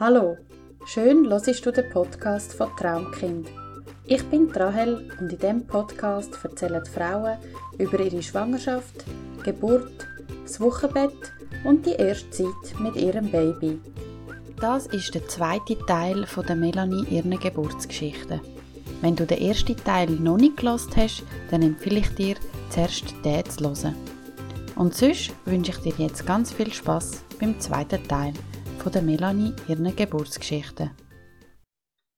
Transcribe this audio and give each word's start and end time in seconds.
Hallo, 0.00 0.36
schön 0.86 1.28
hörst 1.28 1.66
du 1.66 1.72
den 1.72 1.90
Podcast 1.90 2.54
von 2.54 2.68
Traumkind. 2.76 3.48
Ich 4.04 4.22
bin 4.26 4.48
Rahel 4.48 5.10
und 5.18 5.32
in 5.32 5.38
diesem 5.38 5.66
Podcast 5.66 6.38
erzählen 6.40 6.80
die 6.86 6.90
Frauen 6.90 7.36
über 7.78 7.98
ihre 7.98 8.22
Schwangerschaft, 8.22 9.04
Geburt, 9.42 10.06
das 10.44 10.60
Wochenbett 10.60 11.32
und 11.64 11.84
die 11.84 11.94
erste 11.94 12.30
Zeit 12.30 12.78
mit 12.78 12.94
ihrem 12.94 13.28
Baby. 13.28 13.80
Das 14.60 14.86
ist 14.86 15.16
der 15.16 15.26
zweite 15.26 15.76
Teil 15.86 16.26
von 16.26 16.46
der 16.46 16.54
Melanie 16.54 17.04
ihren 17.10 17.36
Geburtsgeschichte. 17.36 18.40
Wenn 19.00 19.16
du 19.16 19.26
den 19.26 19.42
ersten 19.42 19.76
Teil 19.78 20.10
noch 20.10 20.36
nicht 20.36 20.58
gelost 20.58 20.96
hast, 20.96 21.24
dann 21.50 21.62
empfehle 21.62 21.98
ich 21.98 22.14
dir, 22.14 22.36
zuerst 22.70 23.16
den 23.24 23.44
zu 23.50 23.64
hören. 23.64 23.96
Und 24.76 24.94
sonst 24.94 25.32
wünsche 25.44 25.72
ich 25.72 25.78
dir 25.78 26.04
jetzt 26.04 26.24
ganz 26.24 26.52
viel 26.52 26.72
Spaß 26.72 27.24
beim 27.40 27.58
zweiten 27.58 28.06
Teil 28.06 28.32
von 28.78 28.92
der 28.92 29.02
Melanie 29.02 29.52
ihren 29.68 29.94
Geburtsgeschichte. 29.94 30.90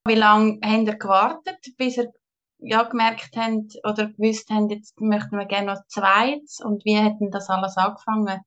Wie 0.07 0.15
lange 0.15 0.59
habt 0.65 0.87
ihr 0.87 0.97
gewartet, 0.97 1.59
bis 1.77 1.97
ihr 1.99 2.13
ja, 2.59 2.83
gemerkt 2.83 3.37
habt 3.37 3.77
oder 3.85 4.09
gewusst 4.09 4.51
habt, 4.51 4.71
jetzt 4.71 5.01
möchten 5.01 5.37
wir 5.37 5.47
gerne 5.47 5.75
noch 5.75 5.87
zweites 5.89 6.61
und 6.65 6.85
wie 6.85 6.99
hat 6.99 7.21
denn 7.21 7.31
das 7.31 7.49
alles 7.49 7.77
angefangen? 7.77 8.41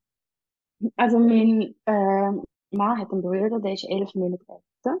Also 0.96 1.18
mein 1.18 1.74
äh, 1.86 2.30
Mann 2.70 2.98
hat 2.98 3.12
einen 3.12 3.22
Bruder, 3.22 3.60
der 3.60 3.72
ist 3.72 3.88
elf 3.88 4.14
Monate 4.14 4.44
älter 4.48 4.98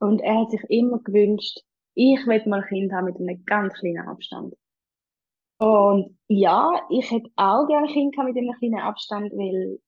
und 0.00 0.20
er 0.20 0.40
hat 0.40 0.50
sich 0.50 0.62
immer 0.68 0.98
gewünscht, 0.98 1.60
ich 1.94 2.26
will 2.26 2.42
mal 2.46 2.62
ein 2.62 2.68
Kind 2.68 2.92
haben 2.92 3.06
mit 3.06 3.16
einem 3.16 3.44
ganz 3.44 3.74
kleinen 3.74 4.08
Abstand. 4.08 4.54
Und 5.58 6.18
ja, 6.28 6.82
ich 6.90 7.10
hätte 7.10 7.30
auch 7.36 7.66
gerne 7.66 7.86
ein 7.86 7.92
Kind 7.92 8.16
mit 8.16 8.36
einem 8.36 8.52
kleinen 8.58 8.80
Abstand, 8.80 9.32
weil 9.32 9.78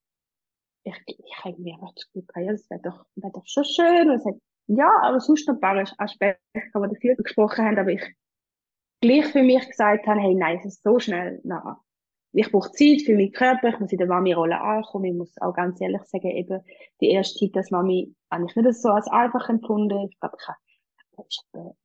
ich, 0.87 1.19
ich 1.19 1.45
habe 1.45 1.61
mir 1.61 1.75
einfach 1.75 1.93
das 1.95 2.07
Gefühl 2.13 2.45
ja, 2.45 2.53
das 2.53 2.71
wäre 2.71 2.81
doch, 2.81 3.05
wär 3.17 3.31
doch 3.31 3.47
schon 3.47 3.65
schön. 3.65 4.11
Und 4.11 4.17
es 4.17 4.25
hat, 4.25 4.35
ja, 4.69 4.91
aber 5.03 5.21
sonst 5.21 5.47
noch 5.49 5.55
ein 5.55 5.61
paar 5.61 5.85
Aspekte, 5.99 6.41
die 6.55 6.61
dafür 6.73 7.17
gesprochen 7.17 7.65
haben, 7.65 7.79
aber 7.79 7.91
ich 7.91 8.03
gleich 9.01 9.27
für 9.27 9.43
mich 9.43 9.67
gesagt 9.67 10.07
habe, 10.07 10.21
hey, 10.21 10.35
nein, 10.35 10.59
es 10.59 10.67
ist 10.67 10.83
so 10.83 10.99
schnell, 10.99 11.41
nein. 11.45 11.75
Ich 12.33 12.53
brauche 12.53 12.71
Zeit 12.73 13.03
für 13.03 13.15
meinen 13.15 13.33
Körper, 13.33 13.69
ich 13.69 13.81
muss 13.81 13.93
in 13.93 13.99
der 13.99 14.09
Mami-Rolle 14.09 14.61
ankommen. 14.61 15.07
Ich 15.07 15.15
muss 15.15 15.41
auch 15.41 15.55
ganz 15.55 15.81
ehrlich 15.81 16.03
sagen, 16.03 16.31
eben, 16.31 16.61
die 17.01 17.11
erste 17.11 17.39
Zeit 17.39 17.57
als 17.57 17.71
Mami 17.71 18.15
habe 18.31 18.45
ich 18.47 18.55
nicht 18.55 18.75
so 18.75 18.91
als 18.91 19.09
einfach 19.09 19.49
empfunden. 19.49 20.09
Ich 20.11 20.21
glaube, 20.21 20.37
ich 20.39 20.47
habe 20.47 20.59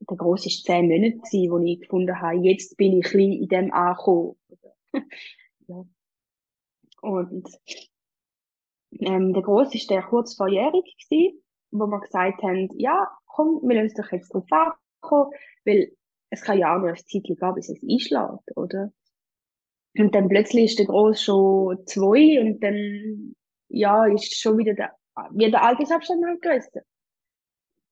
der 0.09 0.17
grosse 0.17 0.47
ist 0.47 0.65
zehn 0.65 0.89
Monate 0.89 1.17
gewesen, 1.19 1.51
wo 1.51 1.59
ich 1.59 1.79
gefunden 1.79 2.19
habe, 2.19 2.35
jetzt 2.39 2.75
bin 2.75 2.99
ich 2.99 3.05
klein 3.05 3.31
in 3.31 3.47
dem 3.47 3.71
angekommen. 3.71 4.35
ja. 5.67 5.85
Und 7.01 7.47
ähm, 8.99 9.33
der 9.33 9.43
Grosse 9.43 9.77
ist 9.77 9.89
der 9.89 10.03
kurz 10.03 10.35
vorjährig 10.35 10.95
gewesen, 10.97 11.41
wo 11.71 11.87
wir 11.87 11.99
gesagt 12.01 12.41
haben, 12.43 12.69
ja, 12.77 13.07
komm, 13.25 13.61
wir 13.63 13.81
lassen 13.81 14.01
doch 14.01 14.11
jetzt 14.11 14.33
drauf 14.33 14.45
ankommen, 14.51 15.31
weil 15.65 15.91
es 16.29 16.41
kann 16.41 16.57
ja 16.57 16.75
auch 16.75 16.79
nur 16.79 16.89
ein 16.89 16.95
Zeitchen 16.95 17.35
gehen, 17.35 17.53
bis 17.55 17.69
es 17.69 17.81
einschlägt, 17.83 18.57
oder? 18.57 18.91
Und 19.97 20.15
dann 20.15 20.29
plötzlich 20.29 20.65
ist 20.65 20.79
der 20.79 20.85
Gross 20.85 21.21
schon 21.21 21.85
zwei 21.85 22.39
und 22.41 22.61
dann, 22.61 23.35
ja, 23.69 24.05
ist 24.05 24.39
schon 24.39 24.57
wieder 24.57 24.73
der, 24.73 24.95
wie 25.31 25.51
der 25.51 25.63
Altersabstand 25.63 26.25
halt 26.25 26.41
größer. 26.41 26.81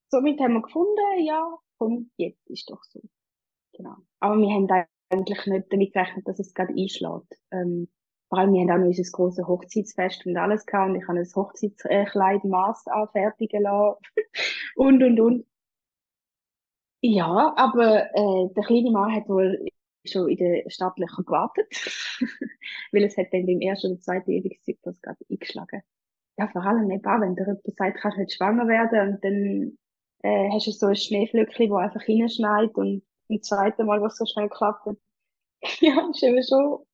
Somit 0.09 0.39
haben 0.39 0.53
wir 0.53 0.61
gefunden, 0.61 1.25
ja, 1.25 1.57
komm, 1.77 2.09
jetzt 2.17 2.49
ist 2.49 2.69
doch 2.69 2.81
so. 2.83 3.01
Genau. 3.73 3.95
Aber 4.19 4.37
wir 4.37 4.49
haben 4.49 4.67
eigentlich 5.09 5.45
nicht 5.45 5.65
damit 5.71 5.93
gerechnet, 5.93 6.27
dass 6.27 6.39
es 6.39 6.53
gerade 6.53 6.73
einschlägt. 6.73 7.39
Ähm, 7.51 7.89
vor 8.29 8.37
allem, 8.37 8.53
wir 8.53 8.61
haben 8.61 8.69
auch 8.71 8.77
noch 8.77 8.85
unser 8.85 9.11
grosses 9.11 9.47
Hochzeitsfest 9.47 10.25
und 10.25 10.37
alles 10.37 10.65
gehabt. 10.65 10.91
Und 10.91 10.95
ich 10.97 11.07
habe 11.07 11.19
ein 11.19 11.35
Hochzeitskleid 11.35 12.43
Maß 12.43 12.87
anfertigen 12.87 13.63
lassen. 13.63 13.97
und, 14.75 15.03
und, 15.03 15.19
und. 15.19 15.45
Ja, 17.01 17.53
aber 17.55 18.05
äh, 18.13 18.53
der 18.53 18.63
kleine 18.63 18.91
Mann 18.91 19.15
hat 19.15 19.27
wohl 19.29 19.65
schon 20.05 20.29
in 20.29 20.37
den 20.37 20.69
Startlöchern 20.69 21.25
gewartet. 21.25 21.67
Weil 22.91 23.03
es 23.03 23.17
hat 23.17 23.27
dann 23.31 23.47
beim 23.47 23.61
ersten 23.61 23.93
oder 23.93 24.01
zweiten 24.01 24.31
Übungszyklus 24.31 25.01
gerade 25.01 25.25
eingeschlagen. 25.29 25.81
Ja, 26.37 26.47
vor 26.49 26.63
allem 26.63 26.89
eben 26.91 27.05
auch, 27.05 27.21
wenn 27.21 27.35
der 27.35 27.47
jemand 27.47 27.77
sagt, 27.77 27.99
kannst 27.99 28.17
du 28.17 28.21
nicht 28.21 28.33
schwanger 28.33 28.67
werden 28.67 29.15
und 29.15 29.23
dann 29.23 29.77
äh, 30.21 30.49
hast 30.51 30.67
du 30.67 30.71
so 30.71 30.87
ein 30.87 30.95
Schneeflöckchen, 30.95 31.69
wo 31.69 31.77
einfach 31.77 32.01
hineinschneit 32.01 32.75
und 32.75 33.03
im 33.27 33.41
zweiten 33.41 33.85
Mal, 33.85 34.01
was 34.01 34.17
so 34.17 34.25
schnell 34.25 34.49
klappt. 34.49 34.87
ja, 35.81 36.09
ist 36.09 36.23
eben 36.23 36.43
schon, 36.43 36.85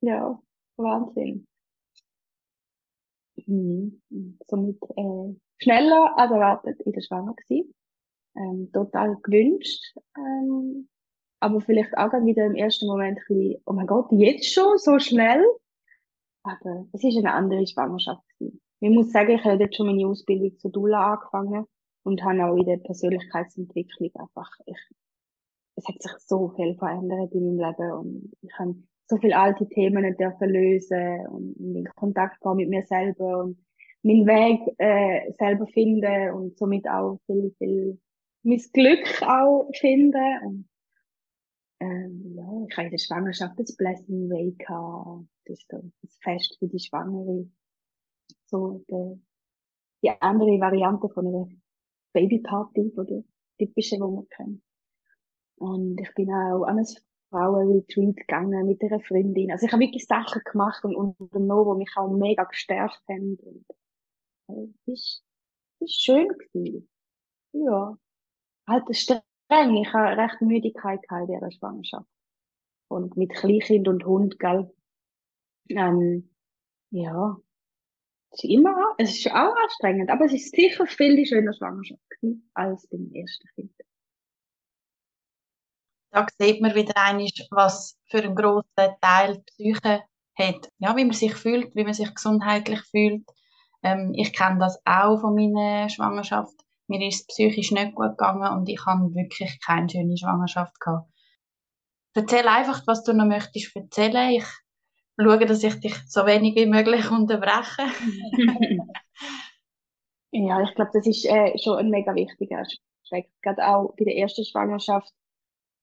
ja, 0.00 0.40
Wahnsinn. 0.76 1.46
Mhm. 3.46 4.00
Somit 4.46 4.82
äh, 4.96 5.34
schneller 5.58 6.16
als 6.16 6.30
erwartet 6.30 6.80
in 6.82 6.92
der 6.92 7.02
Schwanger 7.02 7.34
gewesen. 7.34 7.74
Ähm, 8.36 8.70
total 8.72 9.16
gewünscht. 9.22 9.96
Ähm, 10.16 10.88
aber 11.40 11.60
vielleicht 11.60 11.96
auch 11.96 12.12
wieder 12.24 12.46
im 12.46 12.54
ersten 12.54 12.86
Moment 12.86 13.18
ein 13.18 13.24
bisschen, 13.28 13.62
oh 13.66 13.72
mein 13.72 13.86
Gott, 13.86 14.10
jetzt 14.12 14.52
schon, 14.52 14.78
so 14.78 14.98
schnell. 14.98 15.44
Aber 16.42 16.86
es 16.92 17.04
ist 17.04 17.16
eine 17.16 17.32
andere 17.32 17.66
Schwangerschaft 17.66 18.22
gewesen. 18.38 18.60
Ich 18.80 18.90
muss 18.90 19.12
sagen, 19.12 19.30
ich 19.30 19.44
habe 19.44 19.62
jetzt 19.62 19.76
schon 19.76 19.86
meine 19.86 20.06
Ausbildung 20.06 20.58
zur 20.58 20.70
Dula 20.70 21.14
angefangen 21.14 21.66
und 22.02 22.22
habe 22.22 22.44
auch 22.44 22.56
in 22.56 22.66
der 22.66 22.76
Persönlichkeitsentwicklung 22.78 24.10
einfach, 24.14 24.50
ich, 24.66 24.78
es 25.76 25.86
hat 25.88 26.02
sich 26.02 26.12
so 26.18 26.50
viel 26.50 26.74
verändert 26.76 27.32
in 27.32 27.56
meinem 27.56 27.70
Leben 27.70 27.92
und 27.92 28.32
ich 28.42 28.58
habe 28.58 28.76
so 29.06 29.16
viele 29.18 29.36
alte 29.36 29.68
Themen 29.68 30.16
dürfen 30.16 30.48
lösen 30.48 31.26
und 31.28 31.56
in 31.58 31.84
Kontakt 31.94 32.40
kommen 32.40 32.56
mit 32.58 32.70
mir 32.70 32.82
selber 32.82 33.44
und 33.44 33.58
meinen 34.02 34.26
Weg 34.26 34.74
äh, 34.78 35.32
selber 35.38 35.66
finden 35.66 36.30
und 36.32 36.58
somit 36.58 36.88
auch 36.88 37.18
viel, 37.26 37.54
viel 37.58 37.98
mein 38.44 38.62
Glück 38.72 39.22
auch 39.22 39.70
finden. 39.74 40.38
Und, 40.44 40.68
ähm, 41.80 42.34
ja, 42.36 42.66
ich 42.68 42.76
habe 42.76 42.86
in 42.86 42.90
der 42.90 42.98
Schwangerschaft 42.98 43.58
das 43.58 43.76
Blessing 43.76 44.30
Way 44.30 44.54
gehabt. 44.58 45.26
Das 45.46 45.58
ist 45.58 45.72
das 45.72 46.18
Fest 46.22 46.56
für 46.58 46.68
die 46.68 46.78
Schwangere. 46.78 47.48
So 48.46 48.84
die, 48.88 49.22
die 50.02 50.10
andere 50.20 50.60
Variante 50.60 51.08
von 51.08 51.26
einer 51.26 51.48
Babyparty, 52.12 52.92
oder 52.96 53.22
typische, 53.58 53.96
die 53.96 54.00
man 54.00 54.28
kennt. 54.28 54.62
Und 55.56 56.00
ich 56.00 56.12
bin 56.14 56.30
auch 56.30 56.64
an 56.64 56.78
ein 56.78 56.86
Frauenretreat 57.34 58.16
gegangen 58.16 58.66
mit 58.66 58.80
einer 58.82 59.00
Freundin. 59.00 59.50
Also 59.50 59.66
ich 59.66 59.72
habe 59.72 59.82
wirklich 59.82 60.06
Sachen 60.06 60.40
gemacht 60.44 60.84
und 60.84 60.94
unternommen, 60.94 61.74
die 61.74 61.84
mich 61.84 61.96
auch 61.96 62.08
mega 62.08 62.44
gestärkt 62.44 63.02
haben. 63.08 63.36
Und, 63.36 63.66
äh, 64.48 64.92
es 64.92 65.24
war 65.80 65.88
schön 65.88 66.28
gewesen. 66.28 66.88
Ja. 67.52 67.98
Halt 68.68 68.96
streng. 68.96 69.22
Ich 69.50 69.92
habe 69.92 70.16
recht 70.16 70.40
Müdigkeit 70.40 71.00
in 71.10 71.26
dieser 71.26 71.50
Schwangerschaft. 71.50 72.08
Und 72.88 73.16
mit 73.16 73.32
Kleinkind 73.32 73.88
und 73.88 74.04
Hund, 74.06 74.38
gell. 74.38 74.72
Ähm, 75.70 76.30
ja. 76.90 77.36
Es 78.30 78.44
ist 78.44 78.50
immer, 78.50 78.94
es 78.98 79.18
ist 79.18 79.26
auch 79.28 79.54
anstrengend, 79.64 80.10
aber 80.10 80.24
es 80.26 80.32
ist 80.32 80.54
sicher 80.54 80.86
viel 80.86 81.24
schöner 81.26 81.52
Schwangerschaft 81.52 82.02
gewesen, 82.10 82.50
als 82.54 82.86
beim 82.88 83.10
ersten 83.12 83.48
Kind 83.54 83.72
da 86.14 86.26
sieht 86.38 86.62
man 86.62 86.74
wieder 86.76 86.96
einmal, 86.96 87.26
was 87.50 87.98
für 88.08 88.22
einen 88.22 88.36
grossen 88.36 88.94
Teil 89.00 89.42
die 89.58 89.72
Psyche 89.72 90.04
hat. 90.38 90.68
Ja, 90.78 90.96
wie 90.96 91.04
man 91.04 91.12
sich 91.12 91.34
fühlt, 91.34 91.74
wie 91.74 91.82
man 91.82 91.92
sich 91.92 92.14
gesundheitlich 92.14 92.80
fühlt. 92.82 93.24
Ähm, 93.82 94.12
ich 94.14 94.32
kenne 94.32 94.60
das 94.60 94.80
auch 94.84 95.20
von 95.20 95.34
meiner 95.34 95.88
Schwangerschaft. 95.88 96.54
Mir 96.86 97.04
ist 97.06 97.26
psychisch 97.28 97.72
nicht 97.72 97.96
gut 97.96 98.10
gegangen 98.10 98.56
und 98.56 98.68
ich 98.68 98.84
habe 98.86 99.12
wirklich 99.14 99.58
keine 99.60 99.88
schöne 99.88 100.16
Schwangerschaft 100.16 100.78
gehabt. 100.78 101.10
Erzähl 102.14 102.46
einfach, 102.46 102.86
was 102.86 103.02
du 103.02 103.12
noch 103.12 103.26
möchtest 103.26 103.74
erzählen. 103.74 104.30
Ich 104.30 104.46
schaue, 105.18 105.46
dass 105.46 105.64
ich 105.64 105.80
dich 105.80 105.96
so 106.06 106.26
wenig 106.26 106.54
wie 106.54 106.66
möglich 106.66 107.10
unterbreche. 107.10 107.82
ja, 110.30 110.62
ich 110.62 110.74
glaube, 110.76 110.90
das 110.92 111.06
ist 111.08 111.24
äh, 111.24 111.58
schon 111.58 111.78
ein 111.78 111.90
mega 111.90 112.14
wichtiger 112.14 112.60
Aspekt. 112.60 113.32
Gerade 113.42 113.66
auch 113.66 113.94
bei 113.96 114.04
der 114.04 114.16
ersten 114.16 114.44
Schwangerschaft 114.44 115.12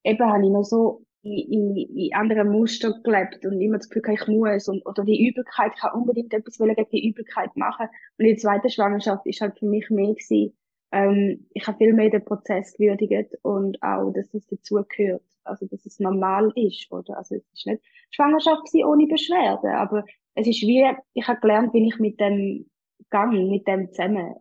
eben 0.04 0.26
habe 0.26 0.44
ich 0.44 0.50
noch 0.50 0.64
so 0.64 1.04
in, 1.22 1.76
in, 1.76 1.96
in 1.96 2.14
anderen 2.14 2.50
Muster 2.50 2.92
gelebt 3.02 3.44
und 3.46 3.60
immer 3.60 3.78
das 3.78 3.88
Gefühl, 3.88 4.14
ich 4.14 4.26
muss 4.26 4.68
und, 4.68 4.84
oder 4.86 5.04
die 5.04 5.28
Übelkeit, 5.28 5.72
ich 5.74 5.80
kann 5.80 5.94
unbedingt 5.94 6.34
etwas 6.34 6.58
gegen 6.58 6.86
die 6.90 7.08
Übelkeit 7.08 7.56
machen. 7.56 7.86
Und 8.18 8.24
die 8.26 8.36
zweite 8.36 8.70
Schwangerschaft 8.70 9.24
ist 9.26 9.40
halt 9.40 9.58
für 9.58 9.66
mich 9.66 9.88
mehr 9.90 10.14
gewesen, 10.14 10.56
ähm, 10.92 11.46
ich 11.54 11.66
habe 11.66 11.78
viel 11.78 11.94
mehr 11.94 12.10
den 12.10 12.24
Prozess 12.24 12.74
gewürdigt 12.74 13.34
und 13.42 13.82
auch, 13.82 14.12
dass 14.12 14.32
es 14.34 14.46
dazugehört. 14.46 15.22
Also, 15.44 15.66
dass 15.66 15.86
es 15.86 15.98
normal 15.98 16.52
ist, 16.54 16.92
oder? 16.92 17.16
Also, 17.16 17.34
es 17.34 17.44
ist 17.52 17.66
nicht 17.66 17.82
Schwangerschaft 18.10 18.62
ohne 18.74 19.06
Beschwerden, 19.06 19.70
aber 19.70 20.04
es 20.34 20.46
ist 20.46 20.62
wie, 20.62 20.86
ich 21.14 21.26
habe 21.26 21.40
gelernt, 21.40 21.74
wie 21.74 21.88
ich 21.88 21.98
mit 21.98 22.20
dem 22.20 22.70
Gang, 23.10 23.48
mit 23.48 23.66
dem 23.66 23.90
zusammen 23.92 24.34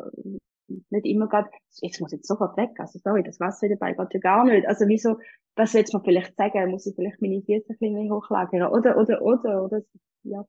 nicht 0.90 1.06
immer 1.06 1.28
gerade, 1.28 1.50
jetzt 1.82 2.00
muss 2.02 2.12
jetzt 2.12 2.28
sofort 2.28 2.58
weg, 2.58 2.72
also 2.78 3.00
sorry, 3.00 3.24
das 3.24 3.40
Wasser 3.40 3.70
dabei 3.70 3.94
geht 3.94 4.14
ja 4.14 4.20
gar 4.20 4.46
nicht. 4.46 4.68
Also 4.68 4.88
wieso, 4.88 5.18
willst 5.56 5.94
du 5.94 5.98
mir 5.98 6.04
vielleicht 6.04 6.36
sagen? 6.36 6.72
Muss 6.72 6.86
ich 6.86 6.96
vielleicht 6.96 7.22
meine 7.22 7.42
Füße 7.42 7.66
ein 7.70 7.78
bisschen 7.80 8.12
hochlagern? 8.12 8.72
Oder, 8.72 8.98
oder, 8.98 9.22
oder, 9.22 9.64
oder, 9.64 9.82
ja. 10.24 10.46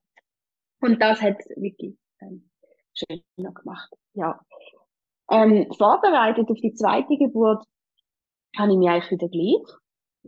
Und 0.81 1.01
das 1.01 1.21
hat 1.21 1.39
wirklich 1.55 1.97
ähm, 2.21 2.49
schön 2.93 3.21
gemacht, 3.35 3.93
ja. 4.13 4.39
Ähm, 5.31 5.67
vorbereitet 5.77 6.49
auf 6.49 6.59
die 6.59 6.73
zweite 6.73 7.17
Geburt 7.17 7.63
habe 8.57 8.71
ich 8.71 8.77
mich 8.77 8.89
eigentlich 8.89 9.11
wieder 9.11 9.29
gleich. 9.29 9.79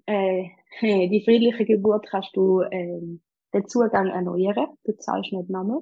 Äh, 0.06 0.50
die 1.10 1.24
friedliche 1.24 1.66
Geburt 1.66 2.08
kannst 2.08 2.36
du 2.36 2.62
ähm, 2.62 3.22
den 3.54 3.68
Zugang 3.68 4.08
erneuern. 4.08 4.68
Du 4.84 4.98
zahlst 4.98 5.32
nicht 5.32 5.50
nochmal. 5.50 5.82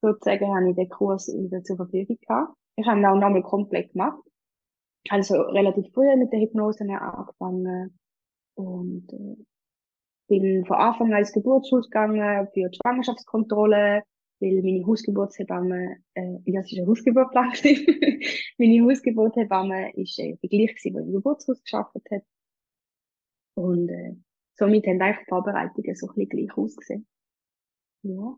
Sozusagen 0.00 0.54
habe 0.54 0.70
ich 0.70 0.76
den 0.76 0.88
Kurs 0.88 1.28
wieder 1.28 1.62
zur 1.62 1.76
Verfügung 1.76 2.18
gehabt. 2.26 2.56
Ich 2.76 2.86
habe 2.86 3.00
auch 3.08 3.14
nochmal 3.14 3.42
komplett 3.42 3.92
gemacht. 3.92 4.22
Also 5.08 5.40
relativ 5.42 5.92
früh 5.92 6.16
mit 6.16 6.32
der 6.32 6.40
Hypnose 6.40 6.84
angefangen 6.84 7.98
und 8.54 9.12
äh, 9.12 9.44
bin 10.28 10.64
von 10.64 10.76
Anfang 10.76 11.12
an 11.12 11.20
ins 11.20 11.32
Geburtshaus 11.32 11.90
gegangen 11.90 12.48
für 12.54 12.68
die 12.68 12.76
Schwangerschaftskontrolle, 12.76 14.02
weil 14.40 14.62
meine 14.62 14.86
Hausgeburtshebamme, 14.86 15.96
äh, 16.14 16.38
ja, 16.44 16.60
es 16.60 16.72
ist 16.72 16.78
eine 16.78 16.86
Hausgeburt 16.86 17.34
meine 18.58 18.84
Hausgeburtshebamme 18.84 19.94
ist 19.96 20.18
äh, 20.18 20.36
die 20.42 20.48
gleiche 20.48 20.74
die 20.84 20.88
im 20.88 21.12
Geburtshaus 21.12 21.62
geschafft 21.62 21.94
hat. 22.10 22.22
Und 23.54 23.88
äh, 23.88 24.14
somit 24.54 24.86
haben 24.86 25.00
eigentlich 25.02 25.28
Vorbereitungen 25.28 25.94
so 25.94 26.08
ein 26.08 26.14
bisschen 26.14 26.28
gleich 26.46 26.56
ausgesehen. 26.56 27.06
Ja. 28.02 28.36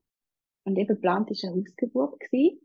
Und 0.66 0.78
eben 0.78 0.88
geplant 0.88 1.30
war 1.30 1.50
eine 1.50 1.60
Hausgeburt. 1.60 2.20
Gewesen. 2.20 2.63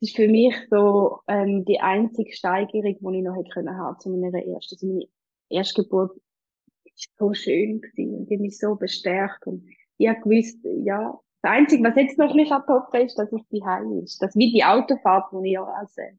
Das 0.00 0.10
ist 0.10 0.16
für 0.16 0.28
mich 0.28 0.54
so 0.70 1.18
ähm, 1.26 1.64
die 1.64 1.80
einzige 1.80 2.32
Steigerung, 2.32 2.96
die 3.00 3.18
ich 3.18 3.24
noch 3.24 3.36
hätte 3.36 3.50
können 3.50 3.76
haben 3.76 3.98
zu 3.98 4.10
meiner 4.10 4.38
ersten. 4.38 4.74
Also 4.76 4.86
meine 4.86 5.06
erste 5.48 5.82
Geburt 5.82 6.12
war 6.12 6.92
so 7.18 7.34
schön 7.34 7.80
gewesen 7.80 8.14
und 8.14 8.30
die 8.30 8.38
mich 8.38 8.58
so 8.58 8.76
bestärkt 8.76 9.46
und 9.46 9.64
ich 9.96 10.08
habe 10.08 10.20
gewusst, 10.20 10.58
ja, 10.84 11.18
das 11.42 11.52
Einzige, 11.52 11.84
was 11.84 11.96
jetzt 11.96 12.18
noch 12.18 12.34
nicht 12.34 12.52
abtoppen 12.52 13.00
ist, 13.00 13.18
dass 13.18 13.32
es 13.32 13.46
die 13.48 13.64
Heim 13.64 13.92
ist. 14.02 14.22
Dass 14.22 14.34
wie 14.36 14.52
die 14.52 14.64
Autofahrt, 14.64 15.32
die 15.32 15.48
ich 15.48 15.52
ja 15.54 15.64
als 15.64 15.96
äh, 15.98 16.12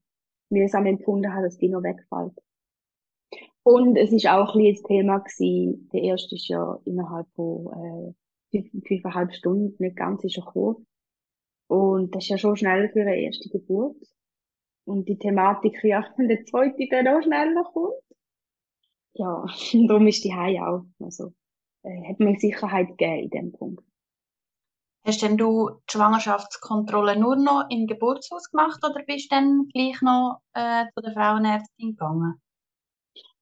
mühsam 0.50 0.86
empfunden 0.86 1.34
habe, 1.34 1.44
dass 1.44 1.58
die 1.58 1.70
noch 1.70 1.84
wegfällt. 1.84 2.38
Und 3.64 3.98
es 3.98 4.12
ist 4.12 4.28
auch 4.28 4.56
ein 4.56 4.62
bisschen 4.62 4.76
das 4.76 4.84
Thema 4.84 5.18
gewesen, 5.20 5.90
der 5.94 6.02
erste 6.02 6.36
ist 6.36 6.48
ja 6.48 6.80
innerhalb 6.86 7.28
von 7.36 8.16
äh, 8.52 8.60
fünf, 8.62 8.88
fünfeinhalb 8.88 9.34
Stunden, 9.34 9.76
nicht 9.80 9.96
ganz, 9.96 10.24
ist 10.24 10.38
ja 10.38 10.44
kurz. 10.44 10.82
Und 11.70 12.16
das 12.16 12.24
ist 12.24 12.30
ja 12.30 12.38
schon 12.40 12.56
schnell 12.56 12.90
für 12.90 13.02
eine 13.02 13.16
erste 13.16 13.48
Geburt. 13.48 13.96
Und 14.86 15.08
die 15.08 15.20
Thematik, 15.20 15.84
ja, 15.84 16.04
wenn 16.18 16.28
der 16.28 16.44
zweite 16.46 16.88
dann 16.90 17.08
auch 17.08 17.22
schneller 17.22 17.64
kommt. 17.72 17.94
Ja, 19.14 19.46
darum 19.88 20.08
ist 20.08 20.24
die 20.24 20.34
Heim 20.34 20.64
auch. 20.64 20.86
Also, 21.00 21.32
äh, 21.84 22.10
hat 22.10 22.20
mir 22.20 22.40
Sicherheit 22.40 22.98
gegeben 22.98 23.24
in 23.24 23.30
dem 23.30 23.52
Punkt. 23.52 23.84
Hast 25.06 25.22
denn 25.22 25.38
du 25.38 25.70
die 25.70 25.92
Schwangerschaftskontrolle 25.92 27.20
nur 27.20 27.36
noch 27.36 27.68
im 27.70 27.86
Geburtshaus 27.86 28.50
gemacht 28.50 28.80
oder 28.84 29.04
bist 29.04 29.32
du 29.32 29.36
dann 29.36 29.68
gleich 29.72 30.02
noch 30.02 30.42
äh, 30.54 30.86
zu 30.96 31.02
der 31.02 31.14
Frauenärztin 31.14 31.92
gegangen? 31.92 32.42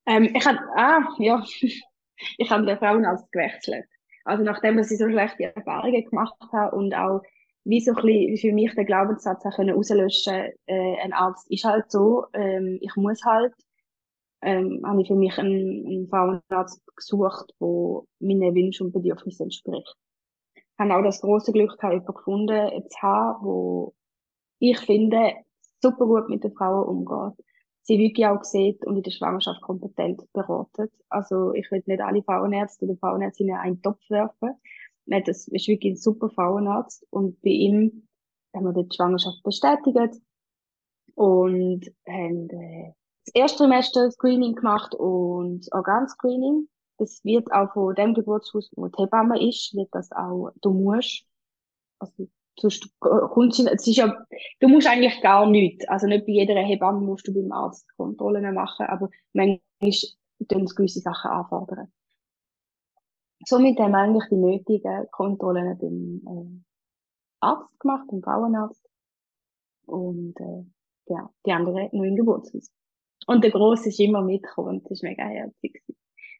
Ähm, 0.05 0.35
ich 0.35 0.45
habe, 0.45 0.59
ah, 0.75 1.15
ja, 1.17 1.43
ich 2.37 2.51
habe 2.51 2.65
den 2.65 2.77
Frauenarzt 2.77 3.31
gewechselt. 3.31 3.85
Also 4.25 4.43
nachdem 4.43 4.79
ich 4.79 4.89
so 4.89 5.09
schlechte 5.09 5.55
Erfahrungen 5.55 6.03
gemacht 6.03 6.35
habe 6.51 6.75
und 6.75 6.93
auch 6.93 7.21
wie 7.67 7.81
so 7.81 7.91
ein 7.91 8.01
bisschen 8.01 8.37
für 8.37 8.53
mich 8.53 8.73
den 8.75 8.85
Glaubenssatz 8.85 9.45
auch 9.45 9.55
können 9.55 9.75
äh, 10.67 10.95
ein 11.01 11.13
Arzt 11.13 11.49
ist 11.51 11.63
halt 11.65 11.91
so, 11.91 12.25
ähm, 12.33 12.79
ich 12.81 12.95
muss 12.95 13.23
halt, 13.25 13.53
ähm, 14.41 14.81
habe 14.85 15.01
ich 15.01 15.07
für 15.07 15.15
mich 15.15 15.37
einen, 15.37 15.85
einen 15.85 16.07
Frauenarzt 16.07 16.81
gesucht, 16.95 17.53
der 17.59 18.03
meinen 18.19 18.55
Wünschen 18.55 18.87
und 18.87 18.93
Bedürfnissen 18.93 19.43
entspricht 19.43 19.95
habe 20.79 20.95
auch 20.95 21.03
das 21.03 21.21
große 21.21 21.51
Glück 21.51 21.77
gehabt, 21.77 21.93
jemanden 21.93 22.13
gefunden 22.13 22.89
zu 22.89 23.01
haben, 23.01 23.45
wo 23.45 23.93
ich 24.59 24.79
finde, 24.79 25.33
super 25.81 26.05
gut 26.05 26.29
mit 26.29 26.43
den 26.43 26.53
Frauen 26.53 26.87
umgeht. 26.87 27.45
Sie 27.83 27.97
wirklich 27.97 28.27
auch 28.27 28.43
sieht 28.43 28.85
und 28.85 28.97
in 28.97 29.03
der 29.03 29.11
Schwangerschaft 29.11 29.61
kompetent 29.61 30.21
beratet. 30.33 30.91
Also, 31.09 31.53
ich 31.53 31.71
will 31.71 31.81
nicht 31.85 32.01
alle 32.01 32.21
Frauenärzte 32.21 32.85
oder 32.85 32.97
Frauenärztinnen 32.97 33.55
in 33.55 33.61
einen 33.61 33.81
Topf 33.81 34.01
werfen. 34.09 34.55
Nein, 35.07 35.23
das 35.25 35.47
ist 35.47 35.67
wirklich 35.67 35.93
ein 35.93 35.97
super 35.97 36.29
Frauenarzt. 36.29 37.05
Und 37.09 37.41
bei 37.41 37.49
ihm 37.49 38.07
haben 38.55 38.65
wir 38.65 38.83
die 38.83 38.95
Schwangerschaft 38.95 39.41
bestätigt 39.43 40.21
und 41.15 41.85
haben 42.07 42.49
äh, 42.49 42.93
das 43.25 43.33
erste 43.33 43.57
Trimester 43.59 44.11
Screening 44.11 44.55
gemacht 44.55 44.95
und 44.95 45.67
Organscreening 45.71 46.67
das 46.97 47.23
wird 47.23 47.51
auch 47.51 47.71
von 47.73 47.95
dem 47.95 48.13
Geburtshaus, 48.13 48.71
wo 48.75 48.87
die 48.87 49.01
Hebamme 49.01 49.41
ist, 49.47 49.73
wird 49.75 49.89
das 49.91 50.11
auch, 50.11 50.51
du 50.61 50.71
musst, 50.71 51.23
also, 51.99 52.27
du, 52.59 52.67
es 52.67 53.87
ist 53.87 53.97
ja, 53.97 54.13
du 54.59 54.67
musst 54.67 54.87
eigentlich 54.87 55.21
gar 55.21 55.47
nichts. 55.47 55.87
Also 55.87 56.07
nicht 56.07 56.25
bei 56.25 56.33
jeder 56.33 56.55
Hebamme 56.55 57.01
musst 57.01 57.27
du 57.27 57.33
beim 57.33 57.51
Arzt 57.51 57.87
Kontrollen 57.95 58.53
machen, 58.53 58.87
aber 58.87 59.09
manchmal 59.33 59.61
tun 60.47 60.67
sie 60.67 60.75
gewisse 60.75 60.99
Sachen 60.99 61.31
anfordern. 61.31 61.91
Somit 63.47 63.79
haben 63.79 63.91
wir 63.91 63.99
eigentlich 63.99 64.29
die 64.29 64.35
nötigen 64.35 65.07
Kontrollen 65.11 65.77
beim 65.77 66.21
äh, 66.27 66.59
Arzt 67.39 67.79
gemacht, 67.79 68.07
beim 68.09 68.21
Frauenarzt. 68.21 68.85
Und 69.85 70.35
äh, 70.39 70.65
ja, 71.13 71.29
die 71.45 71.51
anderen 71.51 71.89
nur 71.93 72.05
im 72.05 72.15
Geburtshaus. 72.15 72.69
Und 73.25 73.43
der 73.43 73.51
Grosse 73.51 73.89
ist 73.89 73.99
immer 73.99 74.21
mitgekommen, 74.21 74.81
das 74.83 74.91
ist 74.91 75.03
mega 75.03 75.23
herzig 75.23 75.81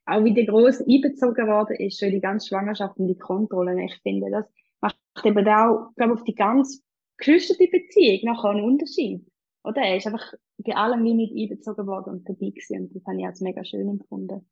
auch 0.07 0.24
wie 0.24 0.33
der 0.33 0.45
groß 0.45 0.81
einbezogen 0.88 1.48
worden 1.48 1.75
ist, 1.77 2.00
schon 2.00 2.12
die 2.12 2.21
ganze 2.21 2.48
Schwangerschaft 2.48 2.98
und 2.98 3.07
die 3.07 3.18
Kontrollen. 3.18 3.77
Ich 3.80 3.95
finde, 4.01 4.31
das 4.31 4.45
macht 4.80 4.98
eben 5.25 5.48
auch, 5.48 5.94
glaube 5.95 6.13
auf 6.13 6.24
die 6.24 6.33
ganz 6.33 6.81
geschwisterte 7.18 7.68
Beziehung 7.69 8.19
nachher 8.24 8.51
einen 8.51 8.63
Unterschied. 8.63 9.27
Oder? 9.63 9.81
Er 9.81 9.98
ist 9.98 10.07
einfach 10.07 10.33
bei 10.60 10.75
allem 10.75 11.03
wie 11.03 11.13
mit 11.13 11.31
einbezogen 11.31 11.88
worden 11.88 12.13
und 12.13 12.30
dabei 12.30 12.50
gewesen. 12.51 12.83
Und 12.83 12.95
das 12.95 13.06
habe 13.06 13.19
ich 13.19 13.25
als 13.25 13.42
mega 13.42 13.65
schön 13.65 13.89
empfunden. 13.89 14.50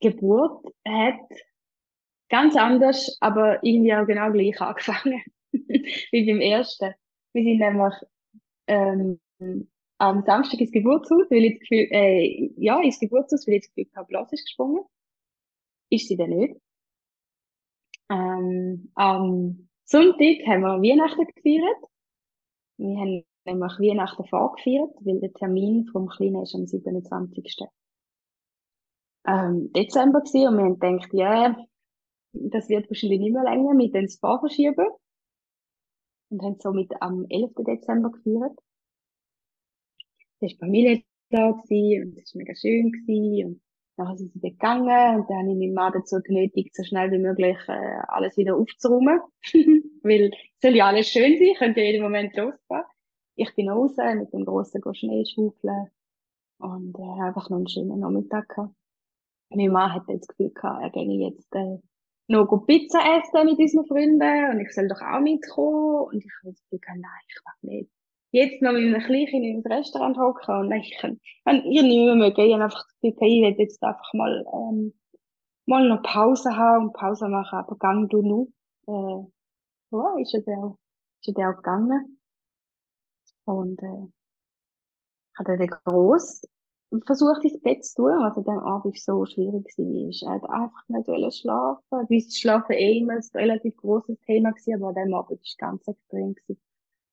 Geburt 0.00 0.64
hat 0.86 1.20
ganz 2.28 2.56
anders, 2.56 3.16
aber 3.20 3.62
irgendwie 3.62 3.94
auch 3.94 4.06
genau 4.06 4.32
gleich 4.32 4.60
angefangen. 4.60 5.22
wie 5.52 6.26
beim 6.26 6.40
ersten. 6.40 6.94
Wir 7.32 7.44
sind 7.44 7.58
nämlich, 7.58 7.94
ähm, 8.66 9.20
am 9.98 10.22
Samstag 10.24 10.60
ins 10.60 10.72
Geburtshaus, 10.72 11.30
weil 11.30 11.44
ich 11.44 11.52
das 11.54 11.60
Gefühl, 11.60 11.88
äh, 11.90 12.50
ja, 12.56 12.80
ins 12.80 13.00
Geburtshaus, 13.00 13.46
weil 13.46 13.54
ich 13.54 13.62
das 13.62 13.74
Gefühl 13.74 13.90
habe, 13.96 14.08
Blas 14.08 14.32
ist 14.32 14.44
gesprungen. 14.44 14.84
Ist 15.90 16.08
sie 16.08 16.16
dann 16.16 16.30
nicht. 16.30 16.56
Ähm, 18.10 18.90
am 18.94 19.68
Sonntag 19.84 20.46
haben 20.46 20.62
wir 20.62 20.82
Weihnachten 20.82 21.26
gefeiert. 21.26 21.84
Wir 22.78 22.98
haben 22.98 23.24
nämlich 23.44 23.72
Weihnachten 23.78 24.24
vorgefeiert, 24.26 24.90
weil 25.00 25.20
der 25.20 25.32
Termin 25.32 25.86
vom 25.86 26.08
Kleinen 26.08 26.42
ist 26.42 26.54
am 26.54 26.66
27. 26.66 27.68
Ähm, 29.26 29.72
Dezember 29.72 30.20
gewesen, 30.20 30.48
und 30.48 30.56
wir 30.56 30.64
haben 30.64 30.98
gedacht, 30.98 31.12
ja, 31.12 31.56
das 32.32 32.68
wird 32.68 32.88
wahrscheinlich 32.90 33.20
nicht 33.20 33.32
mehr 33.32 33.44
länger, 33.44 33.74
mit 33.74 33.94
ins 33.94 34.18
Fahr 34.18 34.40
verschieben. 34.40 34.86
Und 36.30 36.42
haben 36.42 36.56
somit 36.60 36.90
am 37.00 37.26
11. 37.28 37.52
Dezember 37.66 38.10
gefeiert 38.10 38.58
da 40.40 40.46
ist 40.46 40.58
Familie 40.58 41.02
da 41.30 41.50
gewesen, 41.52 42.10
und 42.10 42.18
es 42.18 42.34
war 42.34 42.38
mega 42.38 42.54
schön 42.54 42.92
gewesen, 42.92 43.46
und 43.46 43.62
dann 43.96 44.16
sind 44.16 44.32
sie 44.34 44.40
gegangen, 44.40 45.20
und 45.20 45.30
dann 45.30 45.38
habe 45.38 45.50
ich 45.50 45.58
meinen 45.58 45.74
Mann 45.74 45.92
dazu 45.92 46.20
genötigt, 46.22 46.74
so 46.74 46.84
schnell 46.84 47.10
wie 47.10 47.18
möglich, 47.18 47.56
äh, 47.68 47.98
alles 48.08 48.36
wieder 48.36 48.56
aufzuräumen. 48.56 49.20
Weil, 50.02 50.30
es 50.30 50.60
soll 50.60 50.76
ja 50.76 50.86
alles 50.86 51.08
schön 51.08 51.38
sein, 51.38 51.54
könnte 51.58 51.80
ja 51.80 51.86
jeden 51.86 52.02
Moment 52.02 52.36
losgehen. 52.36 52.82
Ich 53.36 53.54
bin 53.54 53.68
raus, 53.68 53.96
mit 53.96 54.32
dem 54.32 54.44
grossen 54.44 54.82
Schnee 54.94 55.24
schaufeln, 55.24 55.88
und, 56.58 56.96
äh, 56.98 57.22
einfach 57.22 57.50
noch 57.50 57.58
einen 57.58 57.68
schönen 57.68 58.00
Nachmittag 58.00 58.48
gehabt. 58.48 58.74
Mein 59.50 59.72
Mann 59.72 59.94
hat 59.94 60.08
jetzt 60.08 60.28
das 60.28 60.36
Gefühl 60.36 60.52
gehabt, 60.52 60.82
er 60.82 60.90
ginge 60.90 61.28
jetzt, 61.28 61.54
äh, 61.54 61.78
noch 62.28 62.66
Pizza 62.66 62.98
essen 62.98 63.46
mit 63.46 63.58
unseren 63.58 63.86
Freunden, 63.86 64.50
und 64.50 64.60
ich 64.60 64.72
soll 64.74 64.88
doch 64.88 65.00
auch 65.00 65.20
mitkommen, 65.20 66.06
und 66.08 66.24
ich 66.24 66.32
habe 66.40 66.52
das 66.52 66.62
Gefühl 66.64 66.80
gehabt, 66.80 67.00
nein, 67.00 67.22
ich 67.28 67.40
mag 67.44 67.56
nicht 67.62 67.90
jetzt 68.36 68.62
noch 68.62 68.72
mit 68.72 68.82
einem 68.82 69.00
Kleinen 69.00 69.44
in 69.44 69.62
ein 69.64 69.72
Restaurant 69.72 70.18
hocken 70.18 70.54
und 70.56 70.72
ich 70.72 70.96
kann, 71.00 71.18
ihr 71.46 71.82
nicht 71.82 72.04
mehr 72.04 72.14
mögt, 72.14 72.38
ich 72.38 72.52
habe 72.52 72.64
einfach 72.64 72.84
das 72.84 73.00
Gefühl, 73.00 73.28
ich 73.28 73.42
will 73.42 73.54
jetzt 73.58 73.82
einfach 73.82 74.12
mal, 74.12 74.44
ähm, 74.52 74.92
mal 75.66 75.88
noch 75.88 76.02
Pause 76.02 76.54
haben 76.56 76.86
und 76.86 76.92
Pause 76.92 77.28
machen, 77.28 77.58
aber 77.58 77.76
gang 77.76 78.08
du 78.10 78.22
nur. 78.22 78.48
Äh, 78.86 79.26
ja, 79.92 80.18
ist 80.20 80.32
ja 80.32 80.40
der, 80.40 80.76
ist 81.20 81.26
ja 81.28 81.32
der 81.32 81.52
gegangen. 81.54 82.18
Und, 83.44 83.82
äh, 83.82 84.12
hat 85.38 85.48
er 85.48 85.56
den 85.56 85.68
gross 85.68 86.42
versucht, 87.04 87.44
ins 87.44 87.60
Bett 87.60 87.84
zu 87.84 88.02
tun, 88.02 88.12
an 88.12 88.34
dem 88.34 88.58
Abend 88.58 88.98
so 88.98 89.24
schwierig 89.26 89.66
war. 89.76 90.34
Er 90.34 90.34
hat 90.34 90.50
einfach 90.50 90.88
nicht 90.88 91.38
schlafen. 91.38 92.06
Das 92.08 92.36
Schlafen 92.36 92.72
eh 92.72 92.98
immer 92.98 93.14
ein 93.14 93.22
relativ 93.34 93.76
grosses 93.76 94.18
Thema 94.20 94.50
war, 94.50 94.74
aber 94.76 94.88
an 94.88 94.94
dem 94.94 95.14
Abend 95.14 95.30
war 95.30 95.38
es 95.42 95.56
ganz 95.58 95.86
extrem. 95.86 96.34
Gewesen. 96.34 96.60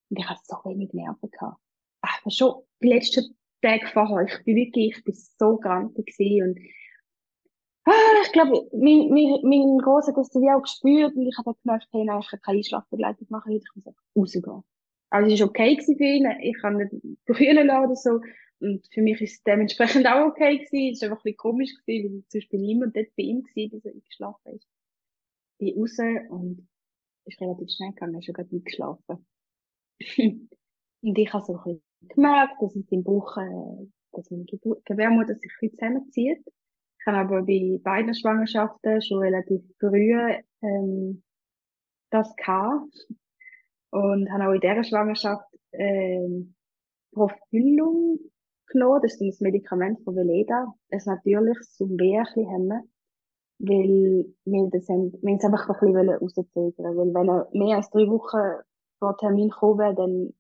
Und 0.10 0.20
ich 0.20 0.30
hatte 0.30 0.42
so 0.44 0.58
wenig 0.66 0.94
Nerven 0.94 1.32
gehabt. 1.32 1.60
Ach, 2.02 2.20
schon 2.30 2.64
die 2.82 2.90
letzten 2.90 3.36
Tage 3.62 3.88
vorher, 3.88 4.26
ich 4.28 4.44
bin 4.44 4.56
wirklich, 4.56 4.98
ich 4.98 5.04
bin 5.04 5.16
so 5.16 5.58
grantig 5.58 6.06
gewesen 6.06 6.50
und, 6.50 6.60
ah, 7.86 8.22
ich 8.24 8.32
glaube, 8.32 8.68
mein, 8.74 9.10
mein, 9.10 9.40
mein 9.44 9.78
Großer 9.80 10.10
hat 10.10 10.18
das 10.18 10.36
auch 10.36 10.62
gespürt 10.62 11.16
und 11.16 11.28
ich 11.28 11.38
habe 11.38 11.52
dann 11.52 11.56
gemerkt, 11.64 11.88
hey, 11.92 12.04
nein, 12.04 12.20
ich 12.20 12.30
kann 12.30 12.42
keine 12.42 12.58
Einschlafbegleitung 12.58 13.28
machen, 13.30 13.54
ich 13.54 13.64
muss 13.76 13.88
einfach 13.88 14.04
rausgehen. 14.16 14.64
Also 15.10 15.34
es 15.34 15.40
war 15.40 15.48
okay 15.48 15.80
für 15.80 16.04
ihn, 16.04 16.28
ich 16.42 16.58
kann 16.60 16.78
nicht 16.78 16.92
brüllen 17.26 17.68
lassen 17.68 17.86
oder 17.86 17.96
so. 17.96 18.20
Und 18.60 18.88
für 18.94 19.02
mich 19.02 19.20
ist 19.22 19.34
es 19.34 19.44
dementsprechend 19.44 20.08
auch 20.08 20.28
okay 20.28 20.60
gewesen. 20.60 20.94
Es 20.94 21.02
war 21.02 21.10
einfach 21.10 21.22
ein 21.22 21.24
bisschen 21.24 21.38
komisch 21.38 21.76
gewesen, 21.86 22.12
weil 22.12 22.20
ich 22.20 22.30
zum 22.30 22.40
Beispiel 22.40 22.60
niemand 22.60 22.96
dort 22.96 23.16
bei 23.18 23.24
ihm 23.24 23.44
gewesen, 23.44 23.72
bis 23.72 23.86
er 23.86 23.94
eingeschlafen 23.94 24.56
ist. 24.56 24.68
Bin 25.60 25.80
raus 25.80 25.98
und 26.30 26.68
ist 27.26 27.42
relativ 27.42 27.70
schnell 27.72 27.92
gegangen, 27.92 28.20
ist 28.20 28.26
schon 28.26 28.34
gerade 28.34 28.56
eingeschlafen. 28.56 29.26
und 31.02 31.18
ich 31.18 31.34
habe 31.34 31.46
so 31.46 31.58
ein 31.58 31.64
bisschen 31.64 31.82
gemerkt, 32.10 32.62
dass 32.62 32.76
es 32.76 32.92
im 32.92 33.04
Bauch, 33.04 33.38
äh, 33.38 33.88
dass 34.12 34.30
meine 34.32 34.46
Gebärmutter 34.46 35.36
sich 35.36 35.52
ein 35.52 35.70
bisschen 35.70 35.78
zusammenzieht. 35.78 36.44
Ich 37.00 37.06
habe 37.06 37.18
aber 37.18 37.42
bei 37.44 37.80
beiden 37.84 38.16
Schwangerschaften 38.16 39.02
schon 39.02 39.20
relativ 39.20 39.62
früh 39.80 40.16
ähm, 40.62 41.24
das 42.10 42.34
gehabt. 42.36 43.08
Und 43.90 44.32
habe 44.32 44.48
auch 44.48 44.54
in 44.54 44.62
dieser 44.62 44.84
Schwangerschaft 44.84 45.46
ähm, 45.74 46.56
Profilum 47.12 48.20
genommen. 48.74 49.00
Das 49.02 49.20
ist 49.20 49.42
ein 49.42 49.44
Medikament 49.44 50.04
von 50.04 50.16
Veleda. 50.16 50.74
Ein 50.92 51.02
natürliches 51.06 51.74
zum 51.76 51.92
Wehen 51.98 52.26
hemmen. 52.50 52.90
Weil 53.60 54.34
wir 54.46 54.70
das 54.72 54.90
haben, 54.90 55.14
wir 55.22 55.36
es 55.36 55.46
einfach 55.46 55.70
ein 55.70 55.94
bisschen 55.94 56.10
rauszögern 56.10 56.98
Weil 56.98 57.14
wenn 57.14 57.30
er 57.30 57.50
mehr 57.54 57.78
als 57.78 57.90
drei 57.92 58.08
Wochen 58.08 58.64
vor 59.00 59.18
Termin 59.18 59.50
gekommen 59.50 59.80
wäre, 59.80 59.96
dann, 59.96 60.34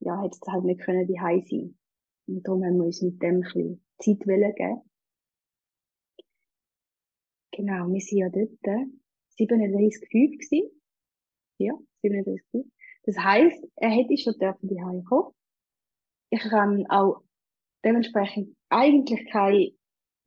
ja, 0.00 0.20
hätte 0.20 0.36
es 0.40 0.52
halt 0.52 0.64
nicht 0.64 0.80
können 0.80 1.06
die 1.06 1.14
sein. 1.14 1.78
Und 2.26 2.46
darum 2.46 2.64
haben 2.64 2.76
wir 2.76 2.84
uns 2.84 3.02
mit 3.02 3.22
dem 3.22 3.36
ein 3.36 3.40
bisschen 3.40 3.84
Zeit 3.98 4.20
geben. 4.20 4.82
Genau, 7.52 7.88
wir 7.88 8.00
sind 8.00 8.18
ja 8.18 8.28
dort 8.28 8.50
37,5 9.38 10.08
gewesen. 10.10 10.70
Ja, 11.58 11.74
37,5. 12.02 12.64
Das 13.04 13.16
heisst, 13.18 13.64
er 13.76 13.90
hätte 13.90 14.16
schon 14.16 14.38
dürfen 14.38 14.68
die 14.68 14.80
kommen. 15.04 15.32
Ich 16.30 16.40
kann 16.40 16.86
auch 16.88 17.22
dementsprechend 17.84 18.56
eigentlich 18.68 19.28
keine 19.30 19.72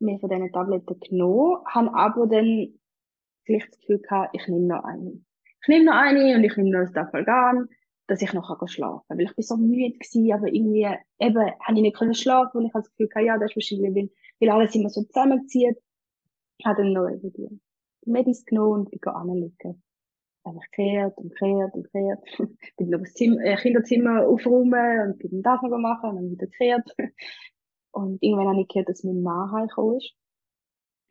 mehr 0.00 0.18
von 0.18 0.28
diesen 0.28 0.52
Tabletten 0.52 1.00
genommen, 1.00 1.58
habe 1.66 1.94
aber 1.94 2.26
dann 2.26 2.78
vielleicht 3.44 3.68
das 3.72 3.80
Gefühl 3.80 3.98
gehabt, 4.00 4.34
ich 4.34 4.46
nehme 4.48 4.66
noch 4.66 4.84
eine. 4.84 5.20
Ich 5.62 5.68
nehme 5.68 5.86
noch 5.86 5.94
eine 5.94 6.36
und 6.36 6.44
ich 6.44 6.56
nehme 6.56 6.70
noch 6.70 6.80
ein 6.80 6.88
Staffelgan, 6.88 7.68
dass 8.06 8.22
ich 8.22 8.32
noch 8.32 8.68
schlafen 8.68 9.02
kann. 9.08 9.18
Weil 9.18 9.26
ich 9.26 9.34
bin 9.34 9.44
so 9.44 9.56
müde 9.56 9.98
gewesen, 9.98 10.32
aber 10.32 10.48
irgendwie, 10.48 10.88
eben, 11.18 11.50
habe 11.60 11.76
ich 11.76 11.82
nicht 11.82 11.96
können 11.96 12.14
schlafen 12.14 12.58
und 12.58 12.66
ich 12.66 12.74
habe 12.74 12.82
das 12.82 12.90
Gefühl 12.90 13.08
gehabt, 13.08 13.26
ja, 13.26 13.38
das 13.38 13.50
ist 13.50 13.56
wahrscheinlich, 13.56 13.94
weil, 13.94 14.10
weil 14.40 14.50
alles 14.50 14.74
immer 14.74 14.90
so 14.90 15.02
zusammenzieht. 15.02 15.78
Ich 16.58 16.66
habe 16.66 16.82
dann 16.82 16.92
noch 16.92 17.08
die 17.10 17.60
Medis 18.04 18.44
genommen 18.44 18.80
und 18.80 18.90
bin 18.90 19.00
anliegen 19.12 19.82
einfach 20.44 20.70
kehrt 20.72 21.16
und 21.18 21.34
kehrt 21.36 21.74
und 21.74 21.90
kehrt. 21.90 22.22
bin 22.76 22.90
noch 22.90 23.00
das 23.00 23.14
Zimmer, 23.14 23.40
äh, 23.42 23.56
Kinderzimmer 23.56 24.26
aufräumen 24.26 25.08
und 25.08 25.18
bin 25.18 25.42
das 25.42 25.62
noch 25.62 25.78
machen 25.78 26.10
und 26.10 26.16
dann 26.16 26.30
wieder 26.30 26.46
kehrt. 26.46 26.88
Und 27.92 28.20
irgendwann 28.24 28.48
habe 28.48 28.60
ich 28.62 28.66
gehört, 28.66 28.88
dass 28.88 29.04
mein 29.04 29.22
Mann 29.22 29.52
heimgekommen 29.52 29.98
ist. 29.98 30.16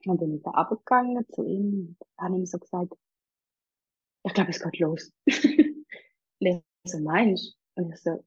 Und 0.06 0.08
dann 0.08 0.18
bin 0.18 0.36
ich 0.36 0.44
da 0.44 0.52
runtergegangen 0.52 1.26
zu 1.30 1.46
ihm 1.46 1.96
und 1.98 2.22
habe 2.22 2.36
ihm 2.36 2.46
so 2.46 2.60
gesagt, 2.60 2.94
ich 4.26 4.34
glaube, 4.34 4.50
es 4.50 4.62
geht 4.62 4.80
los. 4.80 5.14
und 5.28 6.46
er 6.46 6.62
so, 6.86 7.00
meinst 7.00 7.58
Und 7.76 7.90
ich 7.90 8.02
so, 8.02 8.26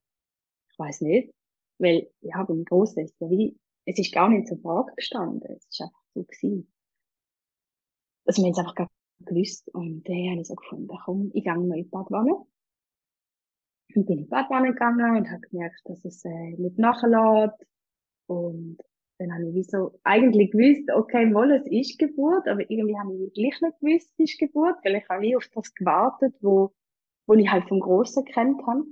ich 0.71 0.79
weiß 0.79 1.03
nicht. 1.03 1.35
Weil, 1.79 2.11
ja, 2.23 2.43
beim 2.45 2.65
Grossen 2.65 3.05
ist 3.05 3.21
ja 3.21 3.29
wie, 3.29 3.59
es 3.85 3.99
ist 3.99 4.15
gar 4.15 4.31
nicht 4.31 4.49
zur 4.49 4.59
Frage 4.59 4.95
gestanden. 4.97 5.43
Es 5.55 5.67
ist 5.69 5.83
einfach 5.83 6.03
so 6.15 6.25
gewesen. 6.25 6.73
Also, 8.25 8.43
wir 8.43 8.51
es 8.51 8.59
einfach 8.59 8.75
gar 8.75 8.89
gewusst. 9.27 9.69
Und 9.75 10.09
dann 10.09 10.31
habe 10.31 10.41
ich 10.41 10.49
so 10.49 10.55
gefunden, 10.55 10.89
komm, 11.05 11.31
ich 11.35 11.45
gehe 11.45 11.55
mal 11.55 11.79
in 11.79 11.85
die 11.85 11.91
Badwanne. 11.91 12.35
Und 13.95 14.07
bin 14.07 14.19
in 14.19 14.25
die 14.25 14.31
Badwanne 14.31 14.69
gegangen 14.69 15.17
und 15.17 15.31
habe 15.31 15.41
gemerkt, 15.49 15.81
dass 15.85 16.05
es 16.05 16.25
äh, 16.25 16.51
nicht 16.57 16.79
nachlässt. 16.79 17.67
Und 18.27 18.79
dann 19.19 19.33
habe 19.33 19.49
ich 19.49 19.55
wie 19.55 19.63
so 19.63 19.99
eigentlich 20.05 20.51
gewusst, 20.51 20.91
okay, 20.91 21.33
wohl, 21.33 21.53
es 21.53 21.67
ist 21.67 21.99
Geburt, 21.99 22.47
aber 22.49 22.69
irgendwie 22.69 22.99
habe 22.99 23.15
ich 23.15 23.33
gleich 23.33 23.61
nicht 23.61 23.81
gewusst, 23.81 24.13
es 24.19 24.31
ist 24.31 24.39
Geburt, 24.39 24.77
weil 24.85 24.97
ich 24.97 25.09
habe 25.09 25.23
wie 25.23 25.37
auf 25.37 25.49
das 25.55 25.75
gewartet, 25.75 26.35
wo, 26.41 26.75
wo 27.27 27.35
ich 27.35 27.51
halt 27.51 27.67
vom 27.69 27.81
Grossen 27.81 28.25
kennt 28.25 28.67
habe. 28.67 28.85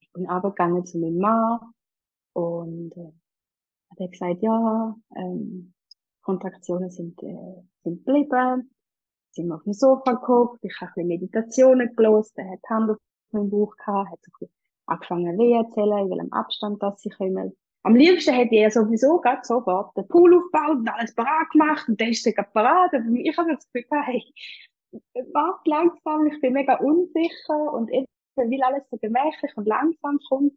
Ich 0.00 0.12
bin 0.12 0.26
runtergegangen 0.26 0.86
zu 0.86 0.98
meinem 0.98 1.18
Mann 1.18 1.60
und 2.32 2.96
äh, 2.96 3.12
hat 3.90 4.00
er 4.00 4.08
gesagt, 4.08 4.42
ja, 4.42 4.96
ähm, 5.16 5.74
Kontraktionen 6.22 6.90
sind, 6.90 7.22
äh, 7.22 7.62
sind 7.82 8.04
geblieben 8.04 8.70
sind 9.36 9.48
wir 9.48 9.56
auf 9.56 9.62
dem 9.62 9.72
Sofa 9.72 10.12
geguckt, 10.12 10.64
ich 10.64 10.74
habe 10.80 10.90
ein 10.90 10.94
bisschen 10.94 11.08
Meditationen 11.08 11.94
gelesen, 11.94 12.32
er 12.36 12.50
hat 12.52 12.70
Hand 12.70 12.90
auf 12.90 12.98
meinem 13.30 13.50
Bauch 13.50 13.76
gehabt, 13.76 14.10
hat 14.10 14.18
so 14.22 14.30
ein 14.30 14.38
bisschen 14.40 14.54
angefangen 14.86 15.38
weh 15.38 15.52
erzählen, 15.52 15.98
in 15.98 16.10
welchem 16.10 16.32
Abstand 16.32 16.82
das 16.82 17.00
sie 17.00 17.10
kommen. 17.10 17.56
Am 17.82 17.94
liebsten 17.94 18.34
hätte 18.34 18.56
er 18.56 18.70
sowieso 18.70 19.20
gerade 19.20 19.44
sofort 19.44 19.96
den 19.96 20.08
Pool 20.08 20.34
aufgebaut 20.34 20.78
und 20.78 20.88
alles 20.88 21.14
parat 21.14 21.50
gemacht 21.50 21.88
und 21.88 22.00
dann 22.00 22.08
ist 22.08 22.26
er 22.26 22.32
gerade 22.32 22.50
parat. 22.52 22.92
Aber 22.94 23.04
ich 23.14 23.36
habe 23.36 23.54
das 23.54 23.70
Gefühl, 23.70 24.02
hey, 24.04 24.24
warte 25.32 25.70
langsam, 25.70 26.26
ich 26.26 26.40
bin 26.40 26.54
mega 26.54 26.76
unsicher 26.76 27.72
und 27.72 27.90
eben, 27.92 28.06
weil 28.34 28.62
alles 28.62 28.88
so 28.90 28.96
gemächlich 28.96 29.56
und 29.56 29.68
langsam 29.68 30.18
kommt. 30.28 30.54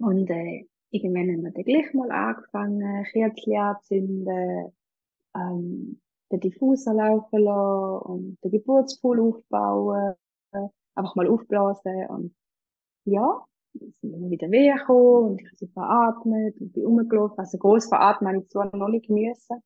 Und 0.00 0.30
äh, 0.30 0.66
irgendwann 0.90 1.28
haben 1.28 1.42
wir 1.42 1.50
dann 1.50 1.64
gleich 1.64 1.92
mal 1.92 2.10
angefangen, 2.10 3.04
Kerzchen 3.12 3.56
anzünden, 3.56 4.72
ähm, 5.34 6.00
den 6.32 6.40
Diffuser 6.40 6.94
laufen 6.94 7.40
lassen 7.40 7.98
und 8.06 8.38
den 8.42 8.50
Geburtspool 8.50 9.20
aufbauen, 9.20 10.14
einfach 10.94 11.14
mal 11.14 11.28
aufblasen 11.28 12.06
und 12.08 12.34
ja, 13.04 13.44
dann 13.74 13.92
sind 14.00 14.20
wir 14.20 14.30
wieder 14.30 14.50
weggekommen 14.50 15.32
und 15.32 15.40
ich 15.40 15.46
habe 15.46 15.56
so 15.56 15.66
veratmet 15.68 16.60
und 16.60 16.72
bin 16.72 16.86
rumgelaufen. 16.86 17.38
Also 17.38 17.58
gross 17.58 17.88
veratmen 17.88 18.34
habe 18.34 18.42
ich 18.42 18.48
zwar 18.50 18.74
noch 18.74 18.88
nicht 18.88 19.08
müssen. 19.10 19.62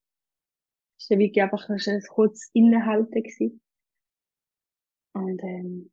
Es 0.99 1.11
war 1.11 1.19
wirklich 1.19 1.43
einfach 1.43 1.69
ein 1.69 2.02
kurz 2.11 2.50
Innehalten 2.52 3.23
gewesen. 3.23 3.61
Und, 5.14 5.43
ähm, 5.43 5.90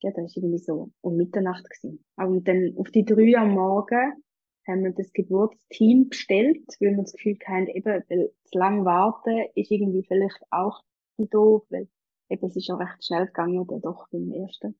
ja, 0.00 0.10
das 0.10 0.36
war 0.36 0.42
irgendwie 0.42 0.58
so 0.58 0.90
um 1.00 1.16
Mitternacht 1.16 1.64
gewesen. 1.68 2.04
Und 2.16 2.48
dann 2.48 2.74
auf 2.76 2.90
die 2.90 3.04
drei 3.04 3.36
am 3.36 3.50
Morgen 3.50 4.22
haben 4.66 4.84
wir 4.84 4.92
das 4.92 5.12
Geburtsteam 5.12 6.08
bestellt, 6.08 6.66
weil 6.80 6.90
wir 6.90 7.02
das 7.02 7.12
Gefühl 7.12 7.38
haben, 7.46 7.66
eben, 7.68 8.04
weil 8.08 8.32
zu 8.44 8.58
lang 8.58 8.84
warten 8.84 9.46
ist 9.54 9.70
irgendwie 9.70 10.04
vielleicht 10.04 10.40
auch 10.50 10.82
doof, 11.18 11.64
weil 11.70 11.88
eben 12.28 12.46
es 12.46 12.56
ist 12.56 12.66
schon 12.66 12.76
recht 12.76 13.04
schnell 13.04 13.26
gegangen, 13.26 13.66
dann 13.66 13.80
doch 13.80 14.08
beim 14.10 14.30
ersten. 14.32 14.78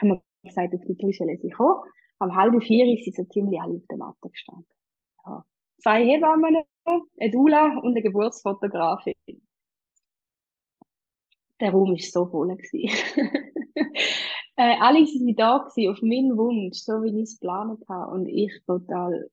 Haben 0.00 0.08
wir 0.08 0.22
gesagt, 0.42 0.74
auf 0.74 0.80
die 0.86 0.96
drei 0.96 1.12
sollen 1.12 1.38
sie 1.38 1.50
kommen. 1.50 1.82
Am 2.18 2.34
halben 2.34 2.60
vier 2.60 2.86
sie 2.96 3.10
so 3.10 3.24
ziemlich 3.24 3.60
alle 3.60 3.74
auf 3.74 3.86
der 3.90 3.98
Matte 3.98 4.28
gestanden. 4.28 4.66
Ja. 5.26 5.44
Zwei 5.78 6.04
Hebammen, 6.04 6.64
eine 6.84 7.30
Dula 7.30 7.78
und 7.78 7.92
eine 7.92 8.02
Geburtsfotografin. 8.02 9.14
Der 11.60 11.70
Raum 11.70 11.90
war 11.90 11.98
so 11.98 12.26
voll. 12.26 12.56
Äh, 14.56 14.76
alle 14.80 15.04
sind 15.06 15.38
da 15.38 15.58
gewesen, 15.58 15.90
auf 15.90 16.02
meinen 16.02 16.36
Wunsch, 16.36 16.78
so 16.78 17.02
wie 17.02 17.08
ich 17.08 17.24
es 17.24 17.40
geplant 17.40 17.80
habe. 17.88 18.12
Und 18.12 18.26
ich 18.26 18.52
total 18.66 19.28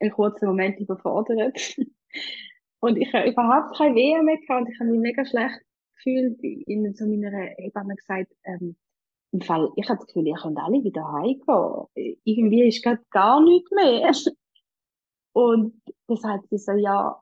einen 0.00 0.12
kurzen 0.12 0.46
Moment 0.46 0.78
überfordert. 0.78 1.76
und 2.80 2.96
ich 2.96 3.12
habe 3.12 3.30
überhaupt 3.30 3.76
keine 3.76 3.94
Wehe 3.94 4.22
mehr 4.22 4.36
gehabt 4.36 4.62
und 4.62 4.72
ich 4.72 4.80
habe 4.80 4.90
mich 4.90 5.00
mega 5.00 5.24
schlecht 5.24 5.60
gefühlt. 5.96 6.42
In 6.42 6.94
so 6.94 7.06
meiner 7.06 7.30
Hebamme 7.30 7.94
gesagt, 7.94 8.32
ähm, 8.44 8.76
im 9.32 9.40
Fall, 9.42 9.70
ich 9.76 9.88
habe 9.88 9.98
das 9.98 10.06
Gefühl, 10.06 10.26
ihr 10.26 10.36
könnt 10.36 10.58
alle 10.58 10.82
wieder 10.82 11.12
heimgehen. 11.12 12.16
Irgendwie 12.24 12.68
ist 12.68 12.82
gerade 12.82 13.02
gar 13.10 13.42
nichts 13.42 13.70
mehr. 13.72 14.10
und 15.32 15.82
dann 16.06 16.16
sagt 16.16 16.48
sie 16.48 16.58
so, 16.58 16.72
ja, 16.72 17.20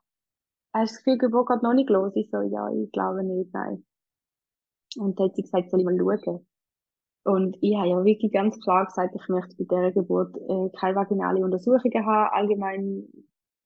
hast 0.73 0.91
du 0.91 0.95
das 0.95 1.03
Gefühl, 1.03 1.17
Geburt 1.17 1.49
geht 1.49 1.63
noch 1.63 1.73
nicht 1.73 1.89
los? 1.89 2.15
Ich 2.15 2.29
so, 2.29 2.41
ja, 2.41 2.69
ich 2.71 2.91
glaube 2.91 3.23
nicht, 3.23 3.53
nein. 3.53 3.85
Und 4.97 5.19
dann 5.19 5.27
hat 5.27 5.35
sie 5.35 5.41
gesagt, 5.41 5.69
soll 5.69 5.81
ich 5.81 5.85
mal 5.85 5.97
schauen. 5.97 6.47
Und 7.27 7.57
ich 7.59 7.75
habe 7.75 7.89
ja 7.89 8.05
wirklich 8.05 8.31
ganz 8.31 8.57
klar 8.61 8.85
gesagt, 8.85 9.13
ich 9.13 9.27
möchte 9.27 9.53
bei 9.57 9.65
dieser 9.65 9.91
Geburt 9.91 10.33
äh, 10.37 10.69
keine 10.79 10.95
vaginale 10.95 11.43
Untersuchungen 11.43 12.05
haben. 12.05 12.33
Allgemein, 12.33 13.05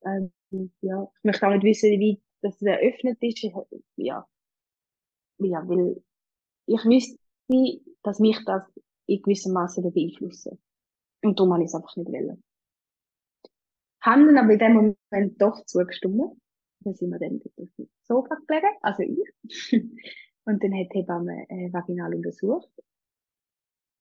ähm, 0.03 0.31
ja, 0.81 1.07
ich 1.19 1.23
möchte 1.23 1.47
auch 1.47 1.51
nicht 1.51 1.63
wissen, 1.63 1.91
wie 1.91 2.19
das 2.41 2.59
eröffnet 2.63 3.19
ist. 3.21 3.43
Ich, 3.43 3.53
ja, 3.97 4.27
ja, 5.37 5.67
weil 5.67 6.03
ich 6.65 6.85
wüsste, 6.85 7.19
dass 8.01 8.19
mich 8.19 8.43
das 8.45 8.63
in 9.05 9.21
gewissem 9.21 9.53
Maße 9.53 9.83
beeinflussen. 9.83 10.57
Und 11.21 11.39
darum 11.39 11.53
habe 11.53 11.61
ich 11.61 11.67
es 11.67 11.75
einfach 11.75 11.95
nicht 11.97 12.11
wollen. 12.11 12.43
Haben 14.01 14.25
dann 14.25 14.39
aber 14.39 14.53
in 14.53 14.59
dem 14.59 14.73
Moment 14.73 15.39
doch 15.39 15.63
zugestimmt. 15.65 16.33
Dann 16.79 16.95
sind 16.95 17.11
wir 17.11 17.19
dann 17.19 17.39
auf 17.57 17.69
dem 17.77 17.89
Sofa 18.01 18.37
gelegen, 18.47 18.75
also 18.81 19.03
ich. 19.03 19.71
Und 20.45 20.63
dann 20.63 20.73
hat 20.73 20.91
die 20.95 20.97
Hebamme 20.97 21.45
äh, 21.47 21.71
vaginal 21.71 22.15
untersucht. 22.15 22.67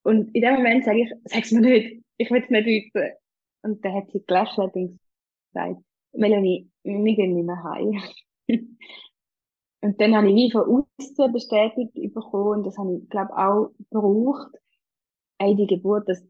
Und 0.02 0.34
in 0.34 0.42
dem 0.42 0.54
Moment 0.54 0.84
sage 0.84 1.02
ich, 1.02 1.12
sag's 1.24 1.52
mir 1.52 1.60
nicht, 1.60 2.02
ich 2.16 2.30
will 2.30 2.42
es 2.42 2.50
nicht 2.50 2.66
wissen. 2.66 3.12
Und 3.62 3.84
dann 3.84 3.94
hat 3.94 4.10
sie 4.10 4.24
gelächelt 4.24 4.74
und 4.74 4.98
gesagt, 5.52 5.80
Melanie, 6.12 6.70
wir 6.82 7.14
gehen 7.14 7.34
nicht 7.34 7.46
mehr 7.46 7.62
heim. 7.62 8.00
und 9.82 10.00
dann 10.00 10.16
habe 10.16 10.28
ich 10.28 10.34
wie 10.34 10.50
von 10.50 10.84
außen 10.98 11.32
bestätigt 11.32 11.92
bekommen, 12.14 12.58
und 12.58 12.66
das 12.66 12.78
habe 12.78 12.96
ich, 12.96 13.08
glaube 13.10 13.36
auch 13.36 13.70
gebraucht, 13.90 14.52
ey, 15.38 15.54
die 15.54 15.66
Geburt, 15.66 16.08
das, 16.08 16.22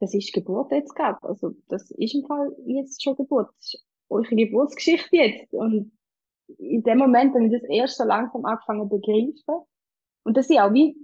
das 0.00 0.14
ist 0.14 0.32
Geburt 0.32 0.70
jetzt 0.72 0.94
gerade. 0.94 1.22
Also, 1.22 1.54
das 1.68 1.90
ist 1.90 2.14
im 2.14 2.24
Fall 2.26 2.54
jetzt 2.66 3.02
schon 3.02 3.16
Geburt. 3.16 3.48
Das 3.56 3.74
ist 3.74 3.86
eure 4.08 4.34
Geburtsgeschichte 4.34 5.16
jetzt. 5.16 5.52
Und 5.52 5.92
in 6.58 6.82
dem 6.82 6.98
Moment 6.98 7.34
habe 7.34 7.46
ich 7.46 7.52
das 7.52 7.68
erst 7.68 7.98
so 7.98 8.04
langsam 8.04 8.44
angefangen 8.44 8.88
zu 8.88 8.98
begreifen. 8.98 9.64
Und 10.24 10.36
das 10.36 10.48
ist 10.48 10.58
auch 10.58 10.72
wie 10.72 10.96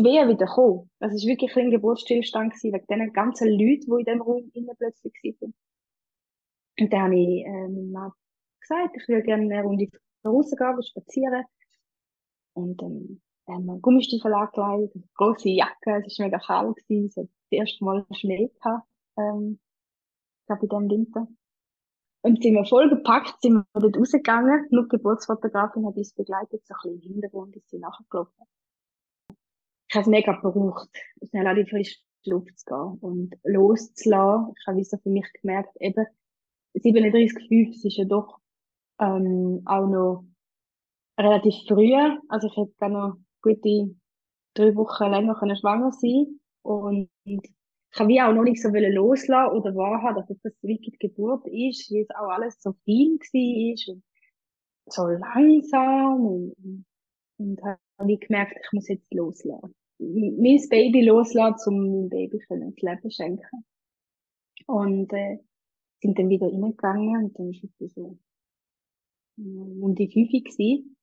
die 0.00 0.08
Wehe 0.08 0.28
wieder 0.28 0.46
gekommen. 0.46 0.90
Das 0.98 1.14
ist 1.14 1.26
wirklich 1.26 1.54
ein 1.56 1.70
Geburtsstillstand 1.70 2.54
wegen 2.62 2.86
den 2.86 3.12
ganzen 3.12 3.48
Leuten, 3.48 3.86
die 3.86 4.00
in 4.00 4.04
dem 4.04 4.22
Raum 4.22 4.50
innen 4.54 4.76
plötzlich 4.76 5.12
waren. 5.22 5.54
Und 6.78 6.92
dann 6.92 7.02
habe 7.02 7.18
ich, 7.18 7.44
äh, 7.44 7.68
meinem 7.68 7.92
Mann 7.92 8.12
gesagt, 8.60 8.96
ich 8.96 9.08
würde 9.08 9.22
gerne 9.22 9.42
eine 9.42 9.62
Runde 9.62 9.88
rausgehen, 10.24 10.82
spazieren. 10.82 11.44
Und 12.54 12.80
dann 12.80 13.20
haben 13.48 13.66
wir 13.66 13.78
Gummistiefel 13.80 14.32
angelegt, 14.32 14.94
eine 14.94 15.04
grosse 15.14 15.50
Jacke, 15.50 16.02
es 16.06 16.18
war 16.18 16.26
mega 16.26 16.38
kalt 16.38 16.76
gewesen, 16.76 17.06
es 17.06 17.16
hat 17.16 17.26
das 17.26 17.58
erste 17.58 17.84
Mal 17.84 18.06
Schnee 18.12 18.48
gehabt, 18.48 18.86
ähm, 19.18 19.58
glaube 20.46 20.62
in 20.62 20.68
diesem 20.68 20.90
Winter. 20.90 21.28
Und 22.22 22.42
sind 22.42 22.54
wir 22.54 22.64
voll 22.66 22.88
gepackt, 22.88 23.40
sind 23.40 23.54
wir 23.54 23.80
dort 23.80 23.96
rausgegangen. 23.96 24.66
Nur 24.70 24.84
die 24.84 24.88
Geburtsfotografin 24.90 25.86
hat 25.86 25.96
uns 25.96 26.12
begleitet, 26.12 26.66
so 26.66 26.74
ein 26.74 26.92
bisschen 26.92 27.02
im 27.02 27.12
Hintergrund 27.12 27.56
ist 27.56 27.70
sie 27.70 27.78
nachgelaufen. 27.78 28.46
Ich 29.90 29.96
habe 29.96 30.02
es 30.02 30.08
mega 30.08 30.32
gebraucht, 30.34 30.88
schnell 31.28 31.48
an 31.48 31.56
die 31.56 31.66
frische 31.66 31.98
Luft 32.24 32.56
zu 32.60 32.64
gehen 32.64 32.98
und 33.00 33.34
loszulassen. 33.42 34.54
Ich 34.56 34.66
habe 34.68 34.84
so 34.84 34.96
für 34.98 35.10
mich 35.10 35.26
gemerkt, 35.42 35.76
eben, 35.80 36.06
37,5, 36.76 37.84
ist 37.84 37.96
ja 37.96 38.04
doch 38.04 38.38
ähm, 39.00 39.62
auch 39.64 39.88
noch 39.88 40.24
relativ 41.18 41.54
früh. 41.66 41.92
Also 42.28 42.46
ich 42.46 42.56
hätte 42.56 42.72
dann 42.78 42.92
noch 42.92 43.16
gute 43.42 43.96
drei 44.54 44.76
Wochen 44.76 45.10
länger 45.10 45.34
können 45.34 45.56
schwanger 45.56 45.90
sein 45.90 46.38
und 46.62 47.10
ich 47.24 47.40
habe 47.98 48.10
wie 48.10 48.22
auch 48.22 48.32
noch 48.32 48.44
nicht 48.44 48.62
so 48.62 48.68
loslassen 48.68 49.56
oder 49.56 49.74
wahrhaben, 49.74 50.20
dass 50.20 50.30
es 50.30 50.40
das 50.42 50.52
wirklich 50.62 51.00
Geburt 51.00 51.48
ist, 51.48 51.90
wie 51.90 52.02
es 52.02 52.10
auch 52.10 52.28
alles 52.28 52.62
so 52.62 52.74
viel 52.84 53.18
war 53.18 53.94
und 53.94 54.04
so 54.86 55.06
langsam 55.08 56.26
und, 56.26 56.84
und 57.38 57.60
habe 57.64 58.18
gemerkt, 58.18 58.56
ich 58.62 58.72
muss 58.72 58.86
jetzt 58.86 59.12
loslassen. 59.12 59.74
Mein 60.00 60.60
Baby 60.70 61.02
loslassen, 61.02 61.74
um 61.74 61.80
meinem 61.80 62.08
Baby 62.08 62.38
das 62.38 62.48
Leben 62.48 63.10
schenken. 63.10 63.64
Und 64.66 65.12
äh, 65.12 65.38
sind 66.00 66.18
dann 66.18 66.28
wieder 66.28 66.46
reingegangen 66.46 67.24
und 67.24 67.38
dann 67.38 67.50
ist 67.50 67.64
es 67.64 67.94
so 67.94 68.18
um 69.36 69.94
die 69.94 70.10
fünf 70.10 70.30
gewesen. 70.30 70.96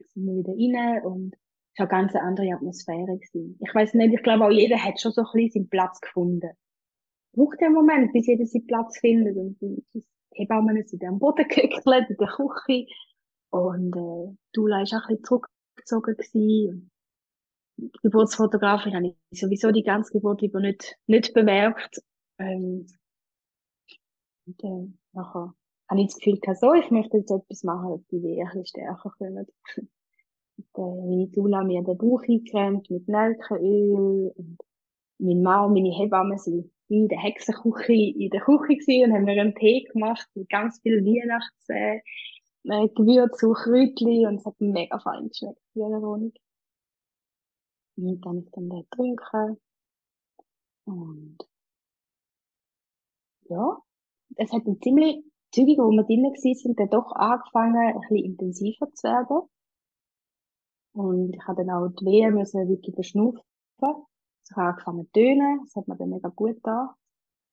Sind 0.00 0.26
wir 0.26 0.36
wieder 0.36 0.52
rein 0.52 1.04
und 1.04 1.34
es 1.74 1.78
war 1.78 1.90
eine 1.90 2.02
ganz 2.02 2.14
andere 2.14 2.54
Atmosphäre 2.54 3.18
gewesen. 3.18 3.58
Ich 3.60 3.74
weiß 3.74 3.94
nicht, 3.94 4.14
ich 4.14 4.22
glaube 4.22 4.44
auch 4.44 4.50
jeder 4.50 4.82
hat 4.82 5.00
schon 5.00 5.12
so 5.12 5.22
ein 5.22 5.28
bisschen 5.32 5.62
seinen 5.62 5.70
Platz 5.70 6.00
gefunden. 6.00 6.50
Braucht 7.34 7.60
ja 7.60 7.68
einen 7.68 7.76
Moment, 7.76 8.12
bis 8.12 8.26
jeder 8.26 8.44
seinen 8.44 8.66
Platz 8.66 8.98
findet 8.98 9.36
und 9.36 9.60
die 9.60 10.04
Hebammen 10.34 10.86
sind 10.86 11.04
am 11.04 11.18
Boden 11.18 11.46
gehöckelt, 11.48 12.10
in 12.10 12.16
der 12.16 12.28
Küche 12.28 12.86
und 13.50 13.96
äh, 13.96 14.36
Dula 14.52 14.78
war 14.78 14.82
auch 14.82 15.08
ein 15.08 15.16
bisschen 15.16 15.24
zurückgezogen 15.24 16.16
gewesen. 16.16 16.91
Geburtsfotografin 18.02 18.94
habe 18.94 19.16
ich 19.30 19.40
sowieso 19.40 19.70
die 19.70 19.82
ganze 19.82 20.12
Geburt 20.12 20.42
über 20.42 20.60
nicht, 20.60 20.96
nicht 21.06 21.34
bemerkt. 21.34 22.02
Ähm, 22.38 22.86
und 24.46 24.64
äh, 24.64 24.92
nachher 25.12 25.54
habe 25.88 26.00
ich 26.00 26.06
das 26.06 26.16
Gefühl 26.16 26.38
gehabt, 26.40 26.60
so, 26.60 26.72
ich 26.74 26.90
möchte 26.90 27.18
jetzt 27.18 27.30
etwas 27.30 27.62
machen, 27.64 27.90
dass 27.90 28.06
die 28.08 28.40
ein 28.40 28.46
bisschen 28.46 28.66
stärker 28.66 29.12
kommen. 29.18 29.46
Und, 29.76 30.66
äh, 30.76 30.80
meine 30.80 31.28
Dula 31.28 31.64
mir 31.64 31.82
den 31.82 31.98
Bauch 31.98 32.22
eingecremt 32.22 32.90
mit 32.90 33.08
Nelkenöl 33.08 34.32
und 34.34 34.58
mein 35.18 35.42
Mann 35.42 35.66
und 35.66 35.74
meine 35.74 35.96
Hebamme 35.96 36.38
sind 36.38 36.70
in 36.88 37.08
der 37.08 37.18
Hexenküche, 37.18 37.92
in 37.92 38.30
der 38.30 38.40
Küche 38.40 38.76
gewesen 38.76 39.10
und 39.10 39.16
haben 39.16 39.24
mir 39.24 39.40
einen 39.40 39.54
Tee 39.54 39.84
gemacht 39.92 40.28
mit 40.34 40.48
ganz 40.48 40.80
viel 40.80 41.04
Weihnachts, 41.04 41.68
äh 41.68 42.00
Gewürze 42.64 43.48
und 43.48 43.54
Kräutchen 43.54 44.26
und 44.26 44.36
es 44.36 44.46
hat 44.46 44.60
mega 44.60 44.98
fein 44.98 45.28
geschmeckt 45.28 45.58
in 45.74 45.84
dieser 45.84 46.02
Wohnung. 46.02 46.32
Und 47.96 48.24
dann 48.24 48.34
habe 48.34 48.38
ich 48.40 48.50
dann 48.52 48.68
den 48.68 48.86
getrunken. 48.90 49.60
Und, 50.84 51.38
ja, 53.48 53.78
es 54.36 54.52
hat 54.52 54.66
dann 54.66 54.80
ziemlich 54.80 55.24
zügig, 55.52 55.78
wo 55.78 55.90
wir 55.90 56.04
drinnen 56.04 56.34
sind, 56.36 56.78
dann 56.78 56.90
doch 56.90 57.12
angefangen, 57.12 57.76
ein 57.76 58.00
bisschen 58.00 58.24
intensiver 58.24 58.90
zu 58.92 59.08
werden. 59.08 59.48
Und 60.94 61.34
ich 61.34 61.46
habe 61.46 61.64
dann 61.64 61.74
auch 61.74 61.88
die 61.88 62.04
Wehen 62.04 62.34
müssen 62.34 62.68
wirklich 62.68 62.94
verschnaufen. 62.94 63.40
Ich 63.80 64.56
habe 64.56 64.68
angefangen 64.68 65.06
zu 65.06 65.12
tönen, 65.12 65.60
das 65.64 65.76
hat 65.76 65.88
mir 65.88 65.96
dann 65.96 66.10
mega 66.10 66.28
gut 66.28 66.58
da. 66.62 66.94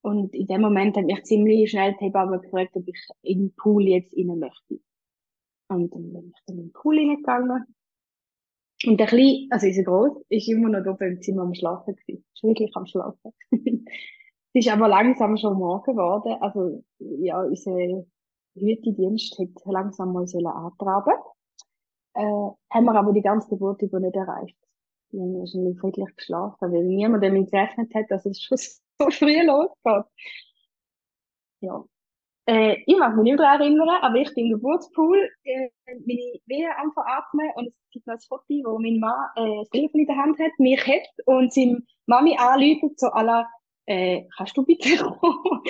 Und 0.02 0.34
in 0.34 0.48
dem 0.48 0.62
Moment 0.62 0.98
hat 0.98 1.06
mich 1.06 1.24
ziemlich 1.24 1.70
schnell 1.70 1.94
die 2.00 2.06
Hebamme 2.06 2.40
gefragt, 2.40 2.76
ob 2.76 2.88
ich 2.88 3.08
in 3.22 3.40
den 3.40 3.56
Pool 3.56 3.88
jetzt 3.88 4.16
rein 4.16 4.40
möchte. 4.40 4.82
Und 5.68 5.94
dann 5.94 6.14
bin 6.14 6.32
ich 6.34 6.42
dann 6.46 6.58
in 6.58 6.64
den 6.66 6.74
Pool 6.74 6.98
reingegangen. 6.98 7.76
Und 8.86 8.98
der 8.98 9.08
Kleine, 9.08 9.48
also 9.50 9.68
unser 9.68 9.84
Groß, 9.84 10.24
ist 10.30 10.48
immer 10.48 10.70
noch 10.70 10.86
oben 10.86 11.16
im 11.16 11.22
Zimmer 11.22 11.42
am 11.44 11.54
Schlafen 11.54 11.96
gewesen. 11.96 12.26
Ist 12.34 12.44
wirklich 12.44 12.76
am 12.76 12.86
Schlafen. 12.86 13.34
Es 14.52 14.66
ist 14.66 14.74
aber 14.74 14.88
langsam 14.88 15.38
schon 15.38 15.60
morgen 15.60 15.94
geworden. 15.94 16.38
Also, 16.42 16.84
ja, 16.98 17.40
unser 17.44 18.04
Hütedienst 18.56 19.38
hat 19.38 19.50
langsam 19.66 20.12
mal 20.12 20.26
sollen 20.28 20.48
antraben. 20.48 21.14
Äh, 22.16 22.22
haben 22.72 22.86
wir 22.86 22.96
aber 22.96 23.14
die 23.14 23.22
ganze 23.22 23.50
Geburt 23.50 23.82
über 23.84 24.00
nicht 24.00 24.16
erreicht. 24.16 24.58
Wir 25.12 25.22
haben 25.22 25.40
wahrscheinlich 25.40 25.80
friedlich 25.80 26.16
geschlafen, 26.16 26.72
weil 26.72 26.84
niemand 26.84 27.24
damit 27.24 27.52
gerechnet 27.52 27.94
hat, 27.94 28.06
dass 28.10 28.26
es 28.26 28.42
schon 28.42 28.58
so 29.00 29.10
früh 29.12 29.42
losgeht. 29.46 30.06
Ja. 31.62 31.84
Äh, 32.50 32.82
ich 32.88 32.98
mag 32.98 33.16
mich 33.16 33.26
nicht 33.26 33.40
daran 33.40 33.62
erinnern, 33.62 33.88
aber 34.02 34.16
ich 34.16 34.34
bin 34.34 34.48
im 34.48 34.54
Geburtspool, 34.54 35.30
äh, 35.44 35.70
meine 35.86 36.40
Wehe 36.48 36.76
am 36.80 36.92
Veratmen 36.94 37.52
und 37.54 37.68
es 37.68 37.74
gibt 37.92 38.08
noch 38.08 38.16
ein 38.16 38.20
Foto, 38.28 38.44
wo 38.50 38.80
mein 38.80 39.00
Mann 39.00 39.30
äh, 39.36 39.60
das 39.60 39.70
Telefon 39.70 40.02
in 40.02 40.08
der 40.08 40.16
Hand 40.16 40.40
hat, 40.40 40.52
mich 40.58 40.84
hat 40.88 41.08
und 41.26 41.54
seine 41.54 41.84
Mami 42.08 42.36
anläutet, 42.40 43.00
so 43.00 43.06
aller 43.10 43.48
äh, 43.86 44.24
kannst 44.36 44.58
du 44.58 44.66
bitte 44.66 44.98
kommen? 44.98 45.62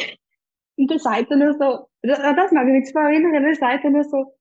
Und 0.78 0.90
dann 0.90 1.00
sagt 1.00 1.30
er 1.32 1.36
nur 1.36 1.54
so, 1.56 1.90
das 2.02 2.52
mag 2.54 2.66
ich 2.68 2.74
mich 2.74 2.86
zwar 2.86 3.10
erinnern, 3.10 3.44
dann 3.44 3.56
sagt 3.56 3.84
er 3.84 3.90
nur 3.90 4.06
so, 4.06 4.38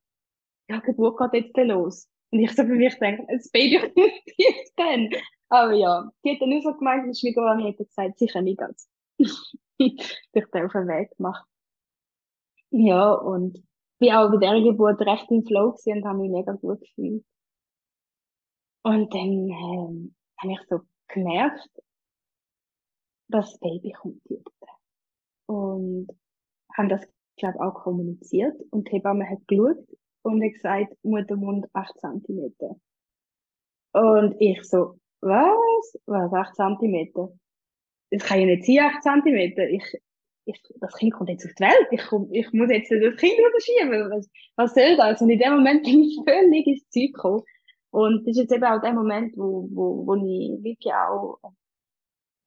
ja, 0.71 0.79
Geburt 0.79 1.19
geht 1.33 1.47
jetzt 1.47 1.57
los. 1.57 2.09
Und 2.31 2.39
ich 2.39 2.55
so 2.55 2.63
für 2.63 2.77
mich 2.77 2.97
denke, 3.01 3.27
das 3.29 3.51
Baby 3.51 3.81
kommt 3.81 4.13
jetzt 4.37 4.75
dann. 4.77 5.11
Aber 5.49 5.73
ja, 5.73 6.09
die 6.25 6.35
hat 6.35 6.41
dann 6.41 6.51
nur 6.51 6.63
so 6.63 6.73
gemeint, 6.75 7.13
die 7.13 7.19
Schwiegermama 7.19 7.67
hat 7.67 7.79
gesagt, 7.79 8.17
sicher 8.21 8.43
nicht 8.43 8.61
ganz. 8.61 8.89
Durch 9.19 10.51
den 10.55 10.67
auf 10.67 10.73
den 10.73 10.87
Weg 10.87 11.11
gemacht. 11.17 11.48
Ja, 12.71 13.13
und 13.13 13.63
bin 13.99 14.13
auch 14.13 14.31
bei 14.31 14.39
der 14.39 14.61
Geburt 14.63 15.01
recht 15.01 15.31
im 15.31 15.45
Flow 15.45 15.75
und 15.85 16.05
habe 16.05 16.19
mich 16.19 16.31
mega 16.31 16.53
gut 16.53 16.81
gefühlt. 16.81 17.25
Und 18.85 19.13
dann 19.13 19.49
ähm, 19.51 20.15
habe 20.41 20.53
ich 20.53 20.61
so 20.69 20.81
gemerkt, 21.09 21.69
das 23.29 23.59
Baby 23.59 23.93
kommt 23.93 24.23
jetzt. 24.29 24.65
Und 25.47 26.09
haben 26.77 26.89
das, 26.89 27.07
glaube 27.37 27.61
auch 27.61 27.75
kommuniziert. 27.75 28.55
Und 28.71 28.89
die 28.89 28.93
Hebamme 28.93 29.29
hat 29.29 29.47
geschaut 29.47 29.85
und 30.23 30.43
hat 30.43 30.53
gesagt, 30.53 30.95
Muttermund 31.03 31.67
8 31.73 31.99
cm. 31.99 32.55
Und 33.93 34.37
ich 34.41 34.63
so, 34.65 34.99
was? 35.21 35.99
Was, 36.07 36.33
8 36.33 36.55
cm? 36.55 37.13
Das 38.11 38.25
kann 38.25 38.41
ja 38.41 38.47
nicht 38.47 38.65
sein, 38.65 38.91
8 38.95 39.03
cm. 39.03 39.59
Ich, 39.71 40.01
ich, 40.49 40.63
das 40.81 40.95
Kind 40.95 41.13
kommt 41.13 41.31
jetzt 41.31 41.47
auf 41.47 41.55
die 41.55 41.63
Welt. 41.63 41.89
Ich, 41.91 42.07
komm, 42.09 42.29
ich 42.33 42.53
muss 42.53 42.71
jetzt 42.71 42.91
das 42.91 43.17
Kind 43.17 43.35
überschieben. 43.39 44.11
Was, 44.11 44.29
was 44.57 44.75
soll 44.75 44.97
das? 44.97 45.21
Und 45.21 45.31
in 45.31 45.39
dem 45.39 45.55
Moment 45.55 45.83
bin 45.85 46.03
ich 46.03 46.19
völlig 46.27 46.67
ins 46.67 46.89
Zeug 46.91 47.13
gekommen. 47.15 47.43
Und 47.91 48.27
das 48.27 48.37
ist 48.37 48.43
jetzt 48.43 48.53
eben 48.53 48.65
auch 48.65 48.81
der 48.81 48.93
Moment, 48.93 49.37
wo, 49.37 49.69
wo, 49.73 50.07
wo 50.07 50.15
ich 50.17 50.63
wirklich 50.63 50.93
auch 50.93 51.39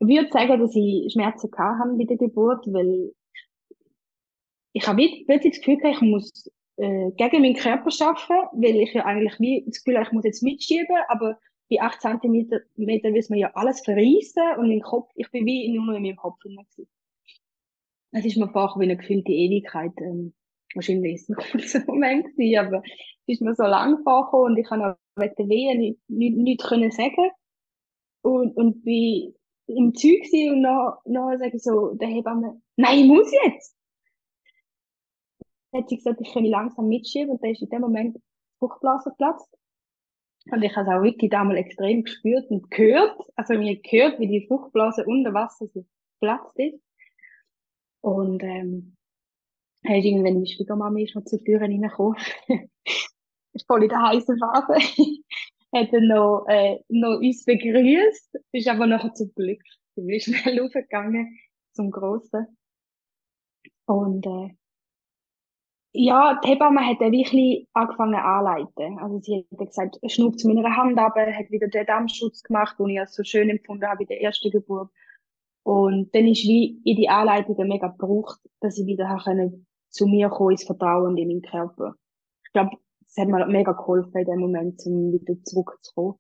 ich 0.02 0.08
würde 0.08 0.32
sagen, 0.32 0.60
dass 0.60 0.76
ich 0.76 1.14
Schmerzen 1.14 1.52
gehabt 1.52 1.80
habe 1.80 1.96
bei 1.96 2.06
der 2.06 2.18
Geburt, 2.18 2.66
weil 2.74 3.14
ich 4.74 4.88
habe 4.88 5.08
plötzlich 5.28 5.54
das 5.54 5.62
Gefühl 5.62 5.78
gehabt, 5.78 5.98
ich 5.98 6.02
muss 6.02 6.52
äh, 6.78 7.12
gegen 7.12 7.42
meinen 7.42 7.56
Körper 7.56 7.90
arbeiten, 8.00 8.64
weil 8.64 8.78
ich 8.78 8.94
ja 8.94 9.06
eigentlich 9.06 9.40
wie 9.40 9.64
das 9.68 9.84
Gefühl 9.84 9.98
habe, 9.98 10.08
ich 10.08 10.12
muss 10.12 10.24
jetzt 10.24 10.42
mitschieben, 10.42 10.98
aber 11.08 11.38
bei 11.70 11.80
8 11.80 12.02
cm 12.02 12.50
will 12.78 13.26
man 13.30 13.40
ja 13.40 13.52
alles 13.54 13.82
verreissen 13.82 14.58
und 14.58 14.72
im 14.72 14.82
Kopf, 14.82 15.12
ich 15.16 15.30
bin 15.30 15.46
wie 15.46 15.72
nur 15.72 15.86
noch 15.86 15.94
in 15.94 16.02
meinem 16.02 16.16
Kopf 16.16 16.40
drin 16.40 16.58
Es 18.12 18.26
ist 18.26 18.38
mir 18.38 18.50
vorher 18.50 18.80
wie 18.80 18.86
eine 18.86 18.98
gefühlte 18.98 19.32
Ewigkeit, 19.32 19.94
ähm, 19.98 20.34
wahrscheinlich 20.74 21.16
ist 21.16 21.30
es 21.30 21.30
ein 21.30 21.36
kurzer 21.52 21.86
Moment 21.86 22.26
gewesen, 22.26 22.66
aber 22.66 22.84
es 22.86 23.36
ist 23.36 23.42
mir 23.42 23.56
so 23.56 23.64
lang 23.64 24.04
vorgekommen 24.04 24.54
und 24.54 24.58
ich 24.58 24.68
kann 24.68 24.82
auch 24.82 24.96
wegen 25.16 25.36
der 25.38 25.50
Wehen 25.50 25.80
nichts 25.80 26.10
nicht, 26.10 26.38
nicht 26.38 26.64
können 26.64 26.92
sagen. 26.92 27.32
Und, 28.24 28.56
und 28.56 28.84
bin 28.84 29.34
im 29.68 29.94
Zeug 29.96 30.28
und 30.34 30.62
noch, 30.62 31.02
noch 31.06 31.36
sage 31.38 31.56
ich 31.56 31.64
so, 31.64 31.94
der 31.96 32.08
Hebamme, 32.08 32.62
nein, 32.76 33.00
ich 33.00 33.06
muss 33.06 33.32
jetzt! 33.46 33.76
Dann 35.72 35.82
hat 35.82 35.90
sie 35.90 35.98
gesagt, 35.98 36.20
ich 36.22 36.34
kann 36.34 36.46
langsam 36.46 36.88
mitschieben 36.88 37.32
und 37.32 37.44
dann 37.44 37.52
ist 37.52 37.62
in 37.62 37.70
dem 37.70 37.82
Moment 37.82 38.18
Fruchtblase 38.60 39.12
geplatzt. 39.12 39.48
Und 40.52 40.64
ich 40.64 40.76
habe 40.76 40.90
es 40.90 40.96
auch 40.96 41.04
wirklich 41.04 41.32
damals 41.32 41.60
extrem 41.60 42.04
gespürt 42.04 42.50
und 42.50 42.70
gehört. 42.72 43.18
Also 43.36 43.54
mir 43.54 43.80
gehört, 43.80 44.20
wie 44.20 44.28
die 44.28 44.46
Fruchtblase 44.48 45.06
unter 45.06 45.34
Wasser 45.34 45.68
so 45.68 45.86
platzt 46.20 46.58
ist. 46.58 46.80
Und, 48.02 48.44
ähm, 48.44 48.96
halt 49.88 50.06
irgendwann 50.06 50.34
meine 50.34 50.48
Schwiegermama 50.48 51.00
ist 51.00 51.16
noch 51.16 51.26
zur 51.26 51.44
Tür 51.44 51.62
reingekommen. 51.62 52.18
ist 53.54 53.68
voll 53.68 53.84
in 53.84 53.90
der 53.90 54.02
heißen 54.02 54.38
Phase. 54.38 54.74
hat 55.74 55.94
dann 55.94 56.08
noch, 56.08 56.46
äh, 56.48 56.80
noch 56.90 57.20
uns 57.20 57.46
begrüßt. 57.46 58.40
Ist 58.52 58.68
aber 58.68 58.88
nachher 58.88 59.14
zum 59.14 59.32
Glück. 59.34 59.62
Ist 59.96 60.26
schnell 60.26 60.60
raufgegangen 60.62 61.38
zum 61.74 61.92
Grossen. 61.92 62.58
Und, 63.86 64.26
äh, 64.26 64.56
ja, 65.94 66.40
die 66.42 66.50
Hebamme 66.50 66.86
hat 66.88 67.02
dann 67.02 67.12
wirklich 67.12 67.68
angefangen 67.74 68.16
anzuleiten. 68.16 68.98
Also 69.00 69.20
sie 69.20 69.46
hat 69.52 69.68
gesagt, 69.68 70.00
schnupp 70.08 70.40
zu 70.40 70.48
meiner 70.48 70.76
Hand 70.76 70.98
ab, 70.98 71.16
hat 71.16 71.52
wieder 71.52 71.68
den 71.68 71.86
Dammschutz 71.86 72.44
gemacht, 72.44 72.80
den 72.80 72.90
ich 72.90 73.00
als 73.00 73.14
so 73.14 73.24
schön 73.24 73.50
empfunden 73.50 73.86
habe 73.86 74.04
in 74.04 74.08
der 74.08 74.22
ersten 74.22 74.52
Geburt. 74.52 74.90
Und 75.64 76.14
dann 76.16 76.28
ist 76.28 76.44
wie 76.44 76.82
in 76.84 76.98
die 76.98 77.10
Anleitung 77.10 77.56
mega 77.68 77.88
gebraucht, 77.88 78.40
dass 78.60 78.78
ich 78.78 78.86
wieder 78.86 79.18
können 79.24 79.68
zu 79.90 80.08
mir 80.08 80.30
kommen, 80.30 80.52
ins 80.52 80.64
Vertrauen 80.64 81.18
in 81.18 81.28
meinen 81.28 81.42
Körper. 81.42 81.96
Ich 82.46 82.52
glaube, 82.54 82.78
es 83.06 83.18
hat 83.18 83.28
mir 83.28 83.46
mega 83.46 83.74
geholfen 83.74 84.18
in 84.18 84.26
dem 84.26 84.40
Moment, 84.40 84.82
um 84.86 85.12
wieder 85.12 85.36
zurückzukommen. 85.44 86.16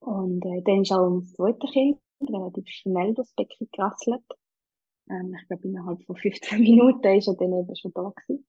Und 0.00 0.44
äh, 0.44 0.62
dann 0.62 0.82
ist 0.82 0.92
auch 0.92 1.20
das 1.20 1.32
zweite 1.32 1.66
Kind 1.68 1.98
relativ 2.20 2.68
schnell 2.68 3.14
durchs 3.14 3.34
Becken 3.34 3.68
gerasselt. 3.72 4.24
Ähm, 5.10 5.34
ich 5.40 5.48
glaube, 5.48 5.66
innerhalb 5.66 6.02
von 6.04 6.16
15 6.16 6.60
Minuten 6.60 7.16
ist 7.16 7.28
er 7.28 7.34
dann 7.34 7.52
eben 7.52 7.76
schon 7.76 7.92
da 7.94 8.12
gewesen. 8.14 8.46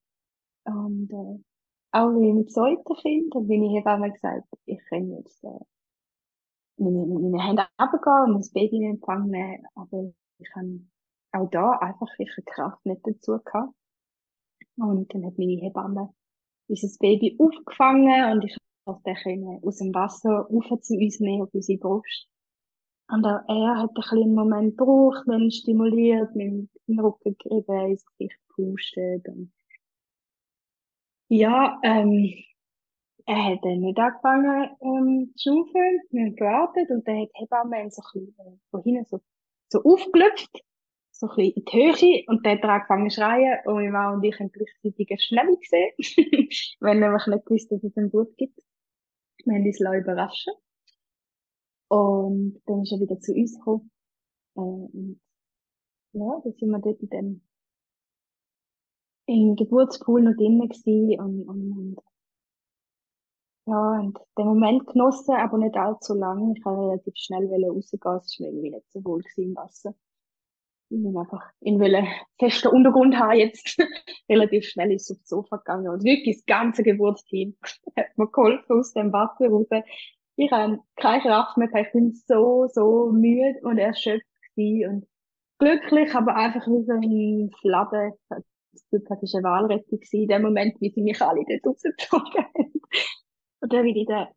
Und 0.65 1.11
äh, 1.11 1.43
auch 1.91 2.11
mit 2.11 2.23
dem 2.23 2.47
zweiten 2.47 2.95
Kind, 3.01 3.33
da 3.33 3.39
bin 3.39 3.63
ich 3.63 3.77
Hebamme 3.77 4.11
gesagt, 4.11 4.47
ich 4.65 4.79
kann 4.89 5.11
jetzt 5.11 5.43
äh, 5.43 5.59
meine, 6.79 7.05
meine 7.05 7.45
Hände 7.45 7.67
runtergehen 7.79 8.33
und 8.35 8.39
das 8.39 8.51
Baby 8.51 8.77
in 8.77 8.91
Empfang 8.91 9.27
nehmen, 9.29 9.65
aber 9.75 10.11
ich 10.39 10.49
habe 10.55 10.81
auch 11.31 11.49
da 11.49 11.71
einfach 11.71 12.07
ihre 12.17 12.41
Kraft 12.43 12.85
nicht 12.85 13.01
dazu 13.03 13.37
gehabt. 13.43 13.73
Und 14.77 15.13
dann 15.13 15.25
hat 15.25 15.37
meine 15.37 15.61
Hebamme 15.61 16.13
unser 16.67 16.87
Baby 16.99 17.37
aufgefangen 17.39 18.31
und 18.31 18.45
ich 18.45 18.55
konnte 18.85 19.13
dann 19.23 19.59
aus 19.63 19.77
dem 19.77 19.93
Wasser 19.93 20.47
rauf 20.49 20.81
zu 20.81 20.95
uns 20.95 21.19
nehmen 21.19 21.43
auf 21.43 21.53
unsere 21.53 21.79
Brust. 21.79 22.27
Und 23.11 23.25
auch 23.25 23.41
er 23.47 23.77
hat 23.77 23.89
ein 23.89 23.93
bisschen 23.95 24.23
einen 24.23 24.35
Moment 24.35 24.77
gebraucht, 24.77 25.23
wenn 25.25 25.49
stimuliert, 25.51 26.35
mit 26.35 26.69
dem 26.87 26.99
Rücken 26.99 27.35
gerieben, 27.39 27.91
ins 27.91 28.05
Gesicht 28.05 28.37
gepustet. 28.55 29.27
Und 29.27 29.51
ja, 31.27 31.79
ähm, 31.83 32.33
er 33.29 33.45
hat 33.45 33.63
dann 33.63 33.81
nicht 33.81 33.99
angefangen 33.99 34.69
ähm, 34.81 35.33
zu 35.35 35.51
schaufeln, 35.51 36.01
wir 36.09 36.25
haben 36.25 36.35
gewartet 36.35 36.89
und 36.89 37.07
dann 37.07 37.21
hat 37.21 37.29
die 37.35 37.41
Hebamme 37.41 37.91
so 37.91 38.01
ein 38.01 38.25
bisschen 38.25 38.35
äh, 38.39 38.57
von 38.71 38.81
hinten 38.81 39.05
so, 39.05 39.19
so 39.67 39.83
aufgelöpft, 39.83 40.63
so 41.11 41.27
ein 41.27 41.35
bisschen 41.35 41.53
in 41.53 41.65
die 41.65 41.77
Höhe 41.77 42.23
und 42.25 42.43
dann 42.43 42.57
hat 42.57 42.63
er 42.63 42.69
angefangen 42.69 43.09
zu 43.11 43.21
schreien 43.21 43.59
und 43.65 43.75
meine 43.75 43.91
Mann 43.91 44.15
und 44.15 44.23
ich 44.23 44.39
haben 44.39 44.51
gleichzeitig 44.51 45.11
eine 45.11 45.19
Schnelle 45.19 45.57
gesehen, 45.57 45.93
weil 46.79 46.99
wir 46.99 47.11
nicht 47.11 47.45
gewusst, 47.45 47.71
dass 47.71 47.83
es 47.83 47.95
ein 47.97 48.09
Blut 48.09 48.35
gibt. 48.35 48.59
Wir 49.45 49.53
haben 49.53 49.65
uns 49.65 49.79
überraschen 49.79 50.53
und 51.89 52.61
dann 52.65 52.81
ist 52.81 52.91
er 52.91 52.99
wieder 52.99 53.19
zu 53.19 53.31
uns 53.33 53.59
gekommen. 53.59 53.91
Äh, 54.55 54.61
und 54.61 55.21
ja, 56.13 56.41
da 56.43 56.51
sind 56.51 56.69
wir 56.71 56.79
dort 56.79 56.99
in 56.99 57.09
dem 57.09 57.41
im 59.27 59.55
Geburtspool 59.55 60.23
noch 60.23 60.35
drinnen 60.35 60.67
gewesen 60.67 61.19
und, 61.19 61.47
und, 61.47 61.71
und 61.77 62.08
ja, 63.69 63.99
und 63.99 64.17
den 64.37 64.45
Moment 64.45 64.87
genossen, 64.87 65.35
aber 65.35 65.57
nicht 65.57 65.75
allzu 65.75 66.13
lang. 66.15 66.55
Ich 66.55 66.65
wollte 66.65 66.81
relativ 66.81 67.13
schnell 67.15 67.45
rausgehen, 67.45 67.81
es 67.81 67.93
war 67.93 68.11
mir 68.39 68.47
irgendwie 68.47 68.71
nicht 68.71 68.91
so 68.91 69.03
wohl 69.05 69.23
im 69.37 69.55
Wasser. 69.55 69.93
Ich 70.89 70.97
will 70.97 71.15
einfach 71.15 71.43
in 71.59 71.81
einen 71.81 72.07
festen 72.39 72.69
Untergrund 72.69 73.15
haben 73.15 73.37
jetzt. 73.37 73.77
relativ 74.29 74.65
schnell 74.65 74.91
ist 74.91 75.11
es 75.11 75.17
aufs 75.17 75.29
Sofa 75.29 75.57
gegangen 75.57 75.89
und 75.89 76.03
wirklich 76.03 76.37
das 76.37 76.45
ganze 76.47 76.81
Geburtsteam 76.81 77.55
hat 77.95 78.17
mir 78.17 78.27
geholfen 78.27 78.79
aus 78.79 78.93
dem 78.93 79.13
Wasser 79.13 79.49
raus. 79.49 79.67
Ich 80.35 80.51
habe 80.51 80.79
keine 80.95 81.21
Kraft 81.21 81.57
mehr. 81.57 81.69
Ich 81.75 81.91
bin 81.91 82.13
so, 82.13 82.67
so 82.73 83.11
müde 83.11 83.59
und 83.61 83.77
erschöpft 83.77 84.25
gewesen 84.55 84.89
und 84.89 85.07
glücklich, 85.59 86.15
aber 86.15 86.35
einfach 86.35 86.65
wie 86.65 86.83
so 86.85 86.93
ein 86.93 87.51
Fladen. 87.59 88.13
Das 88.29 88.87
Glück 88.89 89.09
war 89.09 89.17
eine 89.17 89.43
Wahlrettung 89.43 89.99
in 90.11 90.27
dem 90.27 90.41
Moment, 90.41 90.79
wie 90.79 90.89
sie 90.89 91.01
mich 91.01 91.21
alle 91.21 91.43
dort 91.47 91.65
rausgezogen 91.65 92.45
haben. 92.55 92.71
Und 93.61 93.73
dann 93.73 93.83
bin 93.83 93.95
ich 93.95 94.07
da 94.07 94.29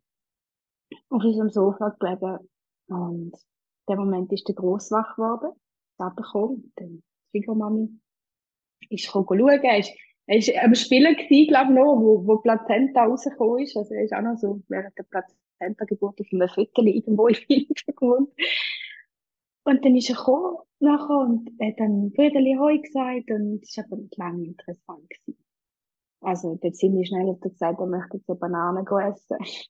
auf 1.09 1.23
unserem 1.23 1.49
Sofa 1.49 1.95
gelegen. 1.99 2.49
Und 2.87 3.33
in 3.33 3.95
dem 3.95 3.97
Moment 3.99 4.31
ist 4.31 4.47
der 4.47 4.55
Gross 4.55 4.91
wach 4.91 5.15
geworden. 5.15 5.53
Kam, 5.97 6.71
dann 6.75 7.03
die 7.33 7.39
Schwiegermami 7.39 7.89
ist 8.89 9.05
schauen. 9.05 9.39
Er 9.39 9.79
ist, 9.79 9.91
er 10.25 10.37
ist 10.37 10.55
am 10.57 10.75
Spielen 10.75 11.15
glaube 11.15 11.71
ich, 11.71 11.75
noch, 11.75 11.95
wo, 11.99 12.25
wo 12.25 12.37
Plazenta 12.37 13.05
rausgekommen 13.05 13.63
ist. 13.63 13.77
Also 13.77 13.93
er 13.93 14.03
ist 14.03 14.13
auch 14.13 14.21
noch 14.21 14.37
so 14.37 14.61
während 14.67 14.97
der 14.97 15.03
Plazenta-Geburt 15.03 16.19
auf 16.19 16.27
einem 16.31 16.49
Viertel 16.49 16.87
irgendwo 16.87 17.27
im 17.27 17.35
Hintergrund. 17.35 18.29
Und 19.65 19.85
dann 19.85 19.95
ist 19.95 20.09
er 20.09 20.15
gekommen, 20.15 20.57
nachher, 20.79 21.19
und 21.19 21.49
hat 21.61 21.79
dann 21.79 22.11
Brüderli 22.11 22.57
Heu 22.59 22.77
gesagt, 22.79 23.31
und 23.31 23.63
es 23.63 23.77
war 23.77 23.85
aber 23.85 23.97
nicht 23.97 24.17
lange 24.17 24.45
interessant 24.45 25.09
gewesen. 25.09 25.43
Also, 26.23 26.57
dort 26.61 26.75
sind 26.75 26.95
wir 26.95 27.05
schnell 27.05 27.29
auf 27.29 27.39
der 27.41 27.51
gesagt, 27.51 27.79
er 27.79 27.85
möchte 27.85 28.17
jetzt 28.17 28.29
eine 28.29 28.39
Banane 28.39 28.85
essen. 29.07 29.37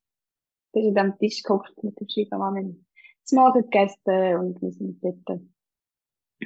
Ist 0.76 0.96
er 0.96 1.02
am 1.04 1.18
Tisch 1.20 1.44
gekocht 1.44 1.72
mit 1.84 2.00
dem 2.00 2.10
Schwiegermann, 2.10 2.86
zum 3.24 3.38
Morgen 3.38 3.62
gegessen 3.62 4.38
und 4.40 4.62
wir 4.62 4.72
sind 4.72 5.04
dort, 5.04 5.42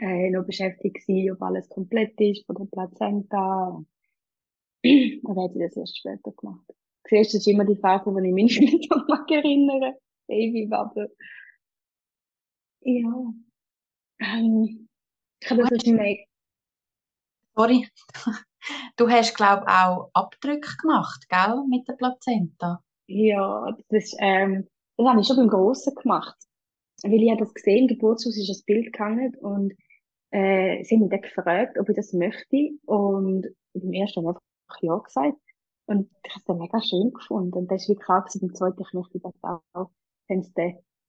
äh, 0.01 0.29
noch 0.29 0.45
beschäftigt 0.45 1.07
gewesen, 1.07 1.33
ob 1.33 1.41
alles 1.41 1.69
komplett 1.69 2.19
ist 2.19 2.45
von 2.45 2.55
der 2.55 2.65
Plazenta. 2.65 3.83
Und 4.83 5.23
dann 5.23 5.43
hat 5.43 5.53
sie 5.53 5.59
das 5.59 5.75
erst 5.75 5.97
später 5.97 6.31
gemacht. 6.31 6.65
Siehst 7.09 7.33
du, 7.33 7.37
das 7.37 7.47
ist 7.47 7.47
immer 7.47 7.65
die 7.65 7.77
Phase, 7.77 8.13
wo 8.13 8.19
ich 8.19 8.33
mich 8.33 8.59
nicht 8.59 8.91
mag 8.91 9.31
erinnern. 9.31 9.95
Babybubble. 10.27 11.15
Ja. 12.81 13.33
Ähm, 14.19 14.87
ich 15.39 15.49
habe 15.49 15.61
das 15.61 15.71
wahrscheinlich... 15.71 16.27
Sorry. 17.55 17.87
Du 18.95 19.09
hast, 19.09 19.35
glaube 19.35 19.65
ich, 19.67 19.73
auch 19.73 20.09
Abdrücke 20.13 20.75
gemacht, 20.81 21.27
gell, 21.29 21.63
mit 21.69 21.87
der 21.87 21.93
Plazenta? 21.93 22.81
Ja, 23.07 23.75
das, 23.89 24.13
ähm, 24.19 24.67
das 24.97 25.07
habe 25.07 25.21
ich 25.21 25.27
schon 25.27 25.37
beim 25.37 25.49
Grossen 25.49 25.95
gemacht. 25.95 26.35
Weil 27.03 27.21
ich 27.21 27.29
habe 27.29 27.39
das 27.39 27.53
gesehen, 27.53 27.83
im 27.83 27.87
Geburtshaus 27.87 28.37
ist 28.37 28.49
ein 28.49 28.65
Bild 28.65 28.93
gehangen 28.93 29.35
und 29.35 29.73
äh, 30.31 30.83
sie 30.83 30.95
haben 30.95 31.03
mich 31.03 31.11
dann 31.11 31.21
gefragt, 31.21 31.77
ob 31.79 31.89
ich 31.89 31.95
das 31.95 32.11
möchte 32.13 32.71
und 32.85 33.47
beim 33.73 33.93
ersten 33.93 34.25
habe 34.25 34.31
ich 34.31 34.41
einfach 34.69 34.81
ja 34.81 34.97
gesagt. 34.97 35.37
Und 35.85 36.09
ich 36.25 36.31
habe 36.31 36.39
es 36.39 36.45
dann 36.45 36.57
mega 36.57 36.81
schön 36.81 37.13
gefunden. 37.13 37.53
Und 37.53 37.71
das 37.71 37.83
ist 37.83 37.89
wie 37.89 37.95
klar 37.95 38.21
gewesen, 38.21 38.41
beim 38.41 38.55
zweiten, 38.55 38.81
ich 38.81 38.93
möchte 38.93 39.19
das 39.19 39.33
auch. 39.41 39.89
Dann, 40.27 40.43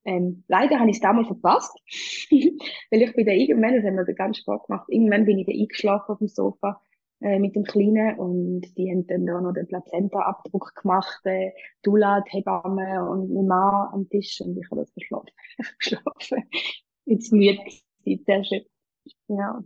ähm, 0.04 0.44
leider 0.46 0.78
habe 0.78 0.90
ich 0.90 0.96
es 0.96 1.02
damals 1.02 1.26
verpasst, 1.26 1.76
weil 2.30 3.02
ich 3.02 3.12
bin 3.14 3.26
da 3.26 3.32
irgendwann, 3.32 3.74
das 3.74 3.84
haben 3.84 3.96
wir 3.96 4.14
ganz 4.14 4.38
Spaß 4.38 4.66
gemacht, 4.66 4.86
irgendwann 4.88 5.24
bin 5.24 5.38
ich 5.38 5.46
da 5.46 5.52
eingeschlafen 5.52 6.12
auf 6.12 6.18
dem 6.18 6.28
Sofa 6.28 6.80
äh, 7.20 7.38
mit 7.38 7.54
dem 7.56 7.64
Kleinen 7.64 8.18
und 8.18 8.60
die 8.76 8.90
haben 8.90 9.06
dann 9.06 9.26
da 9.26 9.40
noch 9.40 9.52
den 9.52 9.66
Plazenta-Abdruck 9.66 10.74
gemacht, 10.80 11.20
äh, 11.24 11.52
Dula, 11.82 12.20
die 12.20 12.38
Hebamme 12.38 13.08
und 13.08 13.32
mein 13.32 13.46
Mann 13.46 13.88
am 13.92 14.08
Tisch 14.08 14.40
und 14.40 14.56
ich 14.56 14.70
habe 14.70 14.82
das 14.82 14.90
verschlafen. 14.92 15.30
verschlafen. 15.78 16.48
Jetzt 17.06 17.32
müde 17.32 17.58
gewesen, 18.04 18.24
sehr 18.24 18.44
schön. 18.44 18.64
Ja. 19.28 19.62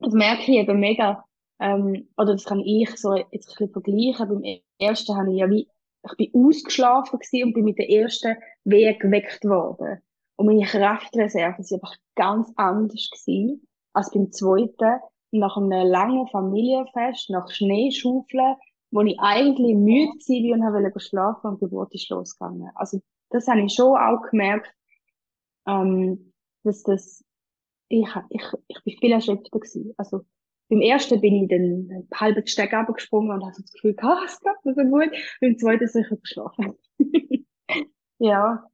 Das 0.00 0.12
merke 0.12 0.42
ich 0.42 0.58
eben 0.58 0.78
mega, 0.78 1.24
ähm, 1.60 2.08
oder 2.16 2.32
das 2.32 2.44
kann 2.44 2.60
ich 2.60 2.90
so 2.96 3.14
jetzt 3.14 3.26
ein 3.32 3.68
bisschen 3.68 3.70
vergleichen. 3.70 4.28
Beim 4.28 4.60
ersten 4.78 5.16
habe 5.16 5.32
ich 5.32 5.38
ja 5.38 5.48
wie, 5.50 5.68
ich 6.04 6.16
bin 6.16 6.46
ausgeschlafen 6.46 7.18
gewesen 7.18 7.46
und 7.46 7.54
bin 7.54 7.64
mit 7.64 7.78
der 7.78 7.90
ersten 7.90 8.36
Weg 8.64 9.00
geweckt 9.00 9.44
worden. 9.44 10.00
Und 10.36 10.46
meine 10.46 10.64
Kraftreserven 10.64 11.64
sind 11.64 11.82
einfach 11.82 11.96
ganz 12.14 12.52
anders 12.56 13.10
gewesen 13.10 13.66
als 13.92 14.10
beim 14.12 14.30
zweiten 14.30 15.00
nach 15.30 15.56
einem 15.56 15.86
langen 15.86 16.26
Familienfest, 16.28 17.30
nach 17.30 17.50
Schneeschaufeln, 17.50 18.56
wo 18.90 19.02
ich 19.02 19.18
eigentlich 19.18 19.76
müde 19.76 20.12
war 20.12 20.68
und 20.68 20.84
wollte 20.84 21.00
schlafen 21.00 21.46
und 21.48 21.60
die 21.60 21.66
Geburt 21.66 21.94
ist 21.94 22.08
losgegangen. 22.08 22.70
Also, 22.74 23.00
das 23.30 23.46
habe 23.46 23.60
ich 23.60 23.74
schon 23.74 23.96
auch 23.96 24.22
gemerkt, 24.30 24.72
ähm, 25.66 26.32
dass 26.64 26.82
das, 26.82 27.24
ich, 27.88 28.08
ich, 28.30 28.42
ich 28.68 28.84
bin 28.84 28.98
viel 28.98 29.12
erschöpfter 29.12 29.58
gewesen. 29.58 29.92
Also, 29.98 30.24
beim 30.70 30.80
ersten 30.80 31.20
bin 31.20 31.34
ich 31.34 31.48
dann 31.48 32.08
halben 32.14 32.46
Steg 32.46 32.74
abgesprungen 32.74 33.32
und 33.32 33.44
hatte 33.44 33.62
das 33.62 33.72
Gefühl, 33.72 33.96
ah, 34.02 34.20
es 34.24 34.40
geht 34.40 34.64
mir 34.64 34.74
so 34.74 34.82
gut. 34.82 35.10
Beim 35.40 35.58
zweiten 35.58 35.88
sicher 35.88 36.16
geschlafen. 36.16 36.74
ja. 38.18 38.64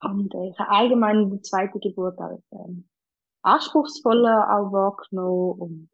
Und 0.00 0.34
äh, 0.34 0.48
ich 0.48 0.58
habe 0.58 0.70
allgemein 0.70 1.30
die 1.30 1.40
zweite 1.42 1.78
Geburt 1.78 2.18
als 2.18 2.42
ähm, 2.52 2.88
anspruchsvoller 3.42 4.48
auch 4.56 4.72
wahrgenommen 4.72 5.60
und 5.60 5.88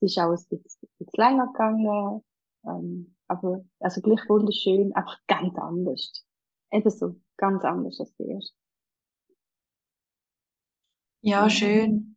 es 0.00 0.12
ist 0.12 0.18
auch 0.18 0.30
ein 0.30 0.36
bisschen, 0.36 0.58
ein 0.58 0.88
bisschen 0.98 1.12
länger 1.16 1.46
gegangen. 1.48 2.24
Ähm, 2.66 3.16
aber, 3.28 3.64
also 3.78 4.00
gleich 4.00 4.28
wunderschön, 4.28 4.92
einfach 4.94 5.18
ganz 5.26 5.56
anders. 5.56 6.24
Eben 6.72 6.90
so, 6.90 7.16
ganz 7.36 7.64
anders 7.64 8.00
als 8.00 8.14
die 8.16 8.28
erste. 8.28 8.54
Ja, 11.22 11.50
schön. 11.50 12.16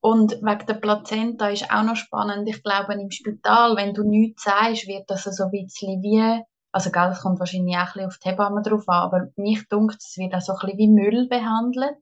Und 0.00 0.32
wegen 0.42 0.66
der 0.66 0.74
Plazenta 0.74 1.48
ist 1.48 1.70
auch 1.70 1.82
noch 1.82 1.96
spannend. 1.96 2.48
Ich 2.48 2.62
glaube, 2.62 2.94
im 2.94 3.10
Spital, 3.10 3.76
wenn 3.76 3.94
du 3.94 4.04
nichts 4.04 4.44
sagst, 4.44 4.86
wird 4.86 5.10
das 5.10 5.24
so 5.24 5.44
ein 5.44 5.50
bisschen 5.50 6.02
wie, 6.02 6.42
also 6.70 6.90
gell, 6.90 7.10
es 7.10 7.20
kommt 7.20 7.40
wahrscheinlich 7.40 7.76
auch 7.76 7.80
ein 7.80 7.86
bisschen 7.86 8.06
auf 8.06 8.18
die 8.18 8.28
Hebamme 8.28 8.62
drauf 8.62 8.88
an, 8.88 9.02
aber 9.02 9.28
mich 9.36 9.66
dunkt, 9.68 9.96
es 9.98 10.16
wird 10.16 10.34
auch 10.34 10.40
so 10.40 10.52
ein 10.52 10.58
bisschen 10.60 10.78
wie 10.78 10.88
Müll 10.88 11.28
behandelt. 11.28 11.98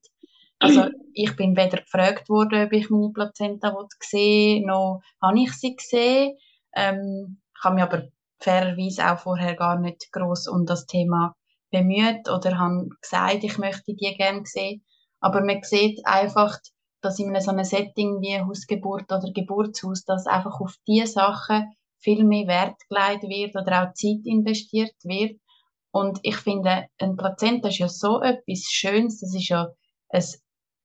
Also 0.58 0.82
ich 1.12 1.34
bin 1.36 1.56
weder 1.56 1.78
gefragt 1.78 2.28
worden, 2.28 2.66
ob 2.66 2.72
ich 2.72 2.90
meine 2.90 3.12
Plazenta 3.12 3.74
sehen 4.00 4.66
noch 4.66 5.00
habe 5.22 5.40
ich 5.40 5.52
sie 5.52 5.76
gesehen. 5.76 6.36
Ähm, 6.74 7.40
ich 7.56 7.64
habe 7.64 7.74
mich 7.74 7.84
aber 7.84 8.02
fairerweise 8.38 9.10
auch 9.10 9.18
vorher 9.18 9.54
gar 9.54 9.78
nicht 9.78 10.12
groß 10.12 10.48
um 10.48 10.66
das 10.66 10.86
Thema 10.86 11.34
bemüht 11.70 12.28
oder 12.28 12.58
habe 12.58 12.88
gesagt, 13.00 13.44
ich 13.44 13.58
möchte 13.58 13.94
die 13.94 14.14
gerne 14.16 14.42
sehen. 14.44 14.84
Aber 15.20 15.42
man 15.42 15.62
sieht 15.62 16.06
einfach, 16.06 16.58
dass 17.00 17.18
in 17.18 17.38
so 17.40 17.50
einem 17.50 17.64
Setting 17.64 18.20
wie 18.20 18.40
Hausgeburt 18.40 19.10
oder 19.10 19.32
Geburtshaus, 19.32 20.04
dass 20.04 20.26
einfach 20.26 20.60
auf 20.60 20.74
diese 20.86 21.06
Sachen 21.06 21.72
viel 21.98 22.24
mehr 22.24 22.46
Wert 22.46 22.76
gelegt 22.88 23.22
wird 23.22 23.56
oder 23.56 23.82
auch 23.82 23.94
Zeit 23.94 24.24
investiert 24.24 24.94
wird. 25.02 25.40
Und 25.90 26.18
ich 26.22 26.36
finde, 26.36 26.86
ein 26.98 27.16
Plazenta 27.16 27.68
ist 27.68 27.78
ja 27.78 27.88
so 27.88 28.20
etwas 28.20 28.64
Schönes. 28.70 29.20
Das 29.20 29.34
ist 29.34 29.48
ja 29.48 29.68
ein, 30.10 30.24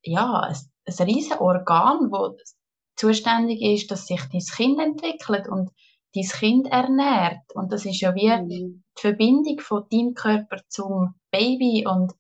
ja, 0.04 0.40
ein, 0.40 0.56
ein 0.86 1.06
riesen 1.06 1.38
Organ, 1.40 2.10
das 2.12 2.58
zuständig 2.96 3.62
ist, 3.62 3.92
dass 3.92 4.08
sich 4.08 4.22
dein 4.32 4.42
Kind 4.42 4.80
entwickelt 4.80 5.48
und 5.50 5.72
dein 6.14 6.24
Kind 6.24 6.68
ernährt. 6.68 7.42
Und 7.56 7.72
das 7.72 7.86
ist 7.86 8.02
ja 8.02 8.14
wie 8.16 8.30
mhm. 8.30 8.48
die 8.48 8.82
Verbindung 8.96 9.60
von 9.60 9.86
deinem 9.92 10.14
Körper 10.14 10.58
zum 10.68 11.16
Baby. 11.32 11.86
Und 11.88 12.14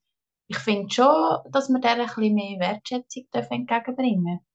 ich 0.47 0.57
finde 0.57 0.93
schon, 0.93 1.39
dass 1.51 1.69
wir 1.69 1.79
der 1.79 1.91
ein 1.91 2.05
bisschen 2.05 2.33
mehr 2.33 2.59
Wertschätzung 2.59 3.25
entgegenbringen 3.31 4.23
dürfen. 4.23 4.45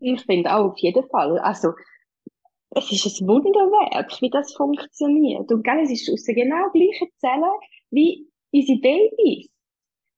Ich 0.00 0.22
finde 0.22 0.54
auch, 0.54 0.72
auf 0.72 0.78
jeden 0.78 1.08
Fall. 1.08 1.38
Also, 1.38 1.72
es 2.70 2.90
ist 2.90 3.20
ein 3.20 3.28
Wunderwerk, 3.28 4.20
wie 4.20 4.30
das 4.30 4.52
funktioniert. 4.54 5.50
Und 5.52 5.62
gell, 5.62 5.80
es 5.82 5.90
ist 5.90 6.10
aus 6.12 6.24
den 6.24 6.34
genau 6.34 6.70
gleichen 6.70 7.08
Zellen 7.18 7.58
wie 7.90 8.28
unsere 8.52 8.80
Babys. 8.80 9.48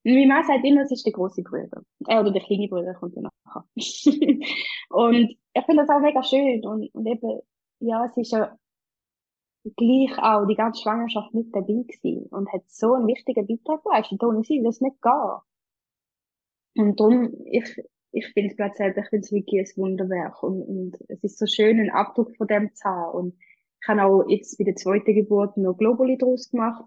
Und 0.07 0.13
mein 0.13 0.27
Mann 0.29 0.45
sagt 0.45 0.63
immer, 0.63 0.83
es 0.83 0.91
ist 0.91 1.05
der 1.05 1.11
große 1.11 1.43
Bruder. 1.43 1.81
Er 2.07 2.21
oder 2.21 2.31
der 2.31 2.41
kleine 2.41 2.69
Bruder 2.69 2.93
kommt 2.93 3.13
ja 3.17 3.23
nachher. 3.23 3.65
und 4.89 5.35
ich 5.53 5.65
finde 5.65 5.85
das 5.85 5.89
auch 5.89 5.99
mega 5.99 6.23
schön. 6.23 6.65
Und, 6.65 6.87
und 6.95 7.05
eben, 7.05 7.41
ja, 7.79 8.05
es 8.05 8.15
ist 8.15 8.31
ja 8.31 8.57
gleich 9.75 10.17
auch 10.17 10.45
die 10.45 10.55
ganze 10.55 10.81
Schwangerschaft 10.81 11.33
mit 11.33 11.53
dabei 11.53 11.83
gewesen 11.83 12.25
und 12.27 12.49
hat 12.53 12.61
so 12.67 12.93
einen 12.93 13.07
wichtigen 13.07 13.47
Beitrag 13.47 13.83
geleistet. 13.83 14.23
Ohne 14.23 14.43
sie 14.43 14.63
das 14.63 14.79
nicht 14.79 14.95
gehen. 15.01 15.39
Und 16.77 16.97
darum, 16.97 17.33
ich, 17.43 17.75
ich 18.13 18.27
finde 18.27 18.51
es 18.51 18.55
plötzlich, 18.55 18.95
ich 18.95 19.09
finde 19.09 19.25
es 19.25 19.31
wirklich 19.33 19.59
ein 19.75 19.81
Wunderwerk 19.83 20.41
und, 20.41 20.61
und 20.61 20.97
es 21.09 21.21
ist 21.21 21.37
so 21.37 21.45
schön, 21.47 21.81
einen 21.81 21.89
Abdruck 21.89 22.33
von 22.37 22.47
dem 22.47 22.73
zu 22.73 22.85
haben. 22.85 23.11
Und 23.13 23.39
ich 23.81 23.87
habe 23.89 24.05
auch 24.05 24.23
jetzt 24.29 24.57
bei 24.57 24.63
der 24.63 24.77
zweiten 24.77 25.15
Geburt 25.15 25.57
noch 25.57 25.77
Globuli 25.77 26.17
draus 26.17 26.49
gemacht. 26.49 26.85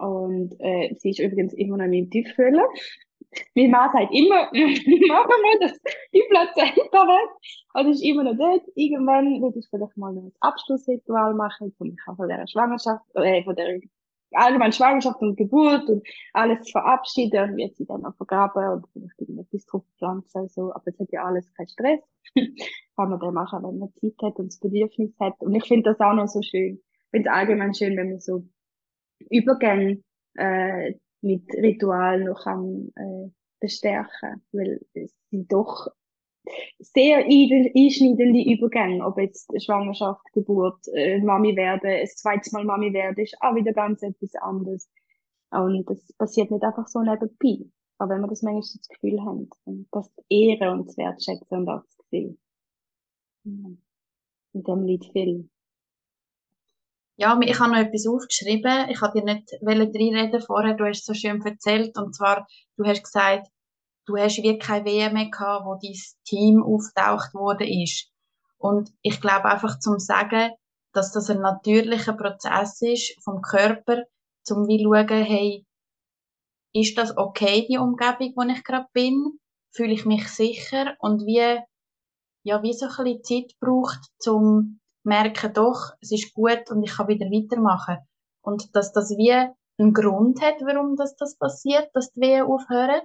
Und 0.00 0.56
äh, 0.60 0.94
sie 0.98 1.10
ist 1.10 1.20
übrigens 1.20 1.52
immer 1.54 1.76
noch 1.76 1.84
in 1.84 1.90
meinem 1.90 2.10
Tieffüller. 2.10 2.66
Mein 3.54 3.70
Mann 3.70 3.90
sagt 3.92 4.12
immer, 4.12 4.50
machen 4.52 5.40
wir 5.44 5.60
das, 5.60 5.78
die 6.12 6.24
Plazenta 6.28 7.06
weg. 7.06 7.30
Und 7.74 7.90
ist 7.90 8.02
immer 8.02 8.24
noch 8.24 8.36
dort. 8.36 8.62
Irgendwann 8.74 9.40
würde 9.40 9.58
ich 9.58 9.68
vielleicht 9.68 9.96
mal 9.96 10.12
noch 10.12 10.24
ein 10.24 10.32
Abschlussritual 10.40 11.34
machen, 11.34 11.72
von, 11.78 11.96
von 12.16 12.28
der 12.28 12.46
Schwangerschaft, 12.48 13.04
äh, 13.14 13.44
von 13.44 13.54
der 13.54 13.80
allgemein 14.32 14.72
Schwangerschaft 14.72 15.20
und 15.20 15.36
Geburt 15.36 15.88
und 15.88 16.06
alles 16.32 16.70
verabschieden 16.70 17.50
und 17.50 17.56
wird 17.56 17.76
sie 17.76 17.86
dann 17.86 18.04
auch 18.04 18.14
vergraben 18.16 18.74
und 18.74 18.86
vielleicht 18.92 19.20
irgendetwas 19.20 19.66
drauf 19.66 19.84
pflanzen. 19.98 20.48
So. 20.48 20.72
Aber 20.72 20.86
es 20.86 20.98
hat 20.98 21.12
ja 21.12 21.24
alles 21.24 21.52
keinen 21.54 21.68
Stress. 21.68 22.00
Kann 22.96 23.10
man 23.10 23.20
dann 23.20 23.34
machen, 23.34 23.62
wenn 23.62 23.78
man 23.78 23.92
Zeit 23.94 24.14
hat 24.22 24.36
und 24.36 24.48
das 24.48 24.58
Bedürfnis 24.58 25.12
hat. 25.20 25.34
Und 25.40 25.54
ich 25.54 25.64
finde 25.64 25.90
das 25.90 26.00
auch 26.00 26.14
noch 26.14 26.28
so 26.28 26.42
schön. 26.42 26.80
Ich 27.04 27.10
finde 27.10 27.28
es 27.28 27.34
allgemein 27.34 27.74
schön, 27.74 27.96
wenn 27.96 28.10
man 28.10 28.20
so 28.20 28.44
Übergänge 29.28 30.02
äh, 30.36 30.94
mit 31.20 31.52
Ritual 31.54 32.24
noch 32.24 32.44
kann, 32.44 32.92
äh, 32.96 33.30
bestärken, 33.60 34.42
weil 34.52 34.80
es 34.94 35.14
sind 35.30 35.52
doch 35.52 35.88
sehr 36.78 37.18
einschneidende 37.18 38.42
Übergänge, 38.42 39.04
ob 39.04 39.18
jetzt 39.18 39.50
Schwangerschaft, 39.62 40.22
Geburt, 40.32 40.86
äh, 40.94 41.20
Mami 41.20 41.54
werden, 41.56 41.90
ein 41.90 42.06
zweites 42.06 42.52
Mal 42.52 42.64
Mami 42.64 42.92
werden, 42.92 43.22
ist 43.22 43.36
auch 43.40 43.54
wieder 43.54 43.72
ganz 43.72 44.02
etwas 44.02 44.34
anderes. 44.36 44.90
Und 45.50 45.88
das 45.88 46.12
passiert 46.14 46.50
nicht 46.50 46.64
einfach 46.64 46.86
so 46.86 47.00
nebenbei. 47.00 47.66
Aber 47.98 48.14
wenn 48.14 48.22
wir 48.22 48.28
das 48.28 48.42
manchmal 48.42 48.62
das 48.62 48.88
Gefühl 48.88 49.20
haben, 49.22 49.50
das 49.90 50.12
zu 50.14 50.22
ehren 50.30 50.80
und 50.80 50.90
zu 50.90 50.96
wertschätzen 50.96 51.58
und 51.58 51.68
auch 51.68 51.84
zu 51.86 52.02
sehen. 52.10 52.38
In 53.44 53.82
dem 54.54 54.84
liegt 54.84 55.12
viel. 55.12 55.48
Ja, 57.20 57.38
ich 57.42 57.60
habe 57.60 57.72
noch 57.72 57.78
etwas 57.78 58.06
aufgeschrieben. 58.06 58.88
Ich 58.88 59.02
habe 59.02 59.20
dir 59.20 59.24
nicht 59.26 59.52
reinreden 59.60 60.40
vorher. 60.40 60.72
Du 60.72 60.86
hast 60.86 61.04
so 61.04 61.12
schön 61.12 61.44
erzählt. 61.44 61.98
Und 61.98 62.16
zwar, 62.16 62.46
du 62.78 62.84
hast 62.86 63.02
gesagt, 63.02 63.46
du 64.06 64.16
hast 64.16 64.38
wie 64.38 64.58
keine 64.58 64.86
WM 64.86 65.12
mehr 65.12 65.28
gehabt, 65.28 65.66
wo 65.66 65.74
dein 65.74 66.00
Team 66.24 66.62
auftaucht 66.62 67.34
worden 67.34 67.68
ist. 67.68 68.08
Und 68.56 68.90
ich 69.02 69.20
glaube 69.20 69.44
einfach 69.44 69.78
zum 69.80 69.98
sagen, 69.98 70.52
dass 70.94 71.12
das 71.12 71.28
ein 71.28 71.42
natürlicher 71.42 72.14
Prozess 72.14 72.80
ist 72.80 73.14
vom 73.22 73.42
Körper, 73.42 74.04
zum 74.42 74.66
wie 74.66 74.82
schauen, 74.82 75.22
hey, 75.22 75.66
ist 76.72 76.96
das 76.96 77.14
okay, 77.18 77.66
die 77.68 77.76
Umgebung, 77.76 78.32
wo 78.34 78.50
ich 78.50 78.64
gerade 78.64 78.86
bin? 78.94 79.38
Fühle 79.72 79.92
ich 79.92 80.06
mich 80.06 80.26
sicher? 80.28 80.96
Und 81.00 81.26
wie, 81.26 81.60
ja, 82.44 82.62
wie 82.62 82.72
so 82.72 82.86
ein 82.86 83.04
bisschen 83.04 83.24
Zeit 83.24 83.58
braucht, 83.60 84.00
zum 84.18 84.80
merken, 85.04 85.52
doch, 85.52 85.92
es 86.00 86.12
ist 86.12 86.34
gut 86.34 86.70
und 86.70 86.82
ich 86.82 86.96
kann 86.96 87.08
wieder 87.08 87.26
weitermachen. 87.26 87.98
Und 88.42 88.74
dass 88.74 88.92
das 88.92 89.10
wie 89.10 89.32
einen 89.78 89.92
Grund 89.94 90.40
hat, 90.42 90.60
warum 90.60 90.96
das, 90.96 91.16
das 91.16 91.36
passiert, 91.36 91.90
dass 91.94 92.12
die 92.12 92.20
Wehen 92.20 92.46
aufhören. 92.46 93.02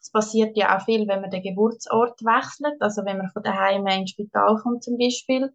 Es 0.00 0.10
passiert 0.10 0.56
ja 0.56 0.76
auch 0.76 0.84
viel, 0.84 1.06
wenn 1.06 1.20
man 1.20 1.30
den 1.30 1.42
Geburtsort 1.42 2.22
wechselt, 2.22 2.80
also 2.80 3.04
wenn 3.04 3.18
man 3.18 3.30
von 3.30 3.42
daheim 3.42 3.86
ins 3.86 4.10
Spital 4.10 4.56
kommt 4.62 4.82
zum 4.82 4.98
Beispiel. 4.98 5.52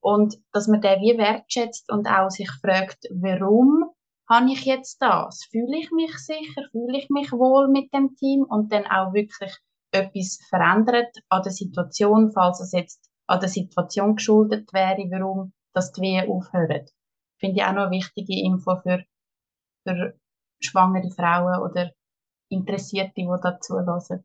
Und 0.00 0.36
dass 0.52 0.68
man 0.68 0.80
den 0.80 1.00
wie 1.00 1.18
wertschätzt 1.18 1.90
und 1.92 2.08
auch 2.08 2.30
sich 2.30 2.50
fragt, 2.60 3.04
warum 3.10 3.90
habe 4.28 4.50
ich 4.52 4.64
jetzt 4.64 5.02
das? 5.02 5.44
Fühle 5.50 5.76
ich 5.78 5.90
mich 5.90 6.16
sicher? 6.18 6.62
Fühle 6.70 6.98
ich 6.98 7.10
mich 7.10 7.32
wohl 7.32 7.68
mit 7.68 7.92
dem 7.92 8.14
Team? 8.14 8.44
Und 8.48 8.72
dann 8.72 8.86
auch 8.86 9.12
wirklich 9.12 9.52
etwas 9.90 10.38
verändert 10.48 11.14
an 11.28 11.42
der 11.42 11.52
Situation, 11.52 12.30
falls 12.32 12.60
es 12.60 12.72
jetzt 12.72 13.09
an 13.30 13.40
der 13.40 13.48
Situation 13.48 14.16
geschuldet 14.16 14.72
wäre, 14.72 15.08
warum 15.10 15.52
das 15.72 15.92
die 15.92 16.02
Wehen 16.02 16.28
aufhören. 16.28 16.86
Finde 17.38 17.56
ich 17.56 17.64
auch 17.64 17.72
noch 17.72 17.86
eine 17.86 17.92
wichtige 17.92 18.42
Info 18.42 18.76
für, 18.76 19.04
für 19.86 20.18
schwangere 20.60 21.10
Frauen 21.10 21.62
oder 21.62 21.92
Interessierte, 22.50 23.12
die 23.16 23.28
dazu 23.40 23.74
hören. 23.74 24.24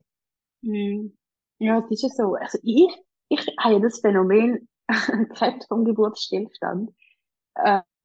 Mhm. 0.63 1.15
Ja, 1.59 1.79
es 1.79 1.91
ist 1.91 2.01
ja 2.01 2.09
so. 2.09 2.33
Also 2.33 2.57
ich, 2.63 2.91
ich 3.29 3.47
habe 3.59 3.79
das 3.79 3.99
Phänomen 3.99 4.67
gehabt 4.87 5.65
vom 5.67 5.85
Geburtsstillstand. 5.85 6.91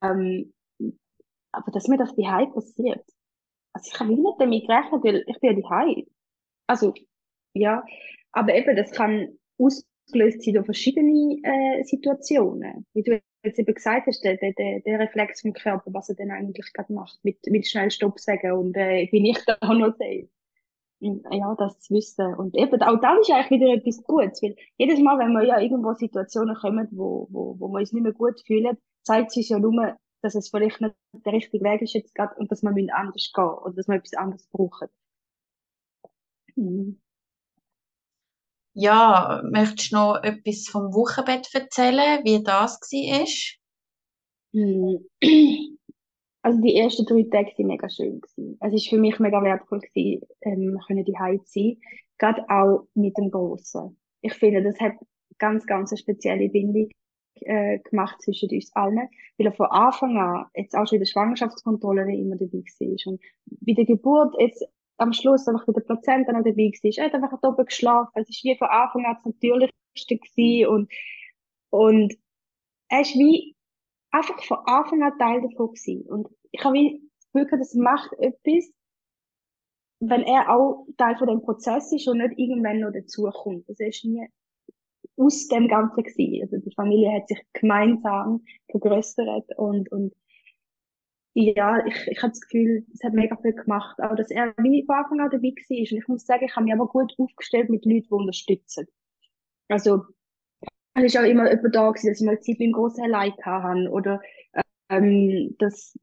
Ähm, 0.02 0.52
aber 1.52 1.72
dass 1.72 1.88
mir 1.88 1.96
das 1.96 2.14
die 2.14 2.22
passiert. 2.22 3.04
Also 3.72 3.90
ich 3.90 3.98
habe 4.00 4.10
nicht 4.10 4.22
damit 4.38 4.66
gerechnet, 4.68 5.02
weil 5.02 5.24
ich 5.26 5.40
bin 5.40 5.62
ja 5.64 5.92
die 5.94 6.08
Also, 6.66 6.92
ja. 7.54 7.84
Aber 8.32 8.54
eben, 8.54 8.76
das 8.76 8.92
kann 8.92 9.38
aus 9.58 9.84
ausgelöst 10.10 10.42
sind 10.42 10.54
durch 10.54 10.66
verschiedene 10.66 11.38
äh, 11.42 11.84
Situationen. 11.84 12.86
Wie 12.94 13.02
du 13.02 13.20
jetzt 13.42 13.58
eben 13.58 13.74
gesagt 13.74 14.06
hast, 14.06 14.22
der, 14.22 14.36
der, 14.36 14.52
der 14.52 14.98
Reflex 14.98 15.42
vom 15.42 15.52
Körper, 15.52 15.92
was 15.92 16.08
er 16.08 16.16
dann 16.16 16.30
eigentlich 16.30 16.72
gerade 16.72 16.92
macht, 16.92 17.18
mit, 17.22 17.38
mit 17.46 17.66
schnell 17.66 17.90
Stopp 17.90 18.18
sagen 18.18 18.52
und 18.52 18.76
äh, 18.76 19.06
bin 19.10 19.24
ich 19.24 19.38
da 19.44 19.56
noch 19.62 19.96
safe. 19.96 20.28
Ja, 21.02 21.54
das 21.56 21.80
zu 21.80 21.94
wissen. 21.94 22.34
Und 22.34 22.54
eben, 22.56 22.82
auch 22.82 23.00
dann 23.00 23.20
ist 23.20 23.30
eigentlich 23.30 23.60
wieder 23.62 23.72
etwas 23.72 24.02
Gutes, 24.04 24.42
weil 24.42 24.54
jedes 24.76 25.00
Mal, 25.00 25.18
wenn 25.18 25.32
wir 25.32 25.44
ja 25.44 25.58
irgendwo 25.58 25.94
Situationen 25.94 26.54
kommen, 26.54 26.88
wo, 26.90 27.26
wo, 27.30 27.58
wo 27.58 27.68
wir 27.68 27.80
uns 27.80 27.92
nicht 27.92 28.02
mehr 28.02 28.12
gut 28.12 28.42
fühlen, 28.46 28.76
zeigt 29.02 29.30
sich 29.30 29.48
ja 29.48 29.58
nur, 29.58 29.96
dass 30.20 30.34
es 30.34 30.50
vielleicht 30.50 30.82
nicht 30.82 30.94
der 31.24 31.32
richtige 31.32 31.64
Weg 31.64 31.80
ist 31.80 31.94
jetzt 31.94 32.14
gerade 32.14 32.34
und 32.36 32.52
dass 32.52 32.62
wir 32.62 32.94
anders 32.94 33.32
gehen 33.34 33.44
oder 33.44 33.72
dass 33.74 33.88
wir 33.88 33.94
etwas 33.94 34.12
anderes 34.12 34.46
brauchen. 34.48 34.88
Mhm. 36.56 37.00
Ja, 38.82 39.42
möchtest 39.44 39.92
du 39.92 39.96
noch 39.96 40.22
etwas 40.22 40.66
vom 40.66 40.94
Wochenbett 40.94 41.46
erzählen, 41.52 42.24
wie 42.24 42.42
das 42.42 42.80
war? 42.80 43.26
Hm. 44.54 45.06
Also 46.42 46.58
die 46.62 46.74
ersten 46.74 47.04
drei 47.04 47.24
Tage 47.24 47.52
waren 47.58 47.66
mega 47.66 47.90
schön. 47.90 48.18
Gewesen. 48.18 48.56
Es 48.62 48.72
war 48.72 48.80
für 48.88 48.98
mich 48.98 49.18
mega 49.18 49.42
wertvoll, 49.42 49.80
gewesen, 49.80 50.26
ähm, 50.40 50.78
die 50.88 51.12
zu 51.12 51.42
sein. 51.44 51.76
Gerade 52.16 52.48
auch 52.48 52.86
mit 52.94 53.14
dem 53.18 53.30
Grossen. 53.30 53.98
Ich 54.22 54.32
finde, 54.32 54.62
das 54.62 54.80
hat 54.80 54.94
ganz, 55.36 55.66
ganz 55.66 55.92
eine 55.92 55.98
spezielle 55.98 56.48
Bindung 56.48 56.88
äh, 57.42 57.80
gemacht 57.80 58.22
zwischen 58.22 58.48
uns 58.48 58.74
allen, 58.74 59.10
weil 59.36 59.48
er 59.48 59.52
von 59.52 59.66
Anfang 59.66 60.16
an, 60.16 60.46
jetzt 60.54 60.74
auch 60.74 60.86
schon 60.86 60.96
in 60.96 61.02
der 61.02 61.10
Schwangerschaftskontrolle 61.10 62.10
immer 62.16 62.36
dabei 62.36 62.64
war. 62.64 63.12
Und 63.12 63.20
bei 63.60 63.74
der 63.74 63.84
Geburt, 63.84 64.34
jetzt 64.38 64.64
am 65.00 65.12
Schluss 65.12 65.48
einfach 65.48 65.66
bei 65.66 65.72
der 65.72 65.80
Plazenta 65.80 66.32
noch 66.32 66.44
dabei 66.44 66.70
war. 66.70 66.90
Er 66.96 67.04
hat 67.04 67.14
einfach 67.14 67.40
doppelt 67.40 67.68
geschlafen. 67.68 68.12
Es 68.14 68.28
ist 68.28 68.44
wie 68.44 68.56
von 68.56 68.68
Anfang 68.68 69.04
an 69.06 69.16
das 69.16 69.24
Natürlichste 69.24 70.18
gewesen 70.18 70.68
und, 70.68 70.92
und 71.70 72.14
er 72.88 73.00
ist 73.00 73.14
wie 73.14 73.56
einfach 74.10 74.42
von 74.44 74.58
Anfang 74.66 75.02
an 75.02 75.18
Teil 75.18 75.40
davon 75.42 75.68
gewesen. 75.68 76.02
Und 76.02 76.28
ich 76.50 76.62
habe 76.64 76.74
wie 76.74 77.02
das 77.32 77.32
Gefühl, 77.32 77.58
das 77.58 77.74
macht 77.74 78.12
etwas, 78.14 78.70
wenn 80.00 80.22
er 80.22 80.50
auch 80.50 80.86
Teil 80.96 81.16
von 81.16 81.28
dem 81.28 81.42
Prozess 81.42 81.92
ist 81.92 82.08
und 82.08 82.18
nicht 82.18 82.38
irgendwann 82.38 82.80
noch 82.80 82.92
dazukommt. 82.92 83.68
Das 83.68 83.78
ist 83.80 84.04
nie 84.04 84.26
aus 85.16 85.48
dem 85.48 85.68
Ganzen 85.68 86.02
gewesen. 86.02 86.42
Also 86.42 86.56
die 86.58 86.74
Familie 86.74 87.12
hat 87.12 87.28
sich 87.28 87.40
gemeinsam 87.52 88.44
vergrößert 88.70 89.56
und, 89.56 89.90
und 89.92 90.14
ja, 91.34 91.84
ich, 91.86 92.08
ich 92.08 92.22
habe 92.22 92.30
das 92.30 92.40
Gefühl, 92.40 92.84
es 92.92 93.02
hat 93.04 93.12
mega 93.12 93.36
viel 93.36 93.52
gemacht, 93.52 93.98
aber 94.00 94.16
dass 94.16 94.30
er 94.30 94.52
wie 94.58 94.84
von 94.84 94.96
Anfang 94.96 95.20
an 95.20 95.30
dabei 95.30 95.48
war. 95.48 95.78
Und 95.78 95.98
ich 95.98 96.08
muss 96.08 96.26
sagen, 96.26 96.44
ich 96.44 96.56
habe 96.56 96.64
mich 96.64 96.74
aber 96.74 96.88
gut 96.88 97.14
aufgestellt 97.18 97.70
mit 97.70 97.84
Leuten, 97.84 98.02
die 98.02 98.10
unterstützen. 98.10 98.86
Also, 99.68 100.04
es 100.94 101.04
ist 101.04 101.16
auch 101.16 101.24
immer 101.24 101.48
jemand 101.48 101.74
da 101.74 101.90
gewesen, 101.90 102.08
dass 102.08 102.20
ich 102.20 102.26
mal 102.26 102.40
Zeit 102.40 102.58
mit 102.58 102.68
dem 102.68 102.72
Grossen 102.72 103.04
allein 103.04 103.32
hatte 103.42 103.90
oder 103.90 104.20
ähm, 104.88 105.54
dass 105.58 105.96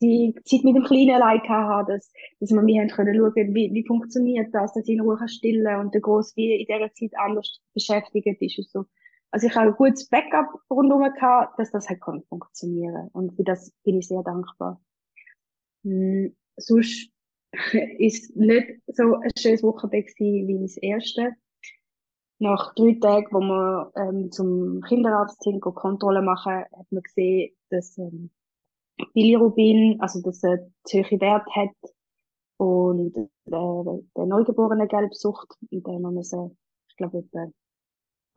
die 0.00 0.34
Zeit 0.44 0.64
mit 0.64 0.76
dem 0.76 0.84
Kleinen 0.84 1.22
allein 1.22 1.40
hatte, 1.48 1.92
dass, 1.92 2.12
dass 2.40 2.50
wir 2.50 2.62
mir 2.62 2.82
haben 2.82 2.88
können 2.88 3.16
schauen, 3.16 3.54
wie, 3.54 3.72
wie 3.72 3.86
funktioniert 3.86 4.52
das, 4.52 4.72
dass 4.74 4.88
ich 4.88 4.94
in 4.94 5.00
Ruhe 5.00 5.28
stillen 5.28 5.80
und 5.80 5.94
der 5.94 6.00
Gross 6.00 6.36
wie 6.36 6.52
in 6.52 6.66
dieser 6.66 6.92
Zeit 6.92 7.18
anders 7.18 7.60
beschäftigt 7.74 8.26
ist 8.40 8.58
und 8.58 8.68
so. 8.68 8.84
Also 9.30 9.46
ich 9.46 9.54
habe 9.54 9.68
ein 9.68 9.76
gutes 9.76 10.08
Backup 10.08 10.60
rundherum 10.70 11.12
gehabt, 11.12 11.58
dass 11.58 11.70
das 11.70 11.88
halt 11.88 12.00
kann 12.00 12.22
funktionieren. 12.28 13.08
Und 13.12 13.36
für 13.36 13.44
das 13.44 13.72
bin 13.84 13.98
ich 13.98 14.08
sehr 14.08 14.22
dankbar. 14.22 14.80
Hm, 15.84 16.34
sonst 16.56 17.10
ist 17.98 18.34
nicht 18.36 18.80
so 18.86 19.16
ein 19.16 19.30
schönes 19.38 19.62
Wochenbett 19.62 20.08
wie 20.18 20.58
das 20.60 20.76
erste. 20.78 21.34
Nach 22.40 22.72
drei 22.74 22.96
Tagen, 23.00 23.26
wo 23.32 23.40
wir 23.40 23.92
ähm, 23.96 24.30
zum 24.30 24.80
Kinderarzt 24.82 25.42
sind, 25.42 25.60
Kontrolle 25.60 26.22
machen, 26.22 26.64
hat 26.72 26.90
man 26.90 27.02
gesehen, 27.02 27.52
dass 27.70 27.98
ähm, 27.98 28.30
Bilirubin, 29.12 30.00
also 30.00 30.22
dass 30.22 30.42
er 30.44 30.70
zu 30.84 30.98
hohe 30.98 31.20
Wert 31.20 31.46
hat 31.54 31.92
und 32.58 33.16
äh, 33.16 33.28
der 33.44 34.26
neugeborene 34.26 34.86
Gelbsucht, 34.86 35.56
in 35.70 35.82
dem 35.82 36.02
wir 36.02 36.10
müssen, 36.10 36.56
ich 36.88 36.96
glaube, 36.96 37.24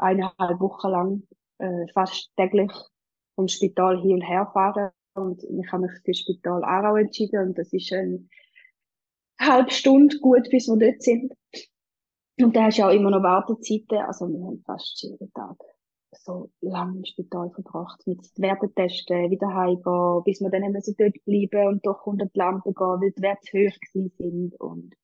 eineinhalb 0.02 0.60
Wochen 0.60 0.90
lang 0.90 1.24
äh, 1.60 1.88
fast 1.94 2.32
täglich 2.36 2.72
vom 3.36 3.48
Spital 3.48 4.02
hin 4.02 4.16
und 4.16 4.22
her 4.22 4.50
fahren 4.54 4.92
und 5.14 5.44
ich 5.44 5.72
habe 5.72 5.84
mich 5.84 5.92
für 5.92 6.12
das 6.12 6.20
Spital 6.20 6.64
Aarau 6.64 6.96
entschieden 6.96 7.48
und 7.48 7.58
das 7.58 7.72
ist 7.74 7.92
eine 7.94 8.28
halbe 9.40 9.72
Stunde 9.72 10.18
gut, 10.20 10.50
bis 10.50 10.68
wir 10.68 10.78
dort 10.78 11.02
sind. 11.02 11.34
Und 12.40 12.56
da 12.56 12.66
hast 12.66 12.80
du 12.80 12.84
auch 12.84 12.92
immer 12.92 13.12
noch 13.12 13.24
Wartezeiten, 13.24 14.00
also 14.00 14.28
wir 14.28 14.46
haben 14.46 14.64
fast 14.66 15.02
jeden 15.04 15.32
Tag 15.34 15.58
so 16.14 16.50
lange 16.62 16.98
im 16.98 17.06
Spital 17.06 17.50
verbracht, 17.52 18.06
mit 18.06 18.20
Wertetesten, 18.38 19.32
wieder 19.32 19.54
heimgehen, 19.54 20.24
bis 20.26 20.42
wir 20.42 20.50
dann 20.50 20.72
müssen 20.72 20.96
dort 20.98 21.24
bleiben 21.26 21.68
und 21.68 21.88
unter 21.88 22.26
die 22.26 22.38
Lampe 22.38 22.74
gehen, 22.74 23.02
weil 23.02 23.12
die 23.12 23.22
Werte 23.22 23.52
hoch 23.54 23.80
gewesen 23.80 24.12
sind. 24.18 24.60
Und, 24.60 24.96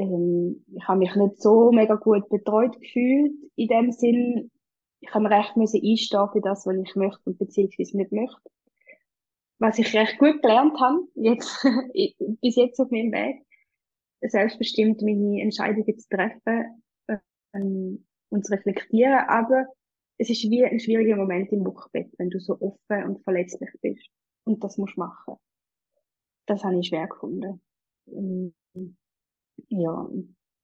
ähm, 0.00 0.64
ich 0.74 0.88
habe 0.88 0.98
mich 0.98 1.14
nicht 1.14 1.40
so 1.40 1.70
mega 1.72 1.94
gut 1.94 2.28
betreut 2.28 2.80
gefühlt, 2.80 3.32
in 3.56 3.68
dem 3.68 3.92
Sinn, 3.92 4.50
ich 5.00 5.14
habe 5.14 5.30
recht 5.30 5.56
müssen 5.56 5.80
einstehen 5.84 6.28
für 6.32 6.40
das, 6.40 6.66
was 6.66 6.76
ich 6.76 6.96
möchte 6.96 7.20
und 7.24 7.38
beziehungsweise 7.38 7.96
nicht 7.96 8.12
möchte. 8.12 8.50
Was 9.58 9.78
ich 9.78 9.94
recht 9.94 10.18
gut 10.18 10.42
gelernt 10.42 10.78
habe, 10.80 11.06
jetzt, 11.14 11.62
bis 12.40 12.56
jetzt 12.56 12.80
auf 12.80 12.90
meinem 12.90 13.12
Weg, 13.12 13.44
selbstbestimmt 14.22 15.02
meine 15.02 15.42
Entscheidungen 15.42 15.98
zu 15.98 16.08
treffen, 16.08 16.82
ähm, 17.52 18.06
und 18.30 18.46
zu 18.46 18.52
reflektieren, 18.52 19.24
aber 19.28 19.66
es 20.18 20.30
ist 20.30 20.42
wie 20.50 20.64
ein 20.64 20.78
schwieriger 20.78 21.16
Moment 21.16 21.50
im 21.52 21.64
Wochenbett, 21.64 22.12
wenn 22.18 22.30
du 22.30 22.38
so 22.38 22.54
offen 22.60 23.04
und 23.04 23.24
verletzlich 23.24 23.70
bist. 23.80 24.08
Und 24.44 24.62
das 24.62 24.78
musst 24.78 24.96
du 24.96 25.00
machen. 25.00 25.36
Das 26.46 26.62
habe 26.62 26.78
ich 26.78 26.88
schwer 26.88 27.08
gefunden. 27.08 27.60
Ja, 29.68 30.08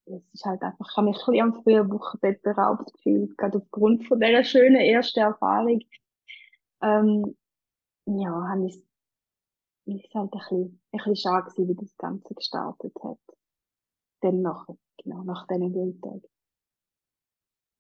es 0.07 0.23
ist 0.33 0.45
halt 0.45 0.63
einfach, 0.63 0.89
ich 0.89 0.97
habe 0.97 1.09
mich 1.09 1.17
ein 1.17 1.25
bisschen 1.25 1.41
am 1.43 1.63
frühen 1.63 1.91
Wochenbett 1.91 2.43
beraubt 2.43 2.93
gefühlt, 2.95 3.37
gerade 3.37 3.59
aufgrund 3.59 4.07
von 4.07 4.21
dieser 4.21 4.45
schönen 4.45 4.81
ersten 4.81 5.21
Erfahrung. 5.21 5.81
Ähm, 6.83 7.37
ja, 8.07 8.49
habe 8.49 8.67
ich, 8.67 8.77
ist 9.87 10.15
halt 10.15 10.33
ein 10.33 10.39
bisschen, 10.39 10.81
ein 10.93 10.99
bisschen 10.99 11.17
schade 11.17 11.51
gewesen, 11.51 11.69
wie 11.69 11.75
das 11.75 11.97
Ganze 11.97 12.35
gestartet 12.35 12.93
hat. 13.03 13.19
Dann 14.21 14.43
nach, 14.43 14.67
genau, 15.03 15.23
nach 15.25 15.47
diesen 15.49 15.73
Gültagen. 15.73 16.23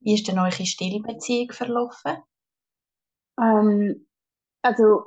Wie 0.00 0.14
ist 0.14 0.28
denn 0.28 0.38
eure 0.38 0.66
Stillbeziehung 0.66 1.52
verlaufen? 1.52 2.18
Ähm, 3.40 4.06
also, 4.62 5.04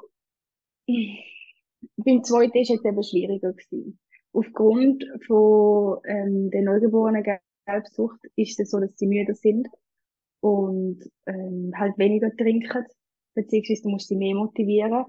beim 0.86 2.24
zweiten 2.24 2.58
ist 2.58 2.72
es 2.72 2.84
eben 2.84 3.04
schwieriger 3.04 3.54
gewesen. 3.54 4.00
Aufgrund 4.32 5.04
von 5.26 6.00
ähm, 6.06 6.52
der 6.52 6.62
neugeborenen 6.62 7.24
Gelbsucht 7.66 8.20
ist 8.36 8.60
es 8.60 8.72
so, 8.72 8.80
dass 8.80 8.98
sie 8.98 9.08
müde 9.08 9.34
sind 9.34 9.68
und 10.42 11.00
ähm, 11.26 11.72
halt 11.76 11.98
weniger 11.98 12.36
trinken, 12.36 12.86
beziehungsweise 13.34 13.84
du 13.84 13.90
musst 13.90 14.08
sie 14.08 14.16
mehr 14.16 14.36
motivieren. 14.36 15.06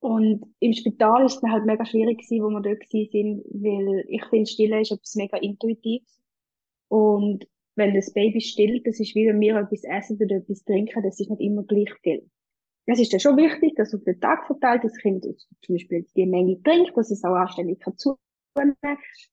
Und 0.00 0.44
im 0.58 0.72
Spital 0.72 1.26
ist 1.26 1.36
es 1.36 1.42
halt 1.48 1.64
mega 1.64 1.84
schwierig 1.84 2.18
gewesen, 2.18 2.42
wo 2.42 2.50
wir 2.50 2.60
dort 2.60 2.82
sind, 2.90 3.44
weil 3.50 4.04
ich 4.08 4.24
finde, 4.26 4.50
Stille 4.50 4.80
ist 4.80 4.90
etwas 4.90 5.14
mega 5.14 5.36
Intuitives. 5.36 6.20
Und 6.88 7.46
wenn 7.76 7.94
das 7.94 8.12
Baby 8.12 8.40
stillt, 8.40 8.86
das 8.86 8.98
ist 8.98 9.14
wie 9.14 9.28
wenn 9.28 9.40
wir 9.40 9.56
etwas 9.56 9.84
essen 9.84 10.18
oder 10.20 10.36
etwas 10.36 10.64
trinken, 10.64 11.02
das 11.04 11.20
ist 11.20 11.30
nicht 11.30 11.40
immer 11.40 11.62
gleich 11.62 11.92
viel. 12.02 12.28
Es 12.86 12.98
ist 12.98 13.12
dann 13.12 13.20
schon 13.20 13.36
wichtig, 13.36 13.76
dass 13.76 13.94
auf 13.94 14.02
den 14.04 14.20
Tag 14.20 14.46
verteilt 14.46 14.84
das 14.84 14.96
Kind 14.96 15.24
zum 15.24 15.74
Beispiel 15.74 16.06
die 16.16 16.26
Menge 16.26 16.60
trinkt, 16.62 16.96
dass 16.96 17.10
es 17.10 17.22
auch 17.24 17.34
anständig 17.34 17.80
kann 17.80 17.96
zunehmen. 17.96 18.76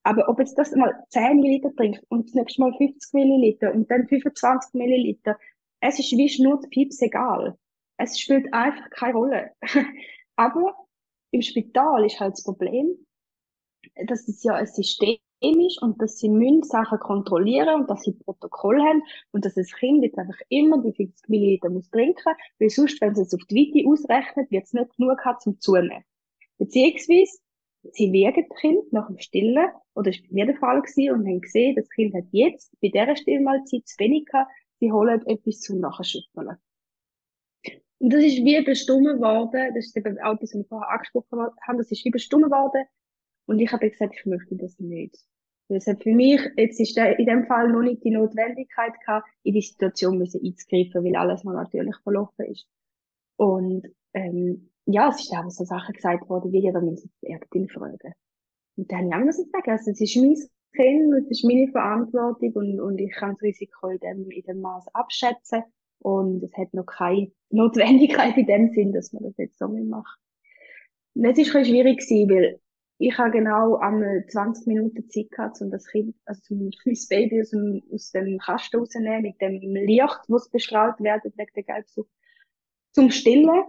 Aber 0.03 0.29
ob 0.29 0.39
jetzt 0.39 0.57
das 0.57 0.71
mal 0.75 0.93
10 1.09 1.37
Milliliter 1.37 1.73
trinkt 1.75 2.03
und 2.09 2.27
das 2.27 2.35
nächste 2.35 2.61
Mal 2.61 2.73
50 2.77 3.13
Milliliter 3.13 3.73
und 3.73 3.89
dann 3.89 4.07
25 4.07 4.73
Milliliter, 4.73 5.37
es 5.81 5.99
ist 5.99 6.11
wie 6.11 6.29
Schnurzpieps 6.29 7.01
egal. 7.01 7.57
Es 7.97 8.19
spielt 8.19 8.53
einfach 8.53 8.89
keine 8.91 9.13
Rolle. 9.13 9.51
Aber 10.35 10.87
im 11.31 11.41
Spital 11.41 12.05
ist 12.05 12.19
halt 12.19 12.33
das 12.33 12.43
Problem, 12.43 13.05
dass 14.05 14.27
es 14.27 14.43
ja 14.43 14.55
ein 14.55 14.67
System 14.67 15.17
ist 15.41 15.81
und 15.81 16.01
dass 16.01 16.17
sie 16.17 16.29
müssen 16.29 16.63
Sachen 16.63 16.99
kontrollieren 16.99 17.81
und 17.81 17.89
dass 17.89 18.03
sie 18.03 18.13
Protokoll 18.13 18.81
haben 18.81 19.03
und 19.31 19.45
dass 19.45 19.55
das 19.55 19.71
Kind 19.71 20.03
jetzt 20.03 20.17
einfach 20.17 20.39
immer 20.49 20.81
die 20.81 20.93
50 20.93 21.29
Milliliter 21.29 21.69
muss 21.69 21.89
trinken, 21.89 22.33
weil 22.59 22.69
sonst, 22.69 22.99
wenn 23.01 23.15
sie 23.15 23.21
es 23.21 23.33
auf 23.33 23.41
die 23.49 23.55
Weite 23.55 23.87
ausrechnet, 23.87 24.51
wird 24.51 24.65
es 24.65 24.73
nicht 24.73 24.95
genug 24.97 25.23
haben 25.23 25.39
zum 25.39 25.59
Zunehmen. 25.59 26.03
Beziehungsweise, 26.57 27.39
sie 27.91 28.11
wiegen 28.11 28.45
das 28.49 28.59
Kind 28.59 28.93
nach 28.93 29.07
dem 29.07 29.17
Stillen, 29.17 29.69
oder 29.95 30.11
war 30.11 30.19
bei 30.21 30.27
mir 30.31 30.45
der 30.45 30.57
Fall 30.57 30.81
gewesen, 30.81 31.13
und 31.13 31.25
haben 31.25 31.41
gesehen, 31.41 31.75
das 31.75 31.89
Kind 31.89 32.13
hat 32.13 32.25
jetzt 32.31 32.71
bei 32.81 32.89
dieser 32.89 33.15
Stillmahlzeit 33.15 33.87
zu 33.87 33.97
wenig 33.99 34.25
gehabt, 34.25 34.51
sie 34.79 34.91
holen 34.91 35.25
etwas 35.25 35.61
zum 35.61 35.79
Nachschütteln. 35.79 36.57
Und 38.01 38.13
das 38.13 38.23
ist 38.23 38.43
wie 38.43 38.61
bestimmt 38.63 39.19
worden, 39.19 39.73
das 39.73 39.87
ist 39.87 39.97
eben 39.97 40.19
auch 40.19 40.37
das, 40.39 40.53
was 40.53 40.61
ich 40.61 40.67
vorher 40.67 40.89
angesprochen 40.89 41.39
habe, 41.39 41.77
das 41.77 41.91
ist 41.91 42.05
wie 42.05 42.11
bestimmt 42.11 42.49
worden, 42.49 42.85
und 43.49 43.59
ich 43.59 43.71
habe 43.71 43.89
gesagt, 43.89 44.13
ich 44.15 44.25
möchte 44.27 44.55
das 44.55 44.77
nicht. 44.77 45.17
Das 45.69 45.85
hat 45.85 46.01
für 46.01 46.13
mich, 46.13 46.41
jetzt 46.57 46.79
ist 46.79 46.97
in 46.97 47.25
dem 47.27 47.45
Fall 47.45 47.69
noch 47.69 47.81
nicht 47.81 48.03
die 48.03 48.09
Notwendigkeit 48.09 48.99
gehabt, 49.01 49.29
in 49.43 49.53
die 49.53 49.61
Situation 49.61 50.17
müssen 50.17 50.41
einzugreifen, 50.43 51.03
weil 51.03 51.15
alles 51.15 51.43
mal 51.43 51.53
natürlich 51.53 51.95
verlaufen 52.03 52.45
ist. 52.45 52.67
Und, 53.37 53.87
ähm, 54.13 54.71
ja, 54.85 55.09
es 55.09 55.21
ist 55.21 55.33
auch 55.33 55.49
so 55.49 55.63
Sachen 55.65 55.93
gesagt 55.93 56.27
worden, 56.27 56.51
wie, 56.51 56.63
ja, 56.63 56.71
da 56.71 56.81
müssen 56.81 57.11
die 57.21 57.27
Ärztin 57.27 57.69
fragen. 57.69 58.13
Und 58.75 58.91
dann 58.91 59.13
habe 59.13 59.25
ich 59.25 59.29
auch 59.29 59.51
sagen, 59.51 59.71
also, 59.71 59.91
es 59.91 60.01
ist 60.01 60.15
mein 60.17 60.35
Kind, 60.75 61.13
es 61.13 61.29
ist 61.29 61.43
meine 61.43 61.67
Verantwortung 61.67 62.51
und, 62.53 62.79
und 62.79 62.97
ich 62.99 63.11
kann 63.11 63.33
das 63.33 63.41
Risiko 63.43 63.89
in 63.89 63.99
dem, 63.99 64.31
in 64.31 64.43
dem 64.43 64.61
Maß 64.61 64.87
abschätzen. 64.93 65.63
Und 65.99 66.41
es 66.43 66.55
hat 66.57 66.73
noch 66.73 66.85
keine 66.85 67.31
Notwendigkeit 67.51 68.35
in 68.37 68.47
dem 68.47 68.69
Sinn, 68.69 68.91
dass 68.91 69.13
man 69.13 69.23
das 69.23 69.37
jetzt 69.37 69.59
so 69.59 69.67
macht. 69.67 70.19
Und 71.13 71.23
das 71.23 71.37
ist 71.37 71.55
ein 71.55 71.65
schwierig 71.65 71.99
gewesen, 71.99 72.29
weil 72.29 72.59
ich 73.01 73.17
habe 73.17 73.31
genau 73.31 73.77
einmal 73.77 74.25
20 74.27 74.67
Minuten 74.67 75.09
Zeit 75.09 75.31
gehabt, 75.31 75.61
um 75.61 75.71
das 75.71 75.87
Kind, 75.87 76.15
also 76.25 76.41
zum 76.41 76.69
das 76.85 77.07
Baby 77.07 77.41
aus 77.41 77.49
dem, 77.51 77.81
aus 77.93 78.11
dem 78.11 78.37
Kasten 78.37 78.77
rauszunehmen, 78.77 79.21
mit 79.21 79.41
dem 79.41 79.73
Licht, 79.73 80.19
das 80.27 80.49
bestrahlt 80.49 80.99
wird 80.99 81.23
wegen 81.23 81.51
der 81.55 81.63
Gelbsucht, 81.63 82.09
zum 82.91 83.09
Stillen. 83.09 83.63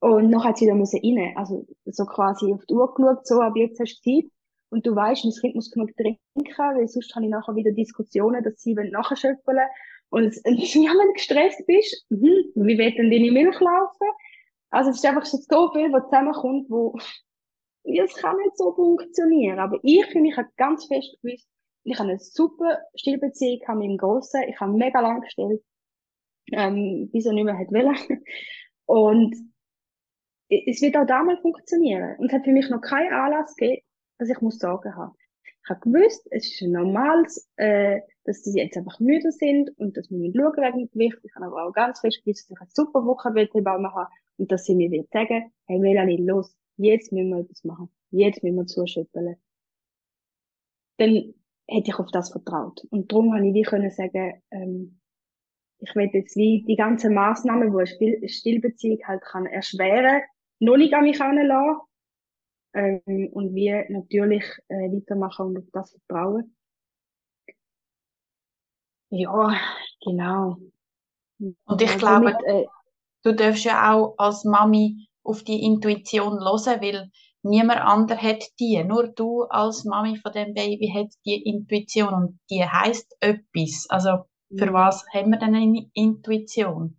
Und 0.00 0.28
noch 0.28 0.44
hat 0.44 0.58
sie 0.58 0.70
müssen 0.70 1.00
rein. 1.02 1.34
Also, 1.36 1.66
so 1.86 2.04
quasi 2.04 2.52
auf 2.52 2.64
die 2.66 2.74
Uhr 2.74 2.94
geschaut, 2.94 3.26
so, 3.26 3.40
aber 3.40 3.58
jetzt 3.58 3.80
hast 3.80 4.02
du 4.04 4.20
Zeit. 4.20 4.30
Und 4.68 4.86
du 4.86 4.94
weißt, 4.94 5.24
mein 5.24 5.32
Kind 5.32 5.54
muss 5.54 5.70
genug 5.70 5.96
trinken, 5.96 6.20
weil 6.34 6.86
sonst 6.88 7.14
habe 7.14 7.24
ich 7.24 7.30
nachher 7.30 7.56
wieder 7.56 7.72
Diskussionen, 7.72 8.44
dass 8.44 8.60
sie 8.60 8.74
nachschöpfen 8.74 9.56
Und, 10.10 10.36
und 10.44 10.74
ja, 10.74 10.90
wenn 10.90 11.06
du 11.06 11.12
gestresst 11.14 11.66
bist, 11.66 12.04
hm, 12.10 12.52
wie 12.54 12.76
wird 12.76 12.98
denn 12.98 13.10
deine 13.10 13.32
Milch 13.32 13.58
laufen? 13.58 14.08
Also 14.68 14.90
es 14.90 14.96
ist 14.96 15.06
einfach 15.06 15.24
so 15.24 15.72
viel, 15.72 15.90
was 15.90 16.04
zusammenkommt, 16.04 16.68
wo 16.68 16.98
es 17.86 18.14
kann 18.14 18.36
nicht 18.38 18.56
so 18.56 18.72
funktionieren. 18.72 19.58
Aber 19.58 19.78
ich 19.82 20.06
für 20.06 20.20
mich 20.20 20.36
habe 20.36 20.48
ganz 20.56 20.86
fest 20.86 21.16
gewusst, 21.22 21.48
ich 21.84 21.98
habe 21.98 22.08
eine 22.08 22.18
super 22.18 22.78
Stillbeziehung 22.96 23.60
mit 23.60 23.78
meinem 23.78 23.96
Grossen. 23.96 24.42
Ich 24.48 24.58
habe 24.58 24.72
mega 24.72 25.00
lang 25.00 25.20
gestellt, 25.20 25.62
ähm, 26.52 27.08
bis 27.12 27.26
er 27.26 27.32
nicht 27.32 27.44
mehr 27.44 27.58
hat 27.58 27.70
wollen. 27.70 28.24
Und 28.86 29.34
es 30.48 30.80
wird 30.82 30.96
auch 30.96 31.06
damals 31.06 31.40
funktionieren. 31.40 32.16
Und 32.18 32.26
es 32.26 32.32
hat 32.32 32.44
für 32.44 32.52
mich 32.52 32.68
noch 32.70 32.80
keinen 32.80 33.12
Anlass 33.12 33.54
gegeben, 33.54 33.82
dass 34.18 34.28
ich 34.28 34.40
muss 34.40 34.58
Sorgen 34.58 34.96
haben. 34.96 35.14
Ich 35.44 35.70
habe 35.70 35.80
gewusst, 35.80 36.26
es 36.30 36.46
ist 36.46 36.62
ein 36.62 36.72
normales, 36.72 37.48
äh, 37.56 38.00
dass 38.24 38.42
sie 38.42 38.58
jetzt 38.58 38.76
einfach 38.76 39.00
müde 39.00 39.32
sind 39.32 39.70
und 39.78 39.96
dass 39.96 40.10
wir 40.10 40.32
schauen 40.32 40.56
wegen 40.56 40.78
dem 40.78 40.90
Gewicht. 40.90 41.18
Ich 41.22 41.34
habe 41.34 41.46
aber 41.46 41.66
auch 41.66 41.72
ganz 41.72 42.00
fest 42.00 42.22
gewusst, 42.24 42.50
dass 42.50 42.56
ich 42.56 42.60
eine 42.60 42.70
super 42.72 43.04
Woche 43.04 43.30
machen 43.80 44.06
und 44.38 44.52
dass 44.52 44.64
sie 44.64 44.76
mir 44.76 44.90
wird 44.90 45.10
sagen, 45.10 45.52
hey 45.66 45.78
Melanie, 45.78 46.24
los, 46.24 46.56
jetzt 46.76 47.12
müssen 47.12 47.30
wir 47.30 47.40
etwas 47.40 47.64
machen. 47.64 47.90
Jetzt 48.10 48.42
müssen 48.42 48.56
wir 48.56 48.66
zuschütteln. 48.66 49.36
Dann 50.98 51.34
hätte 51.68 51.90
ich 51.90 51.98
auf 51.98 52.10
das 52.12 52.30
vertraut. 52.30 52.86
Und 52.90 53.12
darum 53.12 53.34
habe 53.34 53.46
ich 53.46 53.54
wie 53.54 53.62
können 53.62 53.90
sagen, 53.90 54.42
ähm, 54.50 55.00
ich 55.78 55.94
will 55.94 56.10
jetzt 56.12 56.36
wie 56.36 56.64
die 56.66 56.76
ganzen 56.76 57.14
Massnahmen, 57.14 57.70
die 58.00 58.18
eine 58.18 58.28
Stillbeziehung 58.28 58.98
halt 59.06 59.22
kann 59.22 59.46
erschweren, 59.46 60.22
noch 60.58 60.76
nicht 60.76 60.94
an 60.94 61.04
mich 61.04 61.20
heranlassen. 61.20 61.80
Ähm, 62.74 63.28
und 63.32 63.54
wie 63.54 63.72
natürlich 63.88 64.44
äh, 64.68 64.90
weitermachen 64.90 65.46
und 65.46 65.58
auf 65.58 65.70
das 65.72 65.90
vertrauen. 65.90 66.56
Ja, 69.10 69.54
genau. 70.04 70.56
Und 71.38 71.82
ich 71.82 71.88
also 71.88 71.98
glaube, 71.98 72.24
mit, 72.26 72.36
äh, 72.44 72.66
du 73.22 73.34
darfst 73.34 73.64
ja 73.64 73.92
auch 73.92 74.14
als 74.18 74.44
Mami 74.44 75.05
auf 75.26 75.42
die 75.42 75.62
Intuition 75.62 76.40
hören, 76.40 76.80
weil 76.80 77.10
niemand 77.42 77.80
anderer 77.80 78.20
hat 78.20 78.44
die. 78.58 78.82
Nur 78.84 79.08
du 79.08 79.42
als 79.42 79.84
Mami 79.84 80.16
von 80.16 80.32
dem 80.32 80.54
Baby 80.54 80.92
hat 80.94 81.12
die 81.24 81.42
Intuition 81.42 82.14
und 82.14 82.40
die 82.50 82.64
heißt 82.64 83.16
etwas. 83.20 83.86
Also 83.88 84.24
für 84.56 84.72
was 84.72 85.04
haben 85.12 85.30
wir 85.30 85.38
denn 85.38 85.54
eine 85.54 85.90
Intuition? 85.92 86.96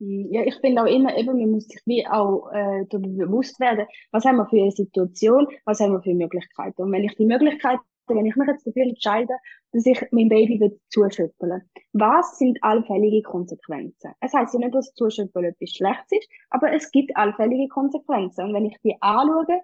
Mhm. 0.00 0.28
Ja, 0.32 0.42
ich 0.44 0.56
finde 0.56 0.82
auch 0.82 0.86
immer, 0.86 1.16
eben, 1.16 1.38
man 1.38 1.50
muss 1.50 1.66
sich 1.66 1.80
wie 1.86 2.06
auch 2.06 2.50
äh, 2.52 2.86
darüber 2.88 3.26
bewusst 3.26 3.60
werden, 3.60 3.86
was 4.10 4.24
haben 4.24 4.36
wir 4.36 4.46
für 4.46 4.60
eine 4.60 4.70
Situation, 4.70 5.46
was 5.64 5.80
haben 5.80 5.92
wir 5.92 6.02
für 6.02 6.14
Möglichkeiten. 6.14 6.82
Und 6.82 6.92
wenn 6.92 7.04
ich 7.04 7.14
die 7.16 7.26
Möglichkeiten, 7.26 7.82
wenn 8.16 8.26
ich 8.26 8.36
mich 8.36 8.48
jetzt 8.48 8.66
dafür 8.66 8.82
entscheide, 8.82 9.34
dass 9.72 9.86
ich 9.86 10.00
mein 10.10 10.28
Baby 10.28 10.60
will 10.60 10.78
zuschütteln 10.88 11.62
was 11.92 12.38
sind 12.38 12.58
allfällige 12.62 13.22
Konsequenzen? 13.22 14.12
Es 14.20 14.32
heißt 14.32 14.54
ja 14.54 14.60
nicht, 14.60 14.74
dass 14.74 14.94
Zuschütteln 14.94 15.44
etwas 15.44 15.70
Schlechtes 15.70 16.18
ist, 16.18 16.28
aber 16.50 16.72
es 16.72 16.90
gibt 16.90 17.16
allfällige 17.16 17.68
Konsequenzen. 17.68 18.46
Und 18.46 18.54
wenn 18.54 18.66
ich 18.66 18.76
die 18.84 18.96
anschaue, 19.00 19.60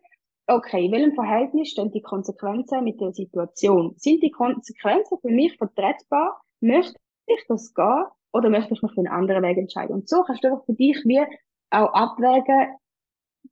okay, 0.48 0.86
in 0.86 0.92
welchem 0.92 1.14
Verhältnis 1.14 1.70
stehen 1.70 1.90
die 1.92 2.02
Konsequenzen 2.02 2.84
mit 2.84 3.00
der 3.00 3.12
Situation? 3.12 3.94
Sind 3.96 4.22
die 4.22 4.30
Konsequenzen 4.30 5.18
für 5.20 5.30
mich 5.30 5.56
vertretbar? 5.56 6.40
Möchte 6.60 6.98
ich 7.26 7.44
das 7.48 7.74
gehen 7.74 8.04
oder 8.32 8.50
möchte 8.50 8.74
ich 8.74 8.82
mich 8.82 8.92
für 8.92 8.98
einen 8.98 9.08
anderen 9.08 9.42
Weg 9.42 9.58
entscheiden? 9.58 9.94
Und 9.94 10.08
so 10.08 10.22
kannst 10.22 10.44
du 10.44 10.48
einfach 10.48 10.64
für 10.64 10.74
dich 10.74 10.96
wie 11.04 11.20
auch 11.70 11.92
abwägen, 11.92 12.76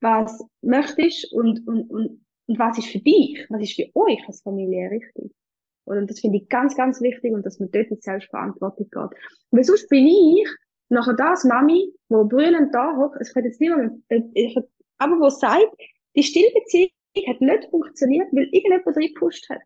was 0.00 0.44
möchtest 0.62 1.32
und, 1.32 1.66
und, 1.66 1.90
und, 1.90 2.23
und 2.46 2.58
was 2.58 2.78
ist 2.78 2.88
für 2.88 2.98
dich, 2.98 3.46
was 3.48 3.62
ist 3.62 3.74
für 3.74 3.90
euch 3.94 4.22
als 4.26 4.42
Familie 4.42 4.90
richtig. 4.90 5.32
Und 5.84 6.10
das 6.10 6.20
finde 6.20 6.38
ich 6.38 6.48
ganz, 6.48 6.76
ganz 6.76 7.00
wichtig 7.00 7.32
und 7.32 7.44
dass 7.44 7.58
man 7.58 7.70
dort 7.70 7.88
in 7.88 8.00
Selbstverantwortung 8.00 8.88
geht. 8.90 9.18
Weil 9.50 9.64
sonst 9.64 9.88
bin 9.88 10.06
ich 10.06 10.48
nachher 10.88 11.14
das 11.14 11.44
Mami, 11.44 11.92
wo 12.08 12.24
brüllend 12.24 12.74
da 12.74 12.96
hockt, 12.96 13.20
es 13.20 13.32
könnte 13.32 13.48
jetzt 13.48 13.60
niemand, 13.60 14.02
aber 14.98 15.20
wo 15.20 15.28
sagt, 15.28 15.74
die 16.16 16.22
Stillbeziehung 16.22 16.90
hat 17.26 17.40
nicht 17.40 17.70
funktioniert, 17.70 18.28
weil 18.32 18.44
irgendjemand 18.44 18.96
reingepusht 18.96 19.48
hat. 19.50 19.60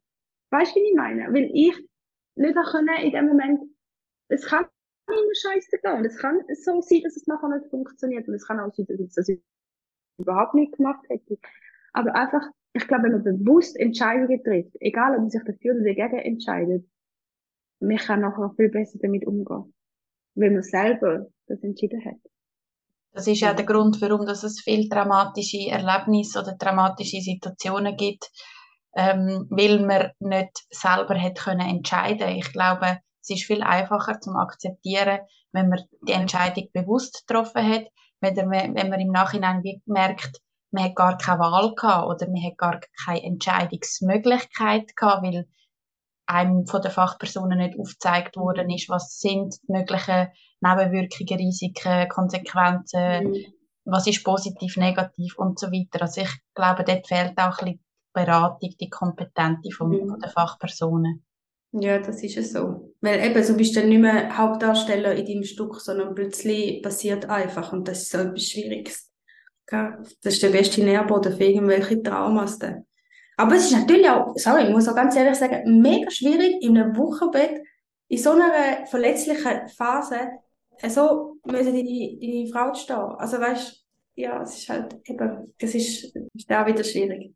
Weißt 0.51 0.75
du, 0.75 0.81
wie 0.81 0.91
ich 0.91 0.97
meine? 0.97 1.33
Weil 1.33 1.51
ich 1.53 1.75
nicht 2.37 2.57
können 2.71 3.03
in 3.03 3.13
dem 3.13 3.27
Moment, 3.27 3.61
es 4.29 4.47
kann 4.47 4.67
immer 5.07 5.35
scheiße 5.35 5.79
gehen. 5.83 6.05
Es 6.05 6.19
kann 6.19 6.43
so 6.63 6.81
sein, 6.81 7.03
dass 7.03 7.17
es 7.17 7.27
nachher 7.27 7.49
nicht 7.49 7.71
funktioniert. 7.71 8.29
Und 8.29 8.35
es 8.35 8.47
kann 8.47 8.61
auch 8.61 8.73
sein, 8.75 8.87
dass 8.87 9.01
ich 9.01 9.13
das 9.15 9.29
überhaupt 10.19 10.55
nicht 10.55 10.77
gemacht 10.77 11.05
hätte. 11.09 11.39
Aber 11.93 12.15
einfach, 12.15 12.49
ich 12.73 12.87
glaube, 12.87 13.05
wenn 13.05 13.13
man 13.13 13.45
bewusst 13.45 13.79
Entscheidungen 13.79 14.43
trifft, 14.43 14.77
egal 14.81 15.15
ob 15.15 15.21
man 15.21 15.31
sich 15.31 15.43
dafür 15.45 15.75
oder 15.75 15.85
dagegen 15.85 16.19
entscheidet, 16.19 16.87
man 17.81 17.97
kann 17.97 18.21
nachher 18.21 18.53
viel 18.57 18.69
besser 18.69 18.99
damit 19.01 19.27
umgehen. 19.27 19.75
Weil 20.35 20.51
man 20.51 20.63
selber 20.63 21.27
das 21.47 21.63
entschieden 21.63 22.05
hat. 22.05 22.19
Das 23.13 23.27
ist 23.27 23.41
ja 23.41 23.55
der 23.55 23.65
Grund, 23.65 24.01
warum 24.01 24.27
dass 24.27 24.45
es 24.45 24.61
viele 24.61 24.89
traumatische 24.89 25.71
Erlebnisse 25.71 26.41
oder 26.41 26.57
traumatische 26.57 27.21
Situationen 27.21 27.97
gibt, 27.97 28.31
ähm, 28.95 29.47
weil 29.51 29.85
man 29.85 30.11
nicht 30.21 30.67
selber 30.71 31.21
hat 31.21 31.39
können 31.39 31.69
entscheiden. 31.69 32.37
Ich 32.37 32.53
glaube, 32.53 32.99
es 33.23 33.31
ist 33.31 33.45
viel 33.45 33.63
einfacher 33.63 34.21
zu 34.21 34.31
akzeptieren, 34.33 35.21
wenn 35.53 35.69
man 35.69 35.81
die 36.07 36.13
Entscheidung 36.13 36.69
bewusst 36.73 37.27
getroffen 37.27 37.67
hat, 37.67 37.87
wenn 38.21 38.35
man, 38.49 38.75
wenn 38.75 38.91
man 38.91 39.01
im 39.01 39.11
Nachhinein 39.11 39.63
merkt, 39.87 40.41
man 40.71 40.85
hat 40.85 40.97
gar 40.97 41.19
keine 41.19 41.41
Wahl 41.41 41.75
gehabt 41.75 42.09
oder 42.09 42.31
man 42.31 42.43
hat 42.43 42.59
gar 42.59 42.81
keine 43.05 43.23
Entscheidungsmöglichkeit 43.23 44.97
gehabt, 44.97 45.23
weil 45.23 45.47
einem 46.27 46.67
von 46.67 46.83
den 46.83 46.91
Fachpersonen 46.91 47.59
nicht 47.59 47.79
aufgezeigt 47.79 48.37
worden 48.37 48.69
ist, 48.71 48.89
was 48.89 49.19
sind 49.19 49.57
die 49.63 49.73
möglichen 49.73 50.29
Nebenwirkungen, 50.61 51.41
Risiken, 51.41 52.09
Konsequenzen, 52.09 53.31
mhm. 53.31 53.45
was 53.85 54.07
ist 54.07 54.25
positiv, 54.25 54.77
negativ 54.77 55.39
und 55.39 55.59
so 55.59 55.69
weiter. 55.69 56.03
Also 56.03 56.21
ich 56.21 56.31
glaube, 56.55 56.85
dort 56.85 57.07
fehlt 57.07 57.39
auch 57.39 57.59
ein 57.59 57.65
bisschen 57.65 57.67
die 57.67 57.81
Beratung, 58.13 58.75
die 58.79 58.91
Kompetenz 58.91 59.75
von, 59.75 59.89
mhm. 59.89 60.09
von 60.09 60.21
den 60.21 60.31
Fachpersonen. 60.31 61.25
Ja, 61.73 61.99
das 61.99 62.23
ist 62.23 62.37
es 62.37 62.53
so. 62.53 62.95
Weil 63.01 63.25
eben, 63.25 63.47
du 63.47 63.57
bist 63.57 63.77
dann 63.77 63.89
nicht 63.89 64.01
mehr 64.01 64.37
Hauptdarsteller 64.37 65.15
in 65.15 65.27
deinem 65.27 65.45
Stück, 65.45 65.81
sondern 65.81 66.15
plötzlich 66.15 66.83
passiert 66.83 67.27
einfach 67.27 67.73
und 67.73 67.87
das 67.89 68.03
ist 68.03 68.11
so 68.11 68.19
etwas 68.19 68.45
Schwieriges. 68.45 69.08
Das 69.71 70.15
ist 70.23 70.43
der 70.43 70.51
beste 70.51 70.83
Nährboden 70.83 71.37
für 71.37 71.45
irgendwelche 71.45 72.03
Traumas. 72.03 72.59
Aber 73.37 73.55
es 73.55 73.67
ist 73.67 73.79
natürlich 73.79 74.09
auch, 74.09 74.33
sorry, 74.37 74.65
ich 74.65 74.71
muss 74.71 74.89
auch 74.89 74.97
ganz 74.97 75.15
ehrlich 75.15 75.37
sagen, 75.37 75.81
mega 75.81 76.11
schwierig 76.11 76.63
in 76.63 76.77
einem 76.77 76.97
Wochenbett 76.97 77.61
in 78.09 78.19
so 78.19 78.31
einer 78.31 78.87
verletzlichen 78.87 79.69
Phase 79.69 80.31
so 80.87 81.37
müssen 81.45 81.75
deine, 81.75 82.19
deine 82.21 82.47
Frau 82.53 82.75
stehen. 82.75 82.97
Also 82.97 83.41
weißt 83.41 83.85
ja, 84.15 84.43
es 84.43 84.59
ist 84.59 84.69
halt 84.69 84.97
eben, 85.05 85.55
das 85.59 85.75
ist, 85.75 86.17
ist 86.35 86.51
auch 86.51 86.67
wieder 86.67 86.85
schwierig. 86.85 87.33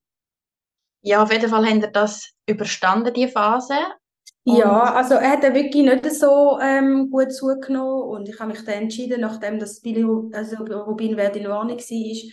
Ja, 1.03 1.23
auf 1.23 1.33
jeden 1.33 1.49
Fall 1.49 1.67
haben 1.67 1.81
wir 1.81 1.91
das 1.91 2.33
überstanden, 2.47 3.15
die 3.15 3.29
Phase. 3.29 3.75
Ja, 4.45 4.95
also 4.95 5.15
er 5.15 5.31
hat 5.31 5.43
wirklich 5.43 5.85
nicht 5.85 6.13
so 6.15 6.59
ähm, 6.61 7.11
gut 7.11 7.33
zugenommen 7.33 8.03
und 8.11 8.29
ich 8.29 8.41
habe 8.41 8.51
mich 8.51 8.65
dann 8.65 8.75
entschieden, 8.83 9.21
nachdem 9.21 9.61
das 9.61 9.81
Billy, 9.81 10.05
also 10.33 10.57
Rubinwert 10.65 11.37
in 11.37 11.47
Ordnung 11.47 11.79
war, 11.79 12.33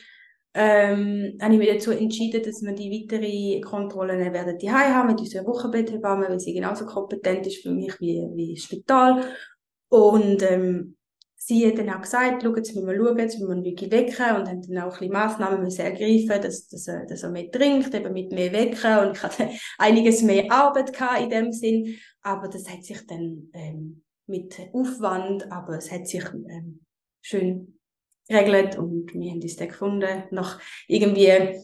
ähm, 0.55 1.38
habe 1.39 1.53
ich 1.53 1.60
mich 1.60 1.70
dazu 1.70 1.91
entschieden, 1.91 2.41
dass 2.41 2.64
wir 2.64 2.74
die 2.74 2.91
weitere 2.91 3.62
Kontrollen 3.62 4.34
werden 4.34 4.57
die 4.57 4.72
haben 4.72 5.07
mit 5.07 5.20
unserer 5.20 5.45
Wochenbetthebamme, 5.45 6.30
weil 6.30 6.39
sie 6.39 6.53
genauso 6.53 6.88
kompetent 6.88 7.45
ist 7.45 7.62
für 7.62 7.70
mich 7.72 7.99
wie, 7.99 8.28
wie 8.34 8.55
das 8.55 8.64
Spital. 8.64 9.24
Und 9.89 10.41
ähm, 10.41 10.97
sie 11.50 11.68
hat 11.68 11.80
dann 11.80 11.89
auch 11.89 12.02
gesagt, 12.02 12.43
schau, 12.43 12.56
jetzt 12.56 12.76
müssen 12.76 12.88
wir 12.88 12.95
schauen, 12.95 13.18
jetzt 13.18 13.39
müssen 13.39 13.64
wir 13.64 13.72
wirklich 13.72 13.91
wecken 13.91 14.36
und 14.36 14.47
haben 14.47 14.62
dann 14.62 14.78
auch 14.84 14.93
ein 14.93 15.00
bisschen 15.00 15.12
Massnahmen 15.12 15.64
müssen 15.64 15.82
ergreifen, 15.82 16.41
dass, 16.43 16.68
dass, 16.68 16.88
er, 16.88 17.08
dass 17.08 17.24
er 17.24 17.32
mehr 17.32 17.50
trinkt, 17.50 17.91
eben 17.93 18.14
mit 18.14 18.32
mehr 18.32 18.54
wecken 18.54 19.00
und 19.00 19.18
ich 19.18 19.24
hatte 19.24 19.50
einiges 19.80 20.22
mehr 20.22 20.52
Arbeit 20.52 20.93
gehabt 20.93 21.22
in 21.22 21.30
dem 21.32 21.52
Sinn, 21.52 21.97
aber 22.22 22.50
das 22.50 22.70
hat 22.70 22.86
sich 22.86 23.06
dann 23.08 23.50
ähm, 23.54 24.04
mit 24.28 24.60
Aufwand, 24.74 25.52
aber 25.52 25.80
es 25.80 25.91
hat 25.91 26.08
sich 26.08 26.24
ähm, 26.24 26.82
schön 27.22 27.80
geregelt 28.28 28.78
und 28.78 29.12
wir 29.16 29.32
haben 29.32 29.41
uns 29.41 29.56
dann 29.56 29.70
gefunden, 29.70 30.24
nach 30.30 30.62
irgendwie 30.88 31.60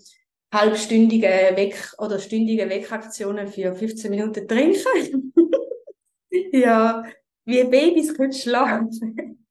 halbstündigen 0.52 1.58
Weg- 1.58 1.94
oder 2.00 2.18
stündigen 2.18 2.72
Weckaktionen 2.72 3.48
für 3.48 3.76
15 3.76 4.10
Minuten 4.10 4.48
trinken. 4.48 5.32
ja, 6.54 7.04
wie 7.46 7.64
Babys 7.66 8.16
können 8.16 8.34
schlafen. 8.34 9.45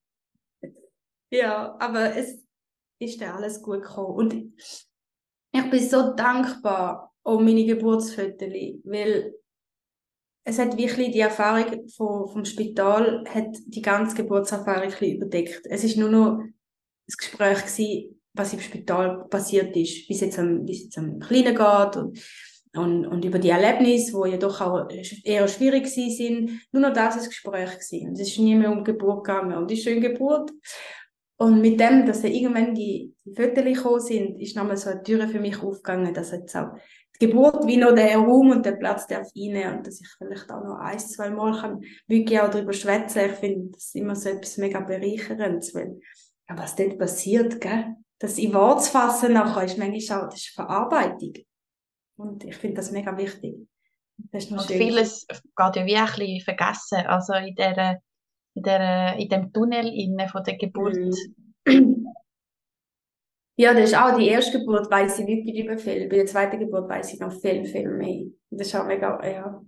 Ja, 1.30 1.76
aber 1.78 2.16
es 2.16 2.44
ist 2.98 3.20
dann 3.20 3.36
alles 3.36 3.62
gut 3.62 3.82
gekommen. 3.82 4.14
Und 4.14 4.34
ich 5.52 5.70
bin 5.70 5.88
so 5.88 6.14
dankbar 6.14 7.12
um 7.22 7.44
meine 7.44 7.64
Geburtsfotos, 7.64 8.48
weil 8.84 9.34
es 10.46 10.58
hat 10.58 10.76
wirklich 10.76 11.10
die 11.12 11.20
Erfahrung 11.20 11.88
vom, 11.88 12.28
vom 12.28 12.44
Spital, 12.44 13.24
hat 13.28 13.56
die 13.66 13.80
ganze 13.82 14.14
Geburtserfahrung 14.14 14.92
überdeckt. 15.00 15.62
Es 15.64 15.84
ist 15.84 15.96
nur 15.96 16.10
noch 16.10 16.44
das 17.06 17.16
Gespräch 17.16 17.62
gewesen, 17.62 18.20
was 18.34 18.52
im 18.52 18.60
Spital 18.60 19.26
passiert 19.28 19.74
ist, 19.76 20.08
wie 20.08 20.14
es 20.14 20.20
jetzt 20.20 20.38
am, 20.38 20.64
es 20.64 20.84
jetzt 20.84 20.98
am 20.98 21.18
Kleinen 21.18 21.54
geht 21.54 21.96
und 21.96 22.18
und, 22.76 23.06
und 23.06 23.24
über 23.24 23.38
die 23.38 23.50
Erlebnisse, 23.50 24.12
wo 24.14 24.24
ja 24.24 24.36
doch 24.36 24.60
auch 24.60 24.88
eher 25.22 25.46
schwierig 25.46 25.86
sind, 25.86 26.60
nur 26.72 26.82
noch 26.82 26.92
das 26.92 27.16
ein 27.16 27.28
Gespräch 27.28 27.70
gewesen. 27.70 28.12
Es 28.14 28.20
ist 28.20 28.38
nie 28.38 28.56
mehr 28.56 28.72
um 28.72 28.82
Geburt 28.82 29.24
gegangen. 29.24 29.56
Und 29.56 29.70
die 29.70 29.76
schöne 29.76 30.00
Geburt. 30.00 30.50
Und 31.36 31.60
mit 31.60 31.80
dem, 31.80 32.06
dass 32.06 32.22
dann 32.22 32.30
irgendwann 32.30 32.74
die, 32.74 33.12
die 33.24 33.34
Fotos 33.34 33.64
gekommen 33.64 34.00
sind, 34.00 34.40
ist 34.40 34.56
nochmal 34.56 34.76
so 34.76 34.90
eine 34.90 35.02
Tür 35.02 35.28
für 35.28 35.40
mich 35.40 35.62
aufgegangen, 35.62 36.14
dass 36.14 36.30
jetzt 36.30 36.56
auch 36.56 36.74
die 37.20 37.26
Geburt 37.26 37.66
wie 37.66 37.76
noch 37.76 37.94
der 37.94 38.16
Raum 38.16 38.50
und 38.50 38.66
der 38.66 38.72
Platz 38.72 39.06
darf 39.06 39.28
rein 39.36 39.78
und 39.78 39.86
dass 39.86 40.00
ich 40.00 40.08
vielleicht 40.18 40.50
auch 40.50 40.64
noch 40.64 40.78
ein, 40.78 40.98
zwei 40.98 41.30
Mal 41.30 41.60
kann 41.60 41.80
wirklich 42.06 42.40
auch 42.40 42.50
darüber 42.50 42.72
schwätzen. 42.72 43.22
Ich 43.26 43.32
finde 43.32 43.70
das 43.72 43.94
immer 43.94 44.16
so 44.16 44.28
etwas 44.28 44.56
mega 44.58 44.80
bereicherndes, 44.80 45.74
weil 45.74 46.00
ja, 46.48 46.58
was 46.58 46.76
dort 46.76 46.98
passiert, 46.98 47.60
gell? 47.60 47.96
das 48.18 48.38
in 48.38 48.54
Wort 48.54 48.82
zu 48.82 48.90
fassen 48.90 49.32
nachher 49.32 49.64
ist 49.64 49.78
manchmal 49.78 50.20
auch, 50.20 50.28
das 50.28 50.40
ist 50.40 50.54
Verarbeitung. 50.54 51.34
Und 52.16 52.44
ich 52.44 52.56
finde 52.56 52.76
das 52.76 52.90
mega 52.90 53.16
wichtig. 53.16 53.56
Das 54.30 54.46
und 54.46 54.62
vieles 54.62 55.26
geht 55.26 55.76
ja 55.76 55.86
wie 55.86 55.96
ein 55.96 56.06
bisschen 56.06 56.40
vergessen. 56.40 57.06
Also 57.06 57.34
in, 57.34 57.54
der, 57.54 58.00
in, 58.54 58.62
der, 58.62 59.16
in 59.16 59.28
dem 59.28 59.52
Tunnel 59.52 59.86
innen 59.86 60.28
von 60.28 60.42
der 60.44 60.56
Geburt. 60.56 60.96
Mm. 61.66 62.06
Ja, 63.56 63.72
das 63.72 63.90
ist 63.90 63.96
auch 63.96 64.16
die 64.16 64.26
erste 64.26 64.58
Geburt, 64.58 64.90
weiß 64.90 65.20
ich 65.20 65.26
wirklich 65.28 65.64
über 65.64 65.78
viel. 65.78 66.08
Bei 66.08 66.16
der 66.16 66.26
zweiten 66.26 66.58
Geburt 66.58 66.88
weiß 66.88 67.14
ich 67.14 67.20
noch 67.20 67.32
viel, 67.32 67.64
viel 67.64 67.88
mehr. 67.88 68.26
Das 68.50 68.66
ist 68.66 68.74
auch 68.74 68.84
mega, 68.84 69.24
ja, 69.24 69.62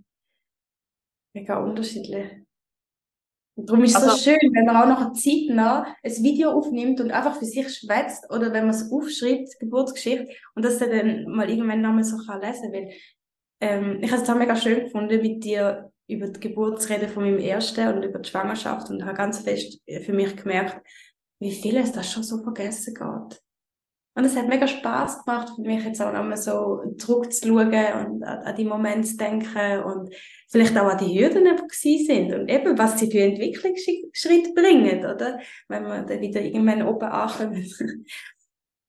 mega 1.35 1.59
unterschiedlich. 1.59 2.27
Und 3.57 3.71
darum 3.71 3.85
ist 3.85 3.97
es 3.97 4.03
also, 4.03 4.11
so 4.11 4.17
schön, 4.17 4.53
wenn 4.53 4.67
man 4.67 4.77
auch 4.77 4.89
noch 4.89 5.01
eine 5.01 5.13
Zeit 5.13 5.55
nach 5.55 5.87
ein 6.03 6.13
Video 6.23 6.51
aufnimmt 6.51 7.01
und 7.01 7.11
einfach 7.11 7.39
für 7.39 7.47
sich 7.47 7.73
schwätzt 7.75 8.29
oder 8.31 8.53
wenn 8.53 8.67
man 8.67 8.75
es 8.75 8.91
aufschreibt, 8.93 9.59
Geburtsgeschichte, 9.61 10.29
und 10.55 10.65
das 10.65 10.79
dann 10.79 11.25
mal 11.29 11.49
irgendwann 11.49 11.81
nochmal 11.81 12.05
so 12.05 12.19
kann 12.19 12.43
lesen 12.43 12.73
weil 12.73 12.91
ähm, 13.61 14.01
ich 14.03 14.13
habe 14.13 14.23
es 14.23 14.29
auch 14.29 14.37
mega 14.37 14.57
schön 14.57 14.85
gefunden, 14.85 15.23
mit 15.23 15.43
dir 15.43 15.91
über 16.09 16.29
die 16.29 16.41
Geburt 16.41 16.83
zu 16.83 16.89
reden 16.91 17.09
von 17.09 17.25
meinem 17.25 17.39
Ersten 17.39 17.89
und 17.89 18.03
über 18.03 18.19
die 18.19 18.29
Schwangerschaft 18.29 18.91
und 18.91 19.05
habe 19.05 19.17
ganz 19.17 19.41
fest 19.41 19.81
für 19.87 20.13
mich 20.13 20.37
gemerkt, 20.37 20.81
wie 21.41 21.53
viel 21.53 21.77
es 21.77 21.93
das 21.93 22.11
schon 22.11 22.23
so 22.23 22.43
vergessen 22.43 22.95
geht. 22.95 23.41
Und 24.17 24.25
es 24.25 24.35
hat 24.35 24.49
mega 24.49 24.67
Spaß 24.67 25.25
gemacht 25.25 25.53
für 25.55 25.61
mich 25.61 25.85
jetzt 25.85 26.01
auch 26.01 26.11
nochmal 26.11 26.39
so 26.39 26.83
zurückzuschauen 26.97 27.69
und 27.69 28.25
an, 28.25 28.39
an 28.45 28.57
die 28.57 28.65
Momente 28.65 29.09
zu 29.09 29.19
denken 29.19 29.83
und 29.83 30.15
vielleicht 30.49 30.77
auch 30.79 30.87
an 30.87 30.97
die 30.97 31.21
Hürden, 31.21 31.45
die 31.85 32.05
sind 32.07 32.33
und 32.33 32.49
eben, 32.49 32.79
was 32.79 32.99
sie 32.99 33.11
für 33.11 33.19
Entwicklungsschritte 33.19 34.55
bringen, 34.55 35.01
oder? 35.01 35.39
Wenn 35.69 35.83
wir 35.83 36.03
dann 36.03 36.21
wieder 36.23 36.41
irgendwann 36.41 36.83
oben 36.83 37.09
ankommen. 37.09 37.67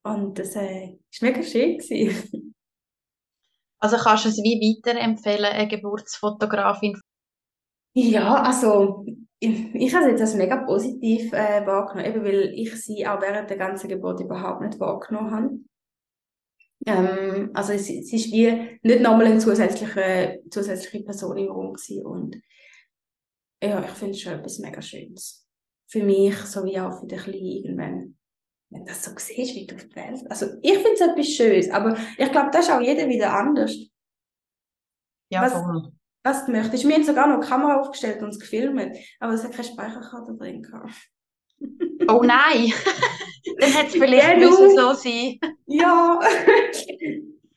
Und 0.03 0.39
das 0.39 0.55
äh, 0.55 0.97
ist 1.11 1.21
mega 1.21 1.43
schön 1.43 1.77
gewesen. 1.77 2.55
Also 3.79 3.97
kannst 3.97 4.23
du 4.23 4.29
es 4.29 4.37
wie 4.37 4.81
weiterempfehlen, 4.81 5.45
eine 5.45 5.67
Geburtsfotografin? 5.67 6.99
Ja, 7.93 8.35
also 8.43 9.05
ich, 9.39 9.73
ich 9.75 9.93
habe 9.93 10.05
es 10.05 10.11
jetzt 10.11 10.21
als 10.21 10.35
mega 10.35 10.57
positiv 10.57 11.31
äh, 11.33 11.65
wahrgenommen, 11.65 12.05
eben 12.05 12.23
weil 12.23 12.53
ich 12.55 12.73
sie 12.83 13.05
auch 13.07 13.21
während 13.21 13.49
der 13.49 13.57
ganzen 13.57 13.87
Geburt 13.87 14.19
überhaupt 14.19 14.61
nicht 14.61 14.79
wahrgenommen 14.79 15.31
habe. 15.31 15.59
Ähm, 16.85 17.51
also 17.53 17.73
es, 17.73 17.89
es 17.89 18.13
ist 18.13 18.31
wie 18.31 18.79
nicht 18.83 19.01
nochmal 19.01 19.25
eine 19.25 19.39
zusätzliche, 19.39 20.41
zusätzliche 20.49 21.03
Person 21.03 21.37
im 21.37 21.51
Raum 21.51 21.73
gewesen 21.73 22.05
und 22.05 22.41
ja, 23.61 23.83
ich 23.83 23.91
finde 23.91 24.11
es 24.11 24.21
schon 24.21 24.33
etwas 24.33 24.59
mega 24.59 24.81
Schönes. 24.81 25.47
Für 25.87 26.03
mich, 26.03 26.35
sowie 26.37 26.79
auch 26.79 26.99
für 26.99 27.07
die 27.07 27.15
Kleinen 27.15 27.45
irgendwann. 27.45 28.17
Wenn 28.69 28.81
du 28.81 28.87
das 28.87 29.03
so 29.03 29.11
siehst, 29.15 29.55
wie 29.55 29.65
du 29.65 29.75
auf 29.75 29.85
die 29.87 29.95
Welt. 29.95 30.19
Also 30.29 30.47
ich 30.61 30.73
finde 30.73 30.93
es 30.93 31.01
etwas 31.01 31.27
Schönes, 31.27 31.69
aber 31.71 31.97
ich 32.17 32.31
glaube, 32.31 32.49
das 32.51 32.67
ist 32.67 32.71
auch 32.71 32.81
jeder 32.81 33.07
wieder 33.07 33.33
anders. 33.33 33.75
Ja, 35.29 35.41
was, 35.41 35.53
voll 35.53 35.96
was 36.27 36.45
du 36.45 36.51
möchtest. 36.51 36.87
Wir 36.87 36.95
haben 36.95 37.03
sogar 37.03 37.27
noch 37.27 37.37
eine 37.37 37.45
Kamera 37.45 37.79
aufgestellt 37.79 38.21
und 38.21 38.29
es 38.29 38.39
gefilmt, 38.39 38.97
aber 39.19 39.33
es 39.33 39.43
hat 39.43 39.51
keine 39.51 39.67
Speicherkarte 39.67 40.35
drin 40.37 40.61
gehabt. 40.61 40.93
oh 42.09 42.21
nein! 42.23 42.73
Dann 43.59 43.71
hätte 43.71 43.87
es 43.87 43.93
vielleicht 43.93 44.27
ja, 44.27 44.35
müssen 44.35 44.75
so 44.75 44.93
sein. 44.93 45.39
ja! 45.65 46.19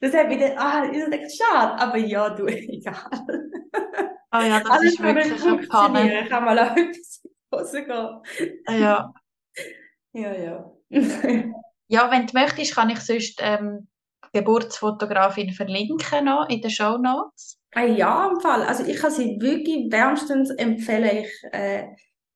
Das 0.03 0.15
hat 0.15 0.31
wieder, 0.31 0.55
ah, 0.57 0.87
ich 0.91 0.93
denke, 0.93 1.29
schade, 1.29 1.79
aber 1.79 1.99
ja, 1.99 2.31
du, 2.31 2.47
egal. 2.47 3.11
Oh 4.33 4.39
ja, 4.39 4.61
das 4.61 4.71
Alles 4.71 4.95
ist 4.95 5.03
wirklich 5.03 5.45
eine 5.45 5.59
Panne. 5.67 6.23
Ich 6.23 6.29
kann 6.31 6.43
mal 6.43 6.59
auch 6.59 6.75
etwas 6.75 7.21
in 7.23 7.31
die 7.31 7.59
Hose 7.59 7.85
gehen. 7.85 8.59
Ah, 8.65 8.73
ja. 8.73 9.13
ja, 10.15 10.33
ja. 10.33 10.73
ja, 11.89 12.11
wenn 12.11 12.27
du 12.27 12.33
möchtest, 12.33 12.75
kann 12.75 12.89
ich 12.89 13.01
sonst 13.01 13.41
ähm, 13.43 13.89
Geburtsfotografin 14.33 15.53
verlinken 15.53 16.25
noch 16.25 16.49
in 16.49 16.63
den 16.63 16.71
Show 16.71 16.97
Notes. 16.97 17.60
Ah, 17.73 17.85
ja, 17.85 18.29
im 18.29 18.41
Fall. 18.41 18.63
Also 18.63 18.85
ich 18.85 18.97
kann 18.97 19.11
sie 19.11 19.41
wirklich 19.41 19.91
wärmstens 19.91 20.51
empfehlen. 20.51 21.25
Ich, 21.25 21.53
äh, 21.53 21.89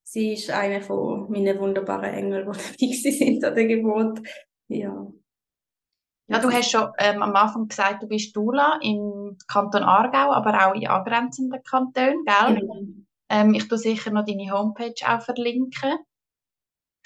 sie 0.04 0.34
ist 0.34 0.50
eine 0.50 0.80
von 0.80 1.30
meinen 1.30 1.58
wunderbaren 1.58 2.14
Engeln, 2.14 2.52
die 2.80 2.90
dabei 3.02 3.10
sind 3.10 3.44
an 3.44 3.54
der 3.54 3.66
Geburt. 3.66 4.20
Ja. 4.68 5.06
Ja, 6.26 6.38
du 6.38 6.50
hast 6.50 6.70
schon 6.70 6.88
ähm, 6.98 7.22
am 7.22 7.36
Anfang 7.36 7.68
gesagt, 7.68 8.02
du 8.02 8.08
bist 8.08 8.34
Dula 8.34 8.78
im 8.80 9.36
Kanton 9.46 9.82
Aargau, 9.82 10.32
aber 10.32 10.66
auch 10.66 10.74
in 10.74 10.86
angrenzenden 10.86 11.62
Kantonen, 11.62 12.24
gell? 12.24 12.62
Mhm. 12.62 13.06
Ähm, 13.28 13.54
ich 13.54 13.68
tue 13.68 13.76
sicher 13.76 14.10
noch 14.10 14.24
deine 14.24 14.50
Homepage 14.50 14.94
auch 15.06 15.20
verlinken. 15.20 15.98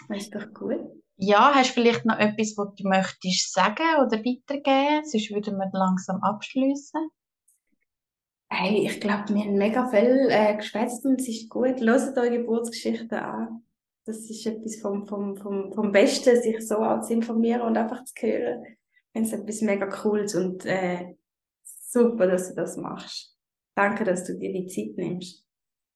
Das 0.08 0.18
ist 0.18 0.34
doch 0.34 0.52
gut. 0.54 0.78
Ja, 1.16 1.52
hast 1.52 1.70
du 1.70 1.80
vielleicht 1.80 2.04
noch 2.04 2.18
etwas, 2.18 2.54
was 2.56 2.74
du 2.76 2.88
möchtest 2.88 3.52
sagen 3.52 3.96
oder 3.96 4.18
weitergeben? 4.18 5.04
Sonst 5.04 5.30
würden 5.30 5.56
wir 5.56 5.68
langsam 5.72 6.22
abschließen. 6.22 7.10
Hey, 8.50 8.86
ich 8.86 9.00
glaube, 9.00 9.28
wir 9.28 9.42
haben 9.42 9.58
mega 9.58 9.88
viel 9.88 10.28
äh, 10.30 10.56
geschwätzt 10.56 11.04
und 11.04 11.20
es 11.20 11.28
ist 11.28 11.50
gut. 11.50 11.80
Hört 11.80 12.16
eure 12.16 12.38
Geburtsgeschichten 12.38 13.18
an. 13.18 13.62
Das 14.06 14.18
ist 14.30 14.46
etwas 14.46 14.80
vom, 14.80 15.06
vom, 15.06 15.36
vom, 15.36 15.72
vom 15.72 15.92
Besten, 15.92 16.40
sich 16.40 16.66
so 16.66 16.76
auch 16.76 17.02
zu 17.02 17.12
informieren 17.12 17.60
und 17.60 17.76
einfach 17.76 18.04
zu 18.04 18.14
hören. 18.20 18.64
Ich 18.64 19.12
finde 19.12 19.28
es 19.28 19.34
etwas 19.34 19.60
mega 19.60 19.86
Cooles 19.86 20.34
und 20.34 20.64
äh, 20.64 21.16
super, 21.62 22.26
dass 22.26 22.48
du 22.48 22.54
das 22.54 22.78
machst. 22.78 23.36
Danke, 23.74 24.04
dass 24.04 24.24
du 24.24 24.38
dir 24.38 24.52
die 24.52 24.66
Zeit 24.66 24.96
nimmst. 24.96 25.44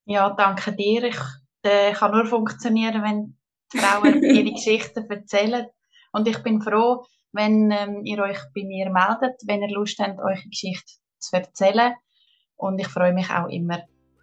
Ja, 0.04 0.30
danke 0.30 0.72
dir. 0.72 1.04
Ich 1.04 1.18
äh, 1.62 1.92
kann 1.92 2.12
nur 2.12 2.26
funktionieren, 2.26 3.02
wenn 3.02 3.38
die 3.72 3.78
Frauen 3.78 4.22
ihre 4.22 4.52
Geschichten 4.52 5.10
erzählen. 5.10 5.66
Und 6.12 6.28
ich 6.28 6.42
bin 6.42 6.60
froh, 6.60 7.04
wenn 7.32 7.70
ähm, 7.70 8.04
ihr 8.04 8.22
euch 8.22 8.38
bei 8.54 8.64
mir 8.64 8.90
meldet, 8.90 9.40
wenn 9.46 9.62
ihr 9.62 9.70
Lust 9.74 9.98
habt, 9.98 10.18
eure 10.18 10.48
Geschichte 10.50 10.92
zu 11.18 11.36
erzählen. 11.36 11.94
Und 12.62 12.78
ich 12.78 12.86
freue 12.86 13.12
mich 13.12 13.28
auch 13.28 13.48
immer, 13.48 13.80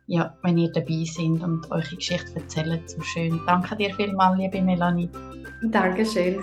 ja, 0.07 0.33
wenn 0.43 0.57
ihr 0.57 0.71
dabei 0.71 1.03
seid 1.03 1.43
und 1.43 1.69
eure 1.69 1.95
Geschichte 1.95 2.35
erzählt. 2.35 2.89
So 2.89 3.01
schön. 3.01 3.41
Danke 3.45 3.75
dir 3.75 3.93
vielmals, 3.93 4.39
liebe 4.39 4.61
Melanie. 4.61 5.09
Dankeschön. 5.63 6.41